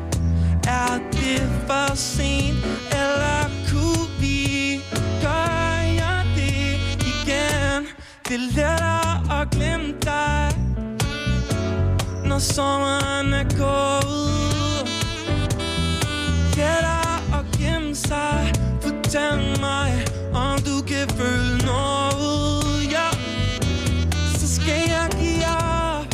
Er 0.66 0.98
det 1.12 1.42
for 1.66 1.94
sent 1.94 2.56
Eller 2.92 3.42
kunne 3.70 4.08
vi 4.20 4.31
Det 8.28 8.34
er 8.34 8.38
lettere 8.38 9.40
at 9.40 9.50
glemme 9.50 9.94
dig 10.02 10.48
Når 12.24 12.38
sommeren 12.38 13.32
er 13.32 13.48
gået. 13.58 14.88
Lettere 16.56 17.38
at 17.38 17.44
gemme 17.58 17.94
sig. 17.94 18.52
Fortæl 18.82 19.60
mig 19.60 20.04
Om 20.34 20.58
du 20.58 20.82
kan 20.86 21.08
føle 21.18 21.58
noget. 21.66 22.92
Ja. 22.92 23.08
Så 24.38 24.54
skal 24.54 24.82
jeg 24.88 25.08
give 25.20 25.46
op 25.46 26.06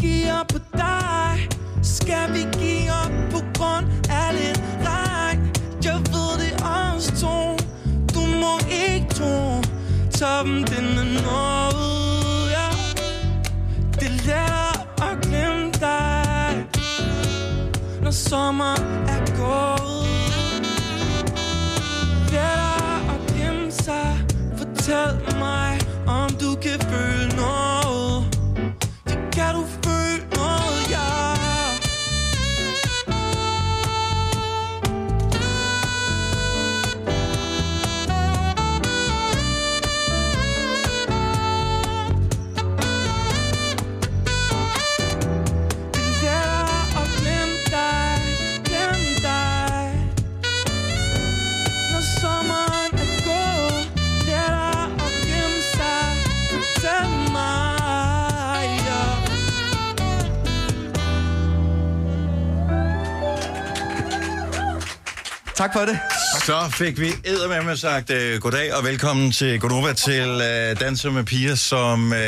Give 0.00 0.40
op 0.40 0.46
på 0.48 0.58
dig. 0.72 1.48
Skal 1.82 2.32
vi 2.34 2.42
give 2.58 2.90
op 3.04 3.12
på 3.30 3.38
grund 3.54 3.86
af 4.10 4.28
lidt 4.34 4.60
regn? 4.88 5.38
Jeg 5.84 5.98
ved 6.12 6.30
det 6.42 6.52
også 6.62 7.10
to 7.20 7.56
Du 8.14 8.20
må 8.42 8.58
ikke 8.70 9.06
tro 9.14 9.47
Toppen 10.18 10.64
den 10.64 10.98
er 10.98 11.04
nået 11.04 12.50
ja. 12.50 12.68
Det 14.00 14.06
er 14.06 14.10
lettere 14.10 15.10
at 15.10 15.20
glemme 15.22 15.72
dig 15.72 16.66
Når 18.02 18.10
sommer 18.10 18.74
er 19.08 19.20
gået. 19.36 20.06
Lettere 22.32 23.14
at 23.14 23.34
glemme 23.34 23.70
sig. 23.70 24.26
Fortæl 24.56 25.38
mig 25.38 25.80
om 26.06 26.30
du 26.30 26.54
kan 26.62 26.80
føle 26.80 27.36
noget. 27.36 27.87
Tak 65.58 65.72
for 65.72 65.80
det. 65.80 65.98
Så 66.44 66.70
fik 66.72 67.00
vi 67.00 67.12
eddermame 67.24 67.76
sagt 67.76 68.10
uh, 68.10 68.40
goddag 68.40 68.74
og 68.74 68.84
velkommen 68.84 69.32
til 69.32 69.60
Godova 69.60 69.92
til 69.92 70.30
uh, 70.30 70.80
Danser 70.80 71.10
med 71.10 71.24
Piger, 71.24 71.54
som 71.54 72.06
uh, 72.06 72.18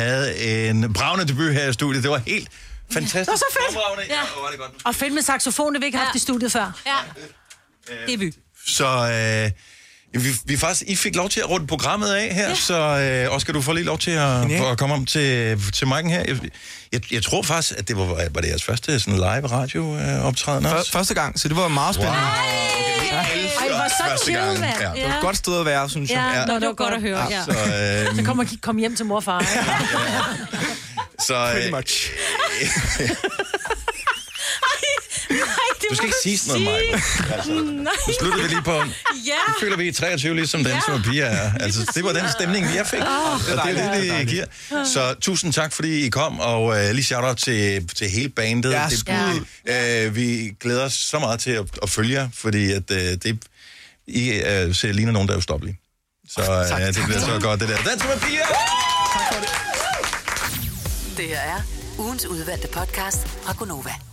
havde 0.00 0.38
en 0.68 0.92
bravende 0.92 1.28
debut 1.28 1.52
her 1.52 1.68
i 1.68 1.72
studiet. 1.72 2.02
Det 2.02 2.10
var 2.10 2.18
helt 2.26 2.48
fantastisk. 2.92 3.14
Det 3.14 3.28
var 3.28 3.36
så 3.36 3.44
fedt. 3.52 4.08
Ja. 4.08 4.14
Ja, 4.14 4.20
var 4.42 4.50
det 4.50 4.58
godt. 4.58 4.70
Og 4.84 4.94
fedt 4.94 5.14
med 5.14 5.22
saxofon, 5.22 5.74
det 5.74 5.80
vi 5.80 5.86
ikke 5.86 5.98
haft 5.98 6.16
i 6.16 6.18
studiet 6.18 6.52
før. 6.52 6.80
Ja. 6.86 6.96
Debut. 8.06 8.34
Så 8.66 8.86
uh, 8.86 9.50
vi, 10.12 10.28
vi 10.44 10.56
faktisk, 10.56 10.82
I 10.86 10.96
fik 10.96 11.16
lov 11.16 11.28
til 11.28 11.40
at 11.40 11.50
runde 11.50 11.66
programmet 11.66 12.08
af 12.12 12.34
her, 12.34 12.48
ja. 12.48 12.54
så 12.54 13.26
uh, 13.28 13.34
Oscar, 13.36 13.52
du 13.52 13.60
får 13.62 13.72
lige 13.72 13.84
lov 13.84 13.98
til 13.98 14.10
at, 14.10 14.50
Ja. 14.50 14.70
at 14.72 14.78
komme 14.78 14.94
om 14.94 15.06
til, 15.06 15.58
til 15.72 15.84
mic'en 15.86 16.08
her. 16.08 16.24
Jeg, 16.28 16.36
jeg, 16.92 17.12
jeg 17.12 17.22
tror 17.22 17.42
faktisk, 17.42 17.78
at 17.78 17.88
det 17.88 17.96
var, 17.96 18.04
var 18.04 18.40
det 18.40 18.48
jeres 18.48 18.62
første 18.64 19.00
sådan 19.00 19.14
live 19.16 19.46
radio-optræden 19.46 20.64
Før, 20.64 20.70
også? 20.72 20.92
første 20.92 21.14
gang, 21.14 21.40
så 21.40 21.48
det 21.48 21.56
var 21.56 21.68
meget 21.68 21.94
spændende. 21.94 22.18
Wow. 22.20 22.26
Ej, 23.12 23.68
hvor 23.68 23.88
så 23.88 23.94
Første 24.08 24.24
chill, 24.24 24.38
gang, 24.38 24.60
mand. 24.60 24.72
ja. 24.80 24.90
Det 24.94 25.04
var 25.10 25.16
et 25.16 25.20
godt 25.22 25.36
sted 25.36 25.60
at 25.60 25.66
være, 25.66 25.90
synes 25.90 26.10
jeg. 26.10 26.32
Ja, 26.48 26.52
Nå, 26.52 26.54
det 26.60 26.66
var 26.66 26.72
godt 26.74 26.94
at 26.94 27.00
høre. 27.00 27.26
Ja. 27.30 27.44
Så, 27.44 27.50
øh, 28.10 28.16
Så 28.16 28.22
kommer 28.24 28.44
kom 28.62 28.76
hjem 28.76 28.96
til 28.96 29.06
mor 29.06 29.16
og 29.16 29.24
far. 29.24 29.40
ikke? 29.40 29.52
så, 31.26 31.34
øh, 31.66 31.72
much. 31.76 32.10
Du 35.90 35.94
skal 35.94 36.06
ikke 36.06 36.16
sige 36.22 36.38
sådan 36.38 36.62
noget, 36.62 36.82
Maja. 36.92 37.02
Altså, 37.36 37.52
Nej. 37.52 37.92
nu 38.08 38.12
slutter 38.18 38.42
vi 38.42 38.48
lige 38.48 38.62
på. 38.62 38.72
Ja. 38.74 39.40
Nu 39.48 39.54
føler 39.60 39.76
vi 39.76 39.88
i 39.88 39.92
23 39.92 40.34
ligesom 40.34 40.64
den, 40.64 40.76
som 40.86 41.02
piger 41.02 41.26
er. 41.26 41.52
Altså, 41.60 41.92
det 41.94 42.04
var 42.04 42.12
den 42.12 42.24
stemning, 42.38 42.66
jeg 42.74 42.86
fik. 42.86 43.00
Åh, 43.00 43.32
Og 43.32 43.40
det 43.66 43.78
er 43.78 43.94
det, 44.00 44.10
det 44.18 44.28
giver. 44.28 44.44
Så 44.84 45.14
tusind 45.20 45.52
tak, 45.52 45.72
fordi 45.72 46.06
I 46.06 46.08
kom, 46.08 46.40
og 46.40 46.78
øh, 46.84 46.90
lige 46.94 47.04
shout-out 47.04 47.36
til, 47.36 47.88
til 47.88 48.10
hele 48.10 48.28
bandet. 48.28 48.70
Ja, 48.72 48.86
det, 48.90 48.98
skud. 48.98 49.44
øh, 49.66 50.16
vi 50.16 50.52
glæder 50.60 50.84
os 50.84 50.92
så 50.94 51.18
meget 51.18 51.40
til 51.40 51.50
at, 51.50 51.64
at 51.82 51.90
følge 51.90 52.14
jer, 52.14 52.28
fordi 52.34 52.72
at, 52.72 52.90
øh, 52.90 52.98
det, 52.98 53.38
I 54.06 54.30
øh, 54.30 54.74
ser 54.74 54.92
ligner 54.92 55.12
nogen, 55.12 55.28
der 55.28 55.34
er 55.34 55.38
ustoppelige. 55.38 55.78
Så 56.28 56.40
øh, 56.80 56.86
det 56.94 57.04
bliver 57.04 57.20
så 57.20 57.38
godt, 57.40 57.60
det 57.60 57.68
der. 57.68 57.76
Dans 57.76 58.04
med 58.04 58.20
piger! 58.20 58.46
Det 61.16 61.24
her 61.28 61.40
er 61.40 61.60
ugens 61.98 62.26
udvalgte 62.26 62.68
podcast 62.68 63.18
fra 63.44 63.52
Gonova. 63.58 64.09